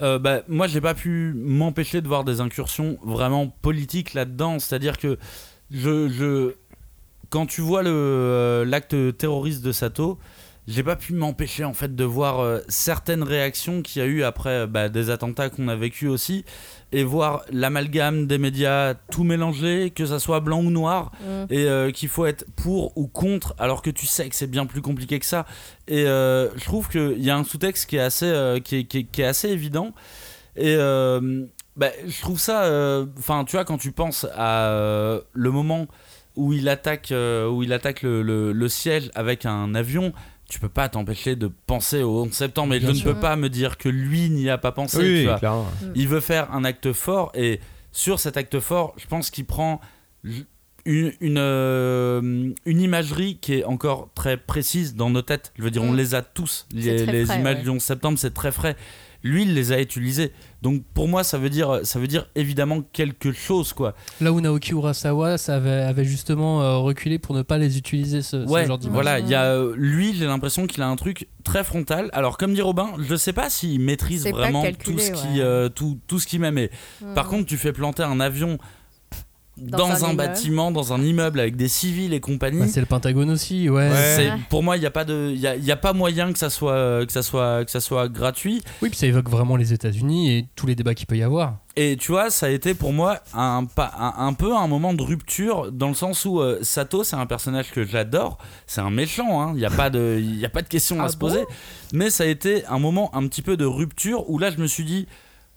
[0.01, 4.57] Euh, bah, moi, j'ai pas pu m'empêcher de voir des incursions vraiment politiques là-dedans.
[4.57, 5.19] C'est-à-dire que
[5.69, 6.55] je, je,
[7.29, 10.17] quand tu vois le, euh, l'acte terroriste de Sato,
[10.67, 14.23] j'ai pas pu m'empêcher en fait de voir euh, certaines réactions qu'il y a eu
[14.23, 16.45] après bah, des attentats qu'on a vécu aussi
[16.91, 21.45] et voir l'amalgame des médias tout mélangé, que ça soit blanc ou noir, Mm.
[21.49, 24.65] et euh, qu'il faut être pour ou contre, alors que tu sais que c'est bien
[24.65, 25.45] plus compliqué que ça.
[25.87, 28.83] Et euh, je trouve qu'il y a un sous-texte qui est assez, euh, qui est,
[28.83, 29.93] qui est- qui est assez évident.
[30.57, 31.45] Et euh,
[31.77, 35.87] bah, je trouve ça, euh, enfin, tu vois, quand tu penses à euh, le moment
[36.35, 40.11] où il attaque, euh, où il attaque le, le- le siège avec un avion.
[40.51, 43.07] Tu peux pas t'empêcher de penser au 11 septembre, et Bien je sûr.
[43.07, 44.97] ne peux pas me dire que lui n'y a pas pensé.
[44.97, 45.39] Oui, tu vois.
[45.39, 45.67] clairement.
[45.95, 47.61] Il veut faire un acte fort et
[47.93, 49.79] sur cet acte fort, je pense qu'il prend
[50.85, 55.53] une, une, euh, une imagerie qui est encore très précise dans nos têtes.
[55.57, 55.97] Je veux dire, on Mm.
[55.97, 56.67] les a tous.
[56.73, 57.63] Les, les frais, images ouais.
[57.63, 58.75] du 11 septembre, c'est très frais.
[59.23, 60.31] Lui, il les a utilisées.
[60.61, 63.93] Donc pour moi, ça veut dire, ça veut dire évidemment quelque chose, quoi.
[64.19, 68.21] Là où Naoki Urasawa ça avait, avait justement euh, reculé pour ne pas les utiliser,
[68.21, 68.93] ce, ce Ouais, genre d'image.
[68.93, 72.09] voilà, il y a euh, lui, j'ai l'impression qu'il a un truc très frontal.
[72.13, 75.39] Alors comme dit Robin, je sais pas s'il maîtrise vraiment calculé, tout ce qui ouais.
[75.41, 76.69] euh, tout, tout ce qui met mais
[77.15, 78.57] par contre, tu fais planter un avion
[79.57, 82.59] dans, Dans un bâtiment, dans un immeuble avec des civils et compagnie.
[82.61, 83.91] Bah, c'est le Pentagone aussi, ouais.
[84.49, 86.31] Pour moi, il y a pas de, il y a, il y a pas moyen
[86.31, 88.61] que ça soit, que ça soit, que ça soit gratuit.
[88.81, 91.57] Oui, puis ça évoque vraiment les États-Unis et tous les débats qu'il peut y avoir.
[91.75, 94.93] Et tu vois, ça a été pour moi un, pas- un, un peu un moment
[94.93, 98.37] de rupture dans le sens où euh, Sato, c'est un personnage que j'adore.
[98.67, 99.51] C'est un méchant, hein.
[99.53, 101.27] il n'y a, pas de- il y a pas de question à Ah se bon?
[101.27, 101.43] Poser.
[101.93, 104.67] Mais ça a été un moment un petit peu de rupture où là, je me
[104.67, 105.07] suis dit.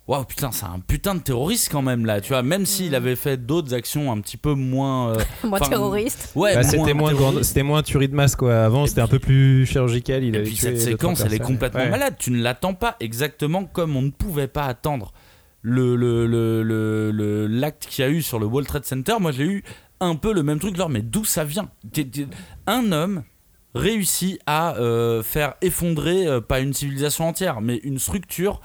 [0.07, 2.43] Waouh, putain, c'est un putain de terroriste quand même là, tu vois.
[2.43, 2.95] Même s'il Mm.
[2.95, 5.09] avait fait d'autres actions un petit peu moins.
[5.13, 6.31] euh, Moi, enfin, terroriste.
[6.35, 7.43] Ouais, Bah, c'était moins, terroriste.
[7.43, 8.55] c'était moins tuerie de masse quoi.
[8.65, 10.23] Avant, c'était un peu plus chirurgical.
[10.23, 11.55] Il Et avait puis tué cette deux, séquence, elle est personnes.
[11.55, 11.89] complètement Ouais.
[11.89, 12.15] malade.
[12.19, 15.11] Tu ne l'attends pas exactement comme on ne pouvait pas attendre
[15.63, 19.15] le le- le- le- le- l'acte qu'il y a eu sur le World Trade Center.
[19.19, 19.63] Moi, j'ai eu
[20.01, 20.75] un peu le même truc.
[20.75, 21.69] Genre, mais d'où ça vient?
[21.93, 22.27] T'es- t'es-
[22.67, 23.23] Un homme
[23.73, 28.61] réussit à euh, faire effondrer euh, pas une civilisation entière, mais une structure.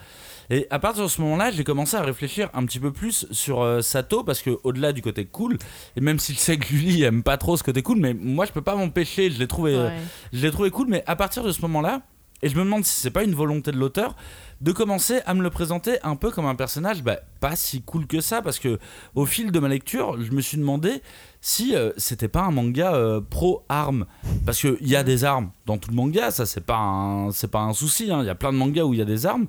[0.52, 3.62] Et à partir de ce moment-là, j'ai commencé à réfléchir un petit peu plus sur
[3.62, 5.56] euh, Sato parce que au-delà du côté cool,
[5.96, 8.52] et même s'il sait que Luli aime pas trop ce côté cool, mais moi je
[8.52, 9.96] peux pas m'empêcher, je l'ai trouvé, euh, Ouais.
[10.32, 12.02] je l'ai trouvé cool, mais à partir de ce moment-là,
[12.42, 14.16] et je me demande si c'est pas une volonté de l'auteur,
[14.60, 18.06] de commencer à me le présenter un peu comme un personnage bah, pas si cool
[18.06, 18.78] que ça, parce que
[19.14, 21.00] au fil de ma lecture, je me suis demandé
[21.40, 24.06] si euh, c'était pas un manga euh, pro-armes.
[24.44, 27.50] Parce qu'il y a des armes dans tout le manga, ça c'est pas un, c'est
[27.50, 28.20] pas un souci, hein.
[28.22, 29.46] il y a plein de mangas où il y a des armes.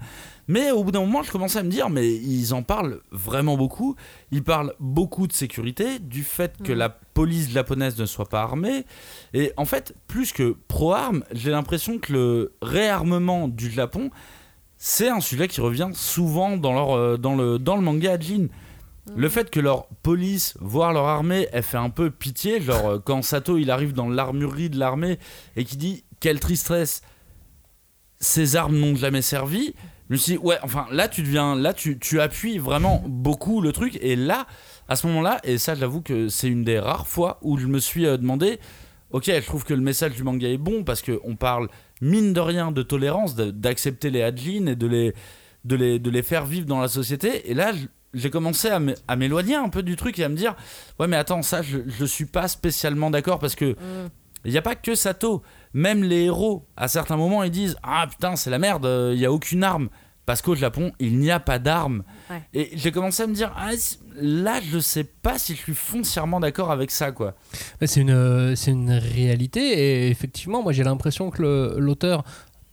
[0.48, 3.56] Mais au bout d'un moment, je commençais à me dire, mais ils en parlent vraiment
[3.58, 3.96] beaucoup.
[4.32, 6.78] Ils parlent beaucoup de sécurité, du fait que Mhm.
[6.78, 8.86] la police japonaise ne soit pas armée.
[9.34, 14.10] Et en fait, plus que pro-armes, j'ai l'impression que le réarmement du Japon,
[14.78, 18.48] c'est un sujet qui revient souvent dans, leur, euh, dans, le, dans le manga Jin.
[19.16, 22.99] Le fait que leur police, voire leur armée, elle fait un peu pitié, genre euh,
[22.99, 25.18] quand Sato il arrive dans l'armurerie de l'armée
[25.56, 27.02] et qui dit quelle tristesse,
[28.20, 29.74] ces armes n'ont jamais servi.
[30.10, 33.60] Je me suis dit, ouais, enfin là tu deviens, là tu, tu appuies vraiment beaucoup
[33.60, 34.45] le truc et là,
[34.88, 37.80] à ce moment-là, et ça j'avoue que c'est une des rares fois où je me
[37.80, 38.60] suis euh, demandé,
[39.10, 41.70] ok, je trouve que le message du manga est bon parce qu'on parle
[42.02, 45.14] mine de rien de tolérance, d'accepter les Hadjin et de les,
[45.66, 47.49] de, les, de les faire vivre dans la société.
[47.49, 47.72] Et là,
[48.14, 48.70] j'ai commencé
[49.07, 50.55] à m'éloigner un peu du truc et à me dire,
[50.99, 54.09] ouais, mais attends, ça, je, je suis pas spécialement d'accord parce que Mm.
[54.45, 55.41] il n'y a pas que Sato.
[55.74, 59.26] Même les héros, à certains moments, ils disent Ah putain, c'est la merde, il n'y
[59.26, 59.89] a aucune arme.
[60.26, 62.03] Parce qu'au Japon, il n'y a pas d'armes.
[62.30, 62.41] Ouais.
[62.53, 63.72] Et j'ai commencé à me dire Ah,
[64.16, 67.34] là, je sais pas si je suis foncièrement d'accord avec ça, quoi.
[67.82, 72.24] C'est une, euh, c'est une réalité et effectivement, moi j'ai l'impression que l'auteur,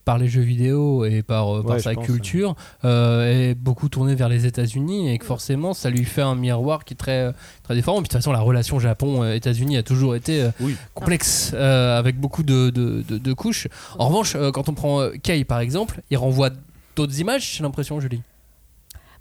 [0.09, 2.57] par les jeux vidéo et par, euh, par sa pense, culture,
[2.87, 6.87] euh, est beaucoup tourné vers les États-Unis et que forcément ça lui fait un miroir
[6.87, 7.31] qui est très,
[7.63, 7.97] très différent.
[7.97, 10.77] Puis de toute façon, la relation Japon-États-Unis a toujours été euh, Oui.
[10.95, 13.69] complexe euh, avec beaucoup de, de- de- de couches.
[13.99, 16.49] En revanche, euh, quand on prend Kei par exemple, il renvoie
[16.97, 18.23] d'autres images, j'ai l'impression, Julie.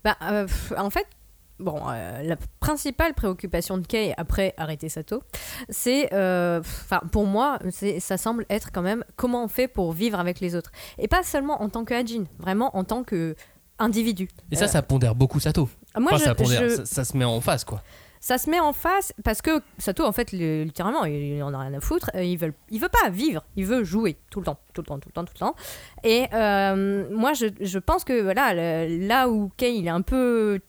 [0.05, 1.05] Bah, euh, en fait,
[1.59, 5.21] bon, euh, la principale préoccupation de Kei après arrêter Sato,
[5.69, 7.59] c'est, euh, enfin, pour moi,
[7.99, 11.23] ça semble être quand même comment on fait pour vivre avec les autres, et pas
[11.23, 13.35] seulement en tant que Hajin, vraiment en tant que
[13.79, 14.27] individu.
[14.51, 15.69] Et ça, Euh, ça pondère beaucoup Sato.
[15.97, 17.81] Moi, Enfin, je- ça, pondère, je- ça, ça se met en face, quoi.
[18.19, 21.59] ça se met en face parce que Sato, en fait, le- littéralement, il en a
[21.59, 22.09] rien à foutre.
[22.15, 24.97] Il veut, il veut pas vivre, il veut jouer tout le temps, tout le temps,
[24.99, 25.55] tout le temps, tout le temps.
[26.03, 26.21] Et
[27.15, 28.53] moi, je, je pense que voilà,
[28.87, 30.59] le- là où Kei il est un peu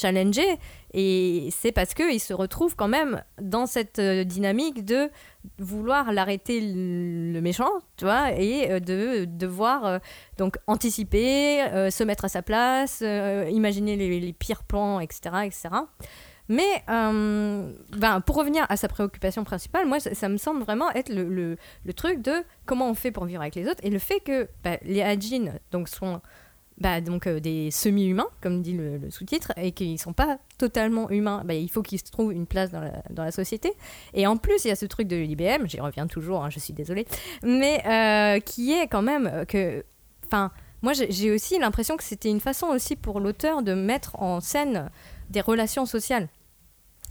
[0.00, 0.58] challengé,
[0.94, 5.10] Et c'est parce qu'il se retrouve quand même dans cette euh, dynamique de
[5.58, 9.98] vouloir l'arrêter le méchant, tu vois, et euh, de devoir euh,
[10.38, 13.02] donc anticiper, se mettre à sa place,
[13.50, 15.68] imaginer les, pires plans, etc., etc.
[16.48, 21.56] Mais ben, pour revenir à sa préoccupation principale, moi, ça, me semble vraiment être le,
[21.84, 22.32] le- truc de
[22.66, 25.52] comment on fait pour vivre avec les autres et le fait que bah, les Hajin
[25.70, 26.20] donc, sont
[26.80, 31.10] bah, donc, euh, des semi-humains, comme dit le, sous-titre, et qu'ils ne sont pas totalement
[31.10, 31.42] humains.
[31.44, 33.72] Bah, il faut qu'ils se trouvent une place dans la, société.
[34.14, 36.58] Et en plus, il y a ce truc de l'IBM, j'y reviens toujours, hein, je
[36.58, 37.06] suis désolée,
[37.42, 39.84] mais euh, qui est quand même euh, que.
[40.26, 40.50] Enfin,
[40.82, 44.40] moi, j'ai j'ai aussi l'impression que c'était une façon aussi pour l'auteur de mettre en
[44.40, 44.90] scène
[45.28, 46.28] des relations sociales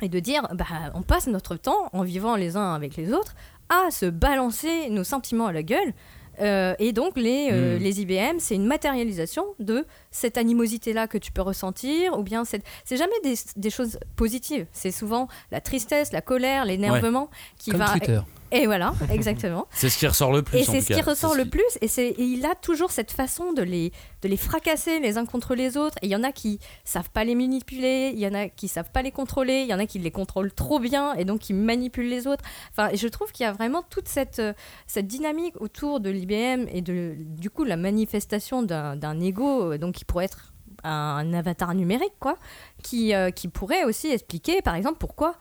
[0.02, 0.66] et de dire bah,
[0.96, 3.36] on passe notre temps en vivant les uns avec les autres
[3.70, 5.94] à se balancer nos sentiments à la gueule.
[6.42, 7.82] Euh, et donc les, euh, Mm.
[7.84, 12.64] les IBM, c'est une matérialisation de cette animosité-là que tu peux ressentir, ou bien c'est
[12.98, 14.66] jamais des, des choses positives.
[14.74, 17.88] C'est souvent la tristesse, la colère, l'énervement qui Comme va.
[17.92, 18.20] Twitter.
[18.52, 19.68] Et voilà, exactement.
[19.72, 20.58] C'est ce qui ressort le plus.
[20.58, 23.62] Et c'est ce qui ressort le plus, et, et il a toujours cette façon de
[23.62, 23.92] les,
[24.22, 25.98] de les fracasser les uns contre les autres.
[26.02, 28.68] Et il y en a qui savent pas les manipuler, il y en a qui
[28.68, 31.40] savent pas les contrôler, il y en a qui les contrôlent trop bien et donc
[31.40, 32.44] qui manipulent les autres.
[32.72, 34.54] Enfin, je trouve qu'il y a vraiment toute cette, euh,
[34.88, 39.78] cette dynamique autour de l'IBM et de, du coup, la manifestation d'un d'un ego, euh,
[39.78, 42.38] donc qui pourrait être un avatar numérique, quoi,
[42.84, 45.36] qui, euh, qui pourrait aussi expliquer, par exemple, pourquoi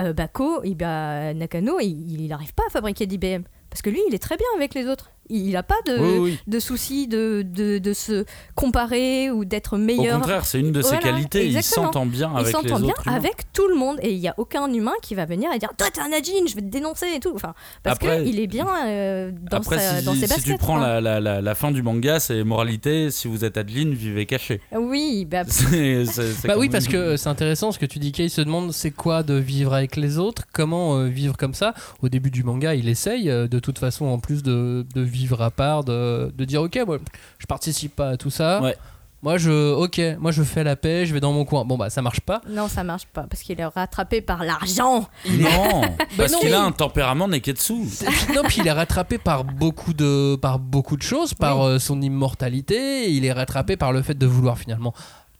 [0.00, 3.42] euh, Bako, et bah, Nakano, il n'arrive pas à fabriquer d'IBM.
[3.70, 5.10] Parce que lui, il est très bien avec les autres.
[5.30, 6.38] Il n'a pas de, Oui, oui.
[6.46, 10.18] de soucis de, de, de se comparer ou d'être Au meilleur.
[10.18, 11.46] contraire, c'est une de ses Voilà, qualités.
[11.46, 13.16] Il s'entend bien il avec les s'entend bien autres humains.
[13.16, 15.70] avec tout le monde et il n'y a aucun humain qui va venir et dire
[15.78, 17.32] Toi, t'es un Ajin, je vais te dénoncer et tout.
[17.34, 20.44] Enfin, parce Après- qu'il est bien euh, dans, Après, sa- si, dans ses si baskets.
[20.52, 23.94] tu prends la, la, la, la fin du manga, c'est moralité si vous êtes Adeline,
[23.94, 24.60] vivez caché.
[24.76, 25.42] Oui, bah,
[26.44, 28.12] Bah oui, parce que c'est intéressant ce que tu dis.
[28.12, 31.74] Kay se demande c'est quoi de vivre avec les autres, comment euh, vivre comme ça?
[32.02, 35.13] Au début du manga, il essaye euh, de toute façon, en plus de, de vivre
[35.40, 36.98] à part, de, de dire ok, moi
[37.38, 38.60] je participe pas à tout ça.
[38.62, 38.76] Ouais.
[39.22, 41.64] Moi je, ok, moi je fais la paix, je vais dans mon coin.
[41.64, 42.42] Bon bah ça marche pas.
[42.46, 45.08] non, ça marche pas parce qu'il est rattrapé par l'argent.
[45.30, 45.80] Non,
[46.18, 47.74] parce non, qu'il a un tempérament Neketsu.
[48.34, 52.02] Non, puis il est rattrapé par beaucoup de, par beaucoup de choses, par euh, son
[52.02, 53.10] immortalité.
[53.12, 54.92] Il est rattrapé par le fait de vouloir finalement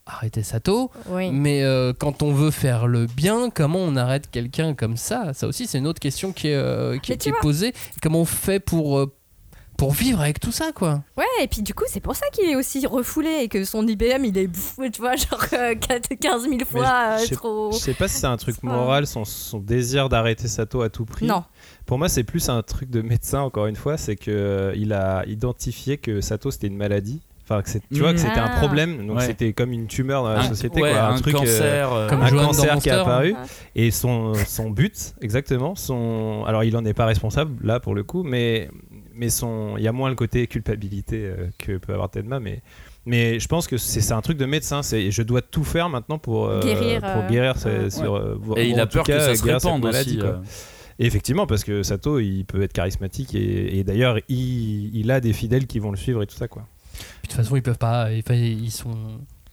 [0.07, 0.91] arrêter Sato.
[1.09, 1.31] Oui.
[1.31, 5.33] Mais euh, quand on veut faire le bien, comment on arrête quelqu'un comme ça?
[5.33, 7.72] Ça aussi, c'est une autre question qui est, euh, qui, qui est posée.
[8.03, 9.12] Comment on fait pour, euh,
[9.77, 12.49] pour vivre avec tout ça, quoi Ouais, et puis du coup, c'est pour ça qu'il
[12.49, 14.49] est aussi refoulé et que son IBM, il est,
[14.93, 17.72] tu vois, genre euh, 4 15 000 fois je euh, sais- trop.
[17.72, 21.05] Je sais pas si c'est un truc moral, son, son désir d'arrêter Sato à tout
[21.05, 21.27] prix.
[21.27, 21.45] Non.
[21.87, 23.97] Pour moi, c'est plus un truc de médecin, encore une fois.
[23.97, 27.20] C'est que euh, il a identifié que Sato, c'était une maladie.
[27.47, 28.59] Enfin, que tu vois que c'était un Ah.
[28.59, 29.07] problème.
[29.07, 29.27] Donc, Ouais.
[29.27, 30.81] c'était comme une tumeur dans la Un- société.
[30.81, 31.35] ouais, quoi, un, un truc.
[31.35, 31.93] euh, cancer.
[31.93, 33.11] euh, Comme un cancer qui est Monster.
[33.11, 33.35] apparu.
[33.75, 36.45] Et son, son but, exactement, son...
[36.47, 38.70] alors il en est pas responsable là pour le coup, mais,
[39.14, 39.76] mais son...
[39.76, 42.62] il y a moins le côté culpabilité euh, que peut avoir Tenma, mais,
[43.06, 46.18] mais je pense que c'est un truc de médecin, c'est je dois tout faire maintenant
[46.18, 49.42] pour euh, Guérir, pour euh, guérir sur, Et il a peur que cas, ça se
[49.44, 50.18] répande maladie, aussi.
[50.18, 50.28] quoi.
[50.28, 50.42] euh.
[50.98, 55.20] Et effectivement, parce que Sato, il peut être charismatique et, et d'ailleurs, il, il a
[55.20, 56.66] des fidèles qui vont le suivre et tout ça, quoi.
[56.92, 58.10] Puis, De toute façon, ils peuvent pas.
[58.12, 58.94] Ils sont.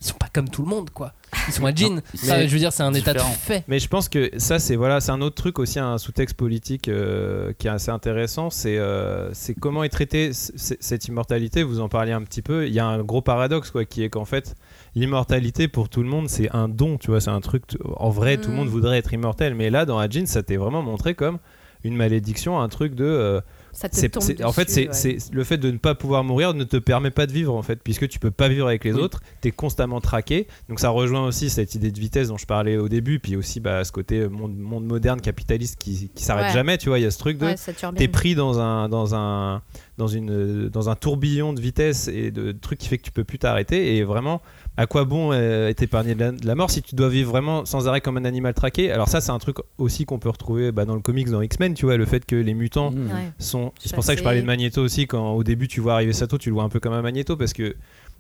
[0.02, 1.14] Ils sont pas comme tout le monde, quoi.
[1.48, 2.02] Ils sont un jean.
[2.16, 3.64] Ça, je veux dire, c'est un état de fait.
[3.68, 6.88] Mais je pense que ça, c'est voilà, c'est un autre truc aussi, un sous-texte politique
[6.88, 8.50] euh, qui est assez intéressant.
[8.50, 11.62] C'est euh, c'est comment est traitée cette immortalité.
[11.64, 12.68] Vous en parliez un petit peu.
[12.68, 14.56] Il y a un gros paradoxe, quoi, qui est qu'en fait,
[14.96, 16.98] l'immortalité pour tout le monde, c'est un don.
[16.98, 17.64] Tu vois, c'est un truc.
[17.98, 18.58] En vrai, tout le Mm.
[18.58, 21.38] monde voudrait être immortel, mais là, dans Ajin, ça t'est vraiment montré comme
[21.84, 23.06] une malédiction, un truc de.
[23.06, 23.42] euh,
[23.74, 25.18] Ça te c'est- tombe c'est- en fait, c'est ouais.
[25.32, 27.80] le fait de ne pas pouvoir mourir ne te permet pas de vivre en fait,
[27.82, 29.02] puisque tu peux pas vivre avec les Oui.
[29.02, 29.22] autres.
[29.42, 30.48] Tu es constamment traqué.
[30.70, 33.60] Donc ça rejoint aussi cette idée de vitesse dont je parlais au début, puis aussi
[33.60, 36.54] bah, ce côté monde, monde moderne capitaliste qui, qui s'arrête Ouais.
[36.54, 36.78] jamais.
[36.78, 37.56] Tu vois, il y a ce truc de Ouais,
[37.96, 39.62] t'es pris dans un dans un
[39.98, 43.24] dans une dans un tourbillon de vitesse et de trucs qui fait que tu peux
[43.24, 43.96] plus t'arrêter.
[43.98, 44.42] Et vraiment,
[44.78, 47.30] à quoi bon euh, être épargné de la, de la mort si tu dois vivre
[47.32, 48.92] vraiment sans arrêt comme un animal traqué?
[48.92, 51.74] Alors ça, c'est un truc aussi qu'on peut retrouver bah, dans le comics dans X-Men.
[51.74, 53.10] Tu vois, le fait que les mutants Mmh.
[53.40, 53.74] Sont.
[53.80, 55.08] C'est pour ça que je parlais de Magneto aussi.
[55.08, 57.36] Quand au début tu vois arriver Sato, tu le vois un peu comme un Magneto
[57.36, 57.76] parce que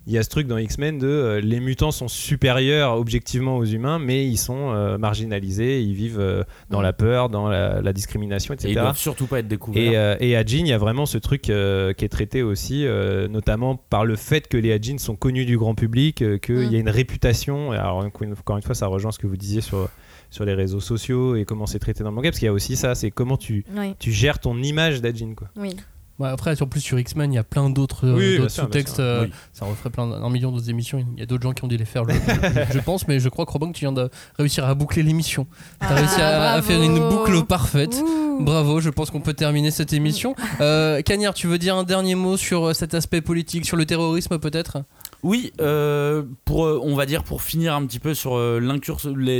[0.07, 3.65] il y a ce truc dans X-Men de euh, les mutants sont supérieurs objectivement aux
[3.65, 6.83] humains, mais ils sont euh, marginalisés, ils vivent euh, dans Mm.
[6.83, 8.81] la peur, dans la, la discrimination, Et ils etc.
[8.81, 9.91] doivent surtout pas être découverts.
[9.91, 12.41] Et, euh, et à Jean, il y a vraiment ce truc euh, qui est traité
[12.41, 16.37] aussi, euh, notamment par le fait que les Ajin sont connus du grand public, euh,
[16.39, 16.71] qu'il Mm.
[16.71, 17.71] y a une réputation.
[17.71, 19.87] Alors, encore une- encore une fois, ça rejoint ce que vous disiez sur,
[20.31, 22.53] sur les réseaux sociaux et comment c'est traité dans le manga, parce qu'il y a
[22.53, 25.33] aussi ça, c'est comment tu, Oui, tu gères ton image d'Ajin.
[25.35, 25.49] Quoi.
[25.57, 25.75] oui.
[26.19, 28.99] Ouais, après, en plus sur X-Men, il y a plein d'autres Oui, euh, oui, sous-textes.
[28.99, 29.31] euh, Oui.
[29.53, 31.03] Ça referait plein un million d'autres émissions.
[31.15, 32.13] Il y a d'autres gens qui ont dû les faire, je,
[32.73, 35.47] je pense, mais je crois que Robin, tu viens de réussir à boucler l'émission.
[35.79, 37.95] T'as Ah, réussi à, faire une boucle parfaite.
[38.03, 38.43] Ouh.
[38.43, 40.35] Bravo, je pense qu'on peut terminer cette émission.
[40.61, 43.85] Euh, Cagnard, tu veux dire un dernier mot sur euh, cet aspect politique, sur le
[43.85, 44.83] terrorisme peut-être?
[45.23, 48.37] Oui, euh, pour, on va dire pour finir un petit peu sur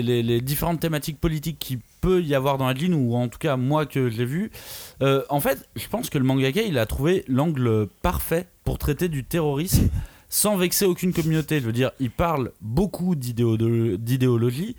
[0.02, 3.56] les- les différentes thématiques politiques qui peut y avoir dans Adeline, ou en tout cas
[3.58, 4.52] moi que j'ai vu,
[5.02, 9.08] euh, en fait, je pense que le mangaka, il a trouvé l'angle parfait pour traiter
[9.08, 9.88] du terrorisme
[10.34, 11.60] sans vexer aucune communauté.
[11.60, 14.76] Je veux dire, il parle beaucoup d'idéolo- d'idéologie.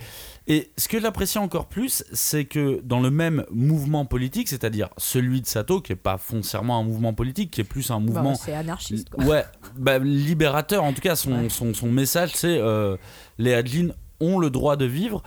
[0.49, 5.43] Et ce que j'apprécie encore plus, c'est que dans le même mouvement politique, c'est-à-dire celui
[5.43, 8.35] de Sato, qui est pas foncièrement un mouvement politique, qui est plus un Bah, mouvement
[8.35, 9.11] c'est anarchiste.
[9.11, 9.25] Quoi.
[9.25, 9.45] Ouais,
[9.77, 12.97] bah, libérateur, en tout cas, son, son, son message, c'est euh,
[13.39, 13.89] les Adlin
[14.21, 15.23] ont le droit de vivre.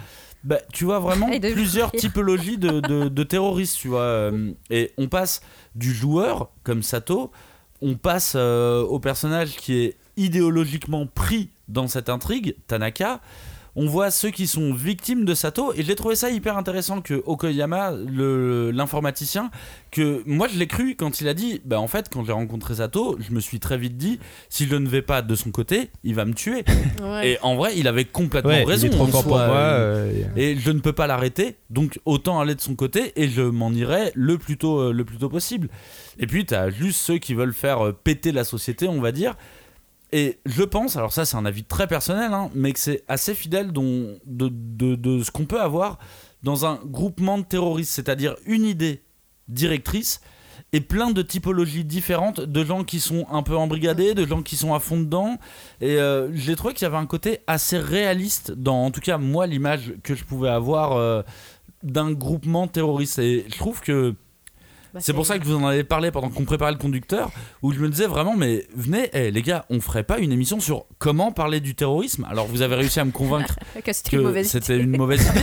[0.46, 4.02] Bah, tu vois vraiment plusieurs typologies de, de- de terroristes, tu vois.
[4.02, 5.42] euh, Et on passe
[5.74, 7.32] du joueur, comme Sato,
[7.82, 13.22] on passe euh, au personnage qui est idéologiquement pris dans cette intrigue, Tanaka.
[13.76, 17.22] On voit ceux qui sont victimes de Sato, et j'ai trouvé ça hyper intéressant que
[17.26, 17.92] Okoyama,
[18.72, 19.52] l'informaticien,
[19.92, 22.76] que moi je l'ai cru quand il a dit, bah en fait quand j'ai rencontré
[22.76, 24.20] Sato, je me suis très vite dit,
[24.50, 26.64] si je ne vais pas de son côté, il va me tuer.
[27.02, 27.32] Ouais.
[27.32, 28.88] Et en vrai, il avait complètement Ouais, raison.
[28.88, 29.48] il est trop en fort pour moi.
[29.58, 33.42] euh, et je ne peux pas l'arrêter, donc autant aller de son côté et je
[33.42, 35.68] m'en irai le plus tôt, euh, le plus tôt possible.
[36.18, 39.12] Et puis tu as juste ceux qui veulent faire euh, péter la société, on va
[39.12, 39.36] dire.
[40.16, 43.36] Et je pense, alors ça c'est un avis très personnel, hein, mais que c'est assez
[43.36, 46.00] fidèle de ce qu'on peut avoir
[46.42, 49.04] dans un groupement de terroristes, c'est-à-dire une idée
[49.50, 50.22] directrice
[50.72, 54.56] et plein de typologies différentes de gens qui sont un peu embrigadés, de gens qui
[54.56, 55.38] sont à fond dedans.
[55.82, 59.18] Et euh, j'ai trouvé qu'il y avait un côté assez réaliste dans, en tout cas,
[59.18, 61.24] moi, l'image que je pouvais avoir euh,
[61.84, 63.20] d'un groupement terroriste.
[63.20, 64.16] Et je trouve que
[64.96, 67.30] Bah, c'est pour ça que vous en avez parlé pendant qu'on préparait le conducteur,
[67.62, 70.62] où je me disais vraiment, mais venez, eh, les gars, on ferait pas une émission
[70.62, 72.26] sur comment parler du terrorisme?
[72.30, 74.16] Alors vous avez réussi à me convaincre que c'était
[74.78, 75.42] une une mauvaise idée,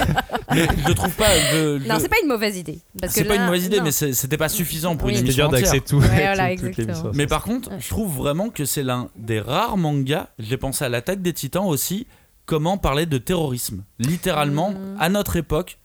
[0.53, 1.29] mais je trouve pas.
[1.53, 2.79] je- je- Non, c'est pas une mauvaise idée.
[3.09, 3.85] c'est pas une mauvaise idée, non.
[3.85, 5.13] mais c'était pas suffisant pour Oui.
[5.13, 5.99] une C'était émission d'accès tout.
[5.99, 7.13] Ouais, voilà, l'émission.
[7.15, 7.77] Mais par contre, Ouais.
[7.79, 10.29] je trouve vraiment que c'est l'un des rares mangas.
[10.39, 12.07] J'ai pensé à l'attaque des Titans aussi.
[12.45, 14.97] Comment parler de terrorisme Littéralement, Mhm.
[14.99, 15.79] à notre époque,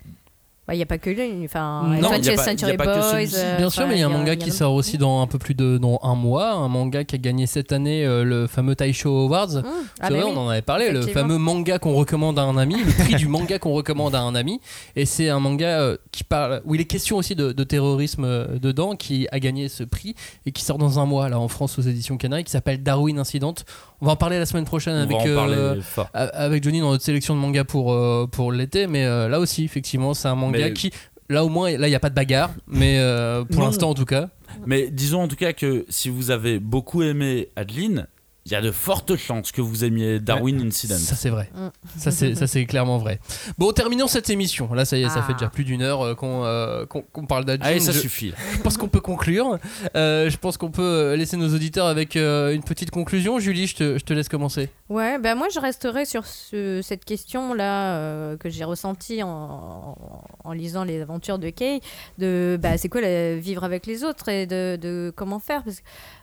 [0.74, 1.46] Il n'y a pas que lui.
[1.46, 3.38] Enfin, Non, y a pas- Century y a pas que Boys.
[3.40, 5.28] euh, Bien sûr, mais il y a un manga qui a- sort aussi dans un
[5.28, 8.48] peu plus de dans un mois, un manga qui a gagné cette année euh, le
[8.48, 9.48] fameux Taisho Awards.
[9.48, 9.64] Mmh.
[9.66, 10.34] Ah, C'est mais vrai, oui.
[10.36, 13.28] on en avait parlé, le fameux manga qu'on recommande à un ami, le prix du
[13.28, 14.60] manga qu'on recommande à un ami.
[14.98, 18.26] Et c'est un manga euh, qui parle, où il est question aussi de, de terrorisme
[18.26, 20.16] euh, dedans, qui a gagné ce prix
[20.46, 23.20] et qui sort dans un mois là en France aux éditions Canaries, qui s'appelle Darwin
[23.20, 23.56] Incident.
[24.00, 25.76] On va en parler la semaine prochaine on avec euh,
[26.14, 29.64] avec Johnny dans notre sélection de manga pour, euh, pour l'été, mais euh, là aussi,
[29.64, 30.92] effectivement, c'est un manga Mais- qui,
[31.30, 33.94] là au moins, là il n'y a pas de bagarre, mais euh, pour l'instant en
[33.96, 34.30] tout cas.
[34.66, 38.08] Mais disons en tout cas que si vous avez beaucoup aimé Adeline,
[38.48, 40.96] il y a de fortes chances que vous aimiez Darwin Incident.
[40.98, 41.50] Ça c'est vrai.
[41.54, 42.00] Mm.
[42.36, 43.20] Ça c'est clairement vrai.
[43.58, 44.74] Bon, terminons cette émission.
[44.74, 45.24] Là ça y est, ça Ah.
[45.24, 47.66] fait déjà plus d'une heure euh, qu'on euh, qu'on parle d'Adjin.
[47.66, 48.34] Allez, ça je, suffit.
[48.54, 49.60] je pense qu'on peut conclure.
[49.96, 53.38] Euh, je pense qu'on peut euh, laisser nos auditeurs avec euh, une petite conclusion.
[53.40, 54.70] Julie, je te, je te laisse commencer.
[54.90, 60.24] Ouais, ben moi je resterai sur ce- cette question-là euh, que j'ai ressentie en, en-
[60.46, 61.82] en lisant les aventures de Kay,
[62.18, 65.64] de bah, c'est quoi la- vivre avec les autres et de, de comment faire?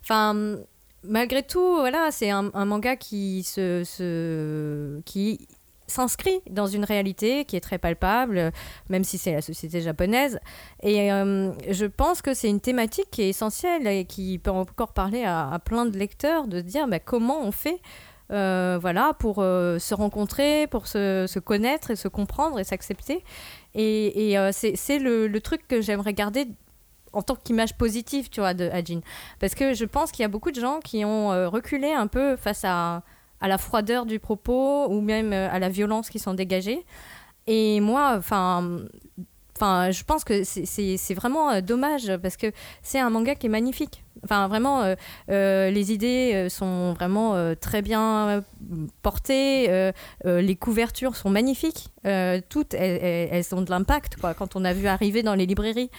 [0.03, 0.57] Enfin,
[1.07, 5.47] malgré tout, voilà, c'est un, manga qui se, qui
[5.87, 8.53] s'inscrit dans une réalité qui est très palpable,
[8.89, 10.39] même si c'est la société japonaise.
[10.83, 14.93] Et euh, je pense que c'est une thématique qui est essentielle et qui peut encore
[14.93, 17.81] parler à, plein de lecteurs de se dire bah, comment on fait
[18.33, 23.23] euh, voilà, pour euh, se rencontrer, pour se, connaître et se comprendre et s'accepter.
[23.75, 26.47] Et, c'est le truc que j'aimerais garder
[27.15, 29.01] en tant qu'image positive, tu vois, de Ajin.
[29.41, 32.07] Parce que je pense qu'il y a beaucoup de gens qui ont euh, reculé un
[32.07, 33.03] peu face à,
[33.41, 36.85] à la froideur du propos ou même euh, à la violence qui sont dégagées.
[37.47, 38.81] Et moi, enfin...
[39.57, 42.51] Enfin, je pense que c'est- vraiment euh, dommage parce que
[42.83, 44.03] c'est un manga qui est magnifique.
[44.25, 44.83] Enfin, vraiment,
[45.29, 48.43] les idées sont vraiment très bien
[49.03, 49.93] portées.
[50.25, 51.91] les couvertures sont magnifiques.
[52.49, 54.17] toutes, elles, elles- elles ont de l'impact.
[54.39, 55.91] Quand on a vu arriver dans les librairies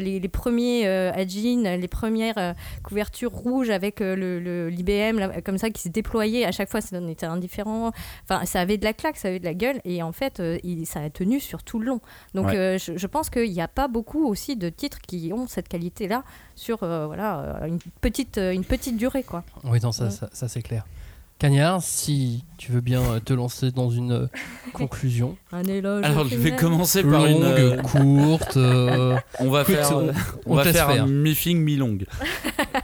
[0.00, 2.52] les, les premiers euh, Ajin, les premières euh,
[2.82, 6.98] couvertures rouges avec euh, le, l'IBM comme ça qui se déployait, à chaque fois, ça
[6.98, 7.90] en était indifférent.
[8.28, 9.80] Enfin, ça avait de la claque, ça avait de la gueule.
[9.84, 12.00] Et en fait, euh, il- ça a tenu sur tout le long.
[12.34, 12.56] Donc, Ouais.
[12.56, 15.68] euh, je, je pense qu'il n'y a pas beaucoup aussi de titres qui ont cette
[15.68, 19.22] qualité-là sur euh, voilà, euh, une, petite, euh, une petite durée.
[19.22, 19.44] Quoi.
[19.64, 20.10] Oui, non, ça, Ouais.
[20.10, 20.84] ça, ça, c'est clair.
[21.42, 24.26] Cagnard, si tu veux bien euh, te lancer dans une euh,
[24.72, 25.36] conclusion.
[25.50, 26.04] Un éloge.
[26.04, 27.40] Alors je vais commencer par une.
[27.42, 28.56] Longue, euh, courte.
[28.56, 30.12] euh, on va faire, on- on,
[30.46, 31.06] on va faire faire.
[31.08, 32.06] mi-fing, mi-longue.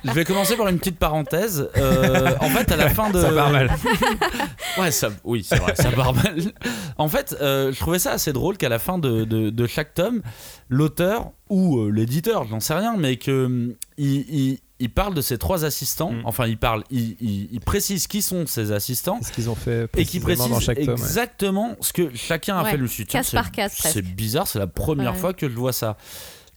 [0.05, 1.70] je vais commencer par une petite parenthèse.
[1.76, 3.20] Euh, en fait, à la fin de.
[3.22, 3.70] Ça part mal.
[4.76, 6.39] Ouais, ça, oui, c'est vrai, ça part mal.
[6.97, 9.94] En fait, euh, je trouvais ça assez drôle qu'à la fin de, de- de chaque
[9.94, 10.20] tome,
[10.68, 15.20] l'auteur ou euh, l'éditeur, j'en sais rien, mais que hum, il, il- il parle de
[15.20, 16.12] ses trois assistants.
[16.12, 16.22] Mm.
[16.24, 19.18] Enfin, il parle, il, il- il précise qui sont ses assistants.
[19.22, 20.86] Ce qu'ils ont fait Et qui précise dans chaque tome.
[20.88, 20.92] ouais.
[21.00, 22.76] exactement ce que chacun a Ouais, fait.
[22.76, 23.94] Je me suis dit, tiens, case c'est- par case, presque.
[23.94, 25.18] C'est bizarre, c'est la première Ouais.
[25.18, 25.96] fois que je vois ça.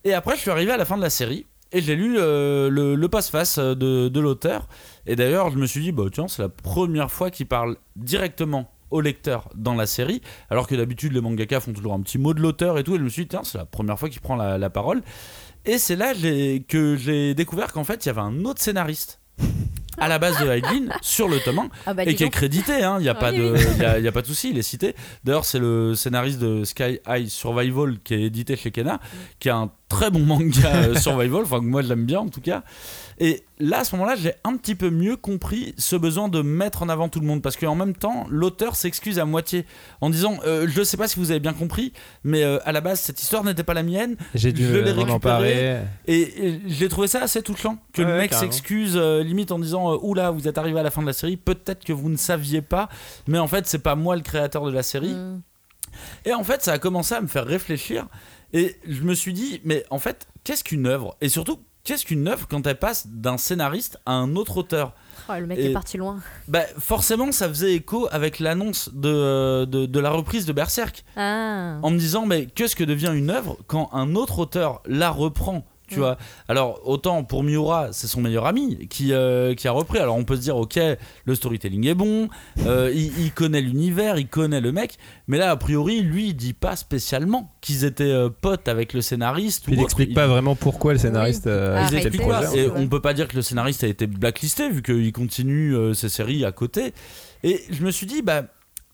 [0.04, 2.70] Et après, je suis arrivé à la fin de la série et j'ai lu euh,
[2.70, 4.68] le, le passe-face de, de l'auteur.
[5.08, 8.72] Et d'ailleurs, je me suis dit, bah tiens, c'est la première fois qu'il parle directement
[8.92, 12.34] au lecteur dans la série, alors que d'habitude les mangaka font toujours un petit mot
[12.34, 14.20] de l'auteur et tout, et je me suis dit, tiens, c'est la première fois qu'il
[14.20, 15.02] prend la, la parole.
[15.66, 19.20] Et c'est là que j'ai découvert qu'en fait, il y avait un autre scénariste
[19.98, 22.84] à la base de Heidelin sur le tome 1, Ah bah, et qui est crédité,
[22.84, 23.62] hein, il n'y a, pas oui, de- oui.
[23.80, 24.96] y a, il y a pas de souci, il est cité.
[25.24, 29.00] D'ailleurs, c'est le scénariste de Sky High Survival qui est édité chez Kena,
[29.40, 32.30] qui a un très bon manga euh, survival, enfin que moi je l'aime bien en
[32.30, 32.64] tout cas.
[33.20, 36.82] Et là, à ce moment-là, j'ai un petit peu mieux compris ce besoin de mettre
[36.82, 39.66] en avant tout le monde, parce qu'en même temps, l'auteur s'excuse à moitié
[40.00, 41.94] en disant euh, Je sais pas si vous avez bien compris,
[42.24, 44.16] mais euh, à la base, cette histoire n'était pas la mienne.
[44.34, 45.12] J'ai dû je l'ai m'en récupéré.
[45.14, 45.78] emparer.
[46.08, 49.81] Et, et j'ai trouvé ça assez touchant que le mec s'excuse euh, limite en disant
[49.94, 52.18] euh, Oula, vous êtes arrivé à la fin de la série, peut-être que vous ne
[52.18, 52.90] saviez pas,
[53.28, 55.14] mais en fait, c'est pas moi le créateur de la série.
[55.14, 55.42] Mm.
[56.26, 58.08] Et en fait, ça a commencé à me faire réfléchir.
[58.54, 61.16] Et je me suis dit, mais en fait, qu'est-ce qu'une œuvre?
[61.22, 64.94] Et surtout, qu'est-ce qu'une œuvre quand elle passe d'un scénariste à un autre auteur?
[65.30, 66.20] Oh, le mec Et- est parti loin.
[66.48, 71.04] bah, Forcément, ça faisait écho avec l'annonce de, de, de la reprise de Berserk.
[71.16, 71.78] Ah.
[71.82, 75.66] En me disant, mais qu'est-ce que devient une œuvre quand un autre auteur la reprend?
[75.92, 76.04] Tu Mm.
[76.04, 80.16] vois alors autant pour Miura c'est son meilleur ami qui, euh, qui a repris alors
[80.16, 80.80] on peut se dire ok
[81.26, 82.30] le storytelling est bon
[82.66, 84.98] euh, il, il connaît l'univers il connaît le mec
[85.28, 89.02] mais là a priori lui il dit pas spécialement qu'ils étaient euh, potes avec le
[89.02, 90.16] scénariste Puis il ou explique autre.
[90.16, 91.52] pas vraiment pourquoi le scénariste Oui.
[91.52, 92.60] a quitté le projet.
[92.66, 95.94] Et on peut pas dire que le scénariste a été blacklisté vu qu'il continue euh,
[95.94, 96.94] ses séries à côté.
[97.44, 98.44] Et je me suis dit, bah,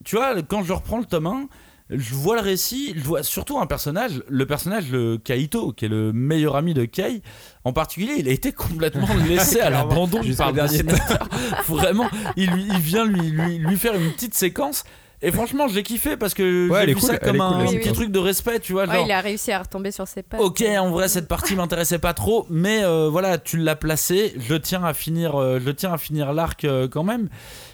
[0.03, 1.47] tu vois, quand je reprends le tome 1,
[1.89, 5.89] je vois le récit, je vois surtout un personnage, le personnage de Kaito, qui est
[5.89, 7.21] le meilleur ami de Kei.
[7.63, 10.83] En particulier, il a été complètement laissé à l'abandon par le dernier.
[11.67, 12.49] Vraiment, il,
[12.79, 14.83] vient lui, lui, lui faire une petite séquence.
[15.21, 17.91] Et franchement, j'ai kiffé parce que Ouais, j'ai vu cool, ça comme cool, un petit
[17.91, 18.85] truc de respect, tu vois.
[18.87, 20.39] Ouais, genre, il a réussi à retomber sur ses pattes.
[20.39, 24.35] Ok, en vrai, cette partie m'intéressait pas trop, mais euh, voilà, tu l'as placé.
[24.37, 27.29] Je tiens à finir, euh, je tiens à finir l'arc euh, quand même.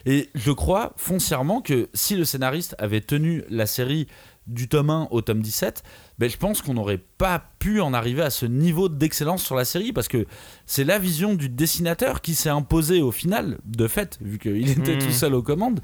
[0.06, 4.07] Et je crois foncièrement que si le scénariste avait tenu la série
[4.48, 5.84] du tome 1 au tome 17,
[6.19, 9.65] ben, je pense qu'on n'aurait pas pu en arriver à ce niveau d'excellence sur la
[9.65, 10.26] série parce que
[10.65, 14.95] c'est la vision du dessinateur qui s'est imposée au final, de fait, vu qu'il était
[14.95, 15.02] Mhm.
[15.02, 15.80] tout seul aux commandes.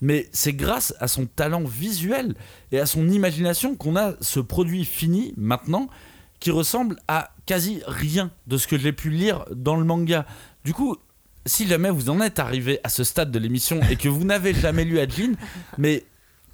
[0.00, 2.34] Mais c'est grâce à son talent visuel
[2.72, 5.88] et à son imagination qu'on a ce produit fini maintenant
[6.40, 10.26] qui ressemble à quasi rien de ce que j'ai pu lire dans le manga.
[10.64, 10.96] Du coup,
[11.46, 14.54] si jamais vous en êtes arrivé à ce stade de l'émission et que vous n'avez
[14.54, 15.32] jamais lu Ajin,
[15.78, 16.04] mais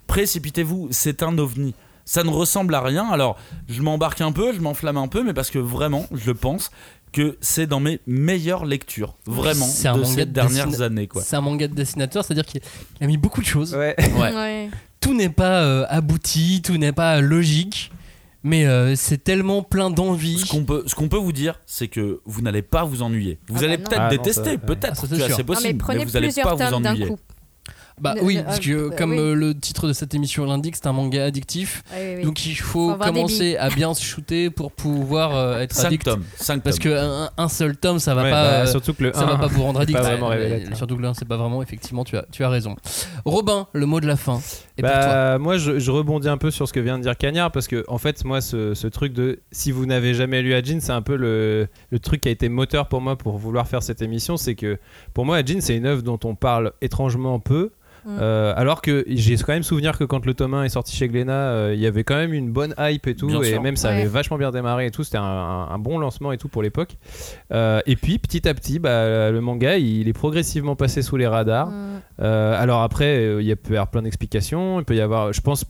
[0.09, 1.75] précipitez-vous, c'est un ovni.
[2.11, 3.09] Ça ne ressemble à rien.
[3.09, 3.37] Alors,
[3.69, 6.73] je m'embarque un peu, je m'enflamme un peu, mais parce que vraiment, je pense
[7.13, 11.07] que c'est dans mes meilleures lectures, vraiment, un de ces de dernières dessina- années.
[11.07, 11.23] Quoi.
[11.23, 12.63] C'est un manga de dessinateur, c'est-à-dire qu'il
[13.01, 13.77] il a mis beaucoup de choses.
[13.77, 13.95] Ouais.
[14.19, 14.35] Ouais.
[14.35, 14.71] Ouais.
[14.99, 17.93] Tout n'est pas euh, abouti, tout n'est pas logique,
[18.43, 20.39] mais euh, c'est tellement plein d'envie.
[20.41, 20.47] Ce
[20.97, 23.39] qu'on peut, vous dire, c'est que vous n'allez pas vous ennuyer.
[23.47, 24.51] Vous Ah allez bah peut-être Ah détester.
[24.55, 27.13] Ah, peut-être, c'est Non, mais possible, prenez vous allez pas plusieurs vous ennuyer.
[28.01, 29.19] Bah oui, parce que euh, comme oui.
[29.19, 31.83] euh, le titre de cette émission l'indique, c'est un manga addictif.
[31.93, 32.25] Oui, oui, oui.
[32.25, 36.05] Donc il faut, commencer à bien se shooter pour pouvoir euh, être 5 addict.
[36.05, 38.61] tomes, 5 Parce qu'un un seul tome, ça va Ouais, pas.
[38.63, 39.99] bah, surtout que le ça va 1, pas vous rendre addict.
[39.99, 40.77] pas vraiment Ouais, révélateur.
[40.77, 42.75] surtout que là, c'est pas vraiment, effectivement, tu as, tu as raison.
[43.25, 44.41] Robin, le mot de la fin.
[44.79, 47.03] Et pour toi Bah, moi, je, je rebondis un peu sur ce que vient de
[47.03, 50.41] dire Cagnard parce que, en fait, moi, ce, ce truc de si vous n'avez jamais
[50.43, 53.37] lu Ajin, c'est un peu le, le truc qui a été moteur pour moi pour
[53.37, 54.37] vouloir faire cette émission.
[54.39, 54.79] C'est que
[55.13, 57.73] pour moi, Ajin, c'est une œuvre dont on parle étrangement peu.
[58.05, 58.17] Mm.
[58.21, 61.09] Euh, alors que j'ai quand même souvenir que quand le tome 1 est sorti chez
[61.09, 63.63] Glénat, euh, il y avait quand même une bonne hype et tout, Bien et sûr.
[63.63, 63.95] même ça Ouais.
[63.97, 66.63] avait vachement bien démarré et tout, c'était un, un- un bon lancement et tout pour
[66.63, 66.97] l'époque.
[67.53, 71.27] Euh, et puis petit à petit, bah, le manga il est progressivement passé sous les
[71.27, 71.69] radars.
[71.71, 72.01] Mm.
[72.21, 74.79] Euh, alors après, euh, il y a- peut y avoir plein d'explications.
[74.81, 75.65] Il peut y avoir, je pense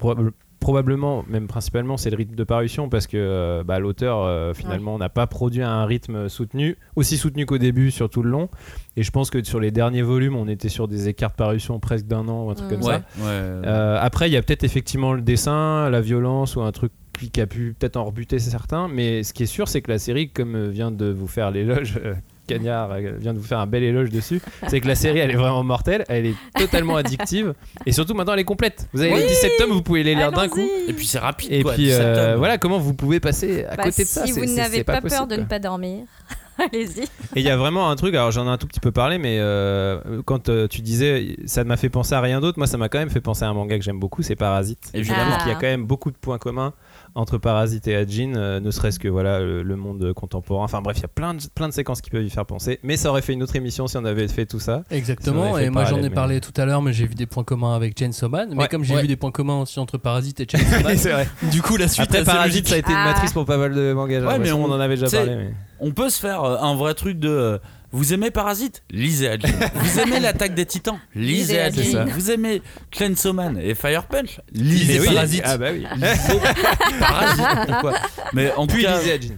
[0.60, 4.98] probablement, même principalement, c'est le rythme de parution parce que euh, bah, l'auteur euh, finalement
[4.98, 8.48] n'a pas produit à un rythme soutenu, aussi soutenu qu'au début sur tout le long.
[8.96, 11.80] Et je pense que sur les derniers volumes, on était sur des écarts de parution
[11.80, 12.74] presque d'un an ou un truc Mm.
[12.74, 13.24] comme Ouais, ça.
[13.24, 13.26] ouais.
[13.30, 16.92] Euh, après, il y a peut-être effectivement le dessin, la violence ou un truc
[17.32, 18.88] qui a pu peut-être en rebuter certains.
[18.88, 21.98] Mais ce qui est sûr, c'est que la série, comme vient de vous faire l'éloge
[22.04, 22.14] euh,
[22.54, 25.30] Cagnard euh, vient de vous faire un bel éloge dessus, c'est que la série elle
[25.30, 27.54] est vraiment mortelle, elle est totalement addictive
[27.86, 28.88] et surtout maintenant elle est complète.
[28.92, 30.66] Vous avez les 17 tomes, vous pouvez les lire d'un coup.
[30.88, 31.52] Et puis c'est rapide.
[31.52, 34.26] Et quoi, puis 17 euh, voilà comment vous pouvez passer à Bah, côté de ça.
[34.26, 35.44] si vous n'avez pas, possible, peur de quoi.
[35.44, 36.04] ne pas dormir,
[36.58, 37.02] allez-y.
[37.02, 37.06] Et
[37.36, 39.36] il y a vraiment un truc, alors j'en ai un tout petit peu parlé, mais
[39.40, 42.88] euh, quand euh, tu disais ça m'a fait penser à rien d'autre, moi ça m'a
[42.88, 44.90] quand même fait penser à un manga que j'aime beaucoup, c'est Parasite.
[44.94, 45.22] Évidemment.
[45.30, 45.60] Trouve qu'il y a Ah.
[45.60, 46.72] quand même beaucoup de points communs
[47.14, 50.64] entre Parasite et Ajin, euh, ne serait-ce que voilà le, le monde contemporain.
[50.64, 52.78] Enfin bref, il y a plein de, plein de séquences qui peuvent y faire penser.
[52.82, 54.84] Mais ça aurait fait une autre émission si on avait fait tout ça.
[54.90, 57.74] Exactement, et moi j'en ai parlé tout à l'heure, mais j'ai vu des points communs
[57.74, 58.48] avec Chainsaw Man.
[58.52, 59.02] Mais Ouais, comme j'ai ouais.
[59.02, 61.28] vu des points communs aussi entre Parasite et Chainsaw Man, c'est vrai.
[61.50, 63.04] du coup la suite Après Parasite, ça a été une Ah.
[63.12, 64.20] matrice pour pas mal de mangas.
[64.26, 65.36] Ouais, mais on- on, en avait déjà parlé.
[65.36, 65.50] Mais...
[65.80, 67.58] On peut se faire euh, un vrai truc de.
[67.92, 69.48] Vous aimez Parasite Lisez Ajin.
[69.74, 71.60] vous aimez l'attaque des titans Lisez.
[71.60, 72.04] Ajin.
[72.06, 75.06] Vous aimez Chainsaw Man et Fire Punch Lisez oui.
[75.14, 75.42] Parasite.
[75.44, 75.84] Ah bah oui.
[75.96, 76.40] Lisez
[76.98, 77.66] Parasite.
[77.66, 77.94] Pourquoi?
[78.32, 79.34] Mais en tout Puis cas, lisez Ajin.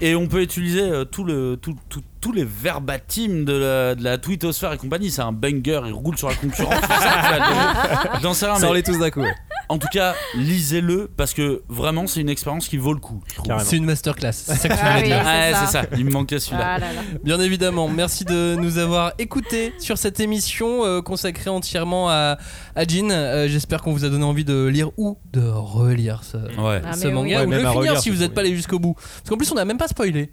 [0.00, 4.02] et on peut utiliser euh, tout le, tout, tout- tous les verbatims de la, de
[4.02, 5.10] la twittosphère et compagnie.
[5.10, 6.80] C'est un banger, il roule sur la concurrence.
[6.80, 9.20] ça, J'en sais rien, mais Sors-les tous d'un coup.
[9.20, 9.34] ouais.
[9.68, 13.22] en tout cas, lisez-le parce que vraiment, c'est une expérience qui vaut le coup.
[13.64, 15.08] C'est une masterclass, c'est ça que tu Ah voulais oui.
[15.08, 15.22] dire.
[15.58, 15.82] c'est ça.
[15.82, 15.84] ça.
[15.98, 16.78] Il me manquait celui-là.
[16.80, 16.86] Ah.
[17.24, 22.38] Bien évidemment, merci de nous avoir écoutés sur cette émission euh, consacrée entièrement à,
[22.74, 23.10] à Jin.
[23.10, 26.80] Euh, J'espère qu'on vous a donné envie de lire ou de relire ce, Ouais.
[26.86, 27.46] Ah, ce mais manga oui.
[27.46, 28.94] ou Ouais, de le finir relire, si vous n'êtes pas allé jusqu'au bout.
[28.94, 30.32] Parce qu'en plus, on n'a même pas spoilé.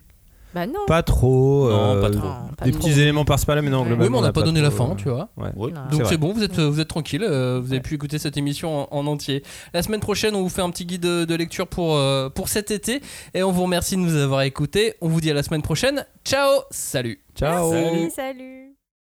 [0.54, 0.80] Bah non.
[0.88, 1.70] Pas trop.
[1.70, 2.28] Non, euh, pas trop.
[2.28, 2.82] Non, pas Des trop.
[2.82, 4.04] petits éléments par-ci par-là, mais non, Oui, globalement.
[4.06, 5.30] oui, mais on n'a pas, donné la trop, fin, euh, tu vois.
[5.38, 5.50] Ouais.
[5.56, 5.72] Ouais.
[5.92, 8.92] Donc c'est bon, vous êtes, vous êtes tranquille, euh, vous avez pu écouter cette émission
[8.94, 9.44] en, en entier.
[9.74, 12.50] La semaine prochaine, on vous fait un petit guide de, de lecture pour, euh, pour
[12.50, 13.02] cet été
[13.34, 14.96] et on vous remercie de nous avoir écoutés.
[15.02, 16.06] On vous dit à la semaine prochaine.
[16.26, 17.72] Ciao, salut Ciao.
[17.72, 18.10] Salut.
[18.14, 18.71] Salut.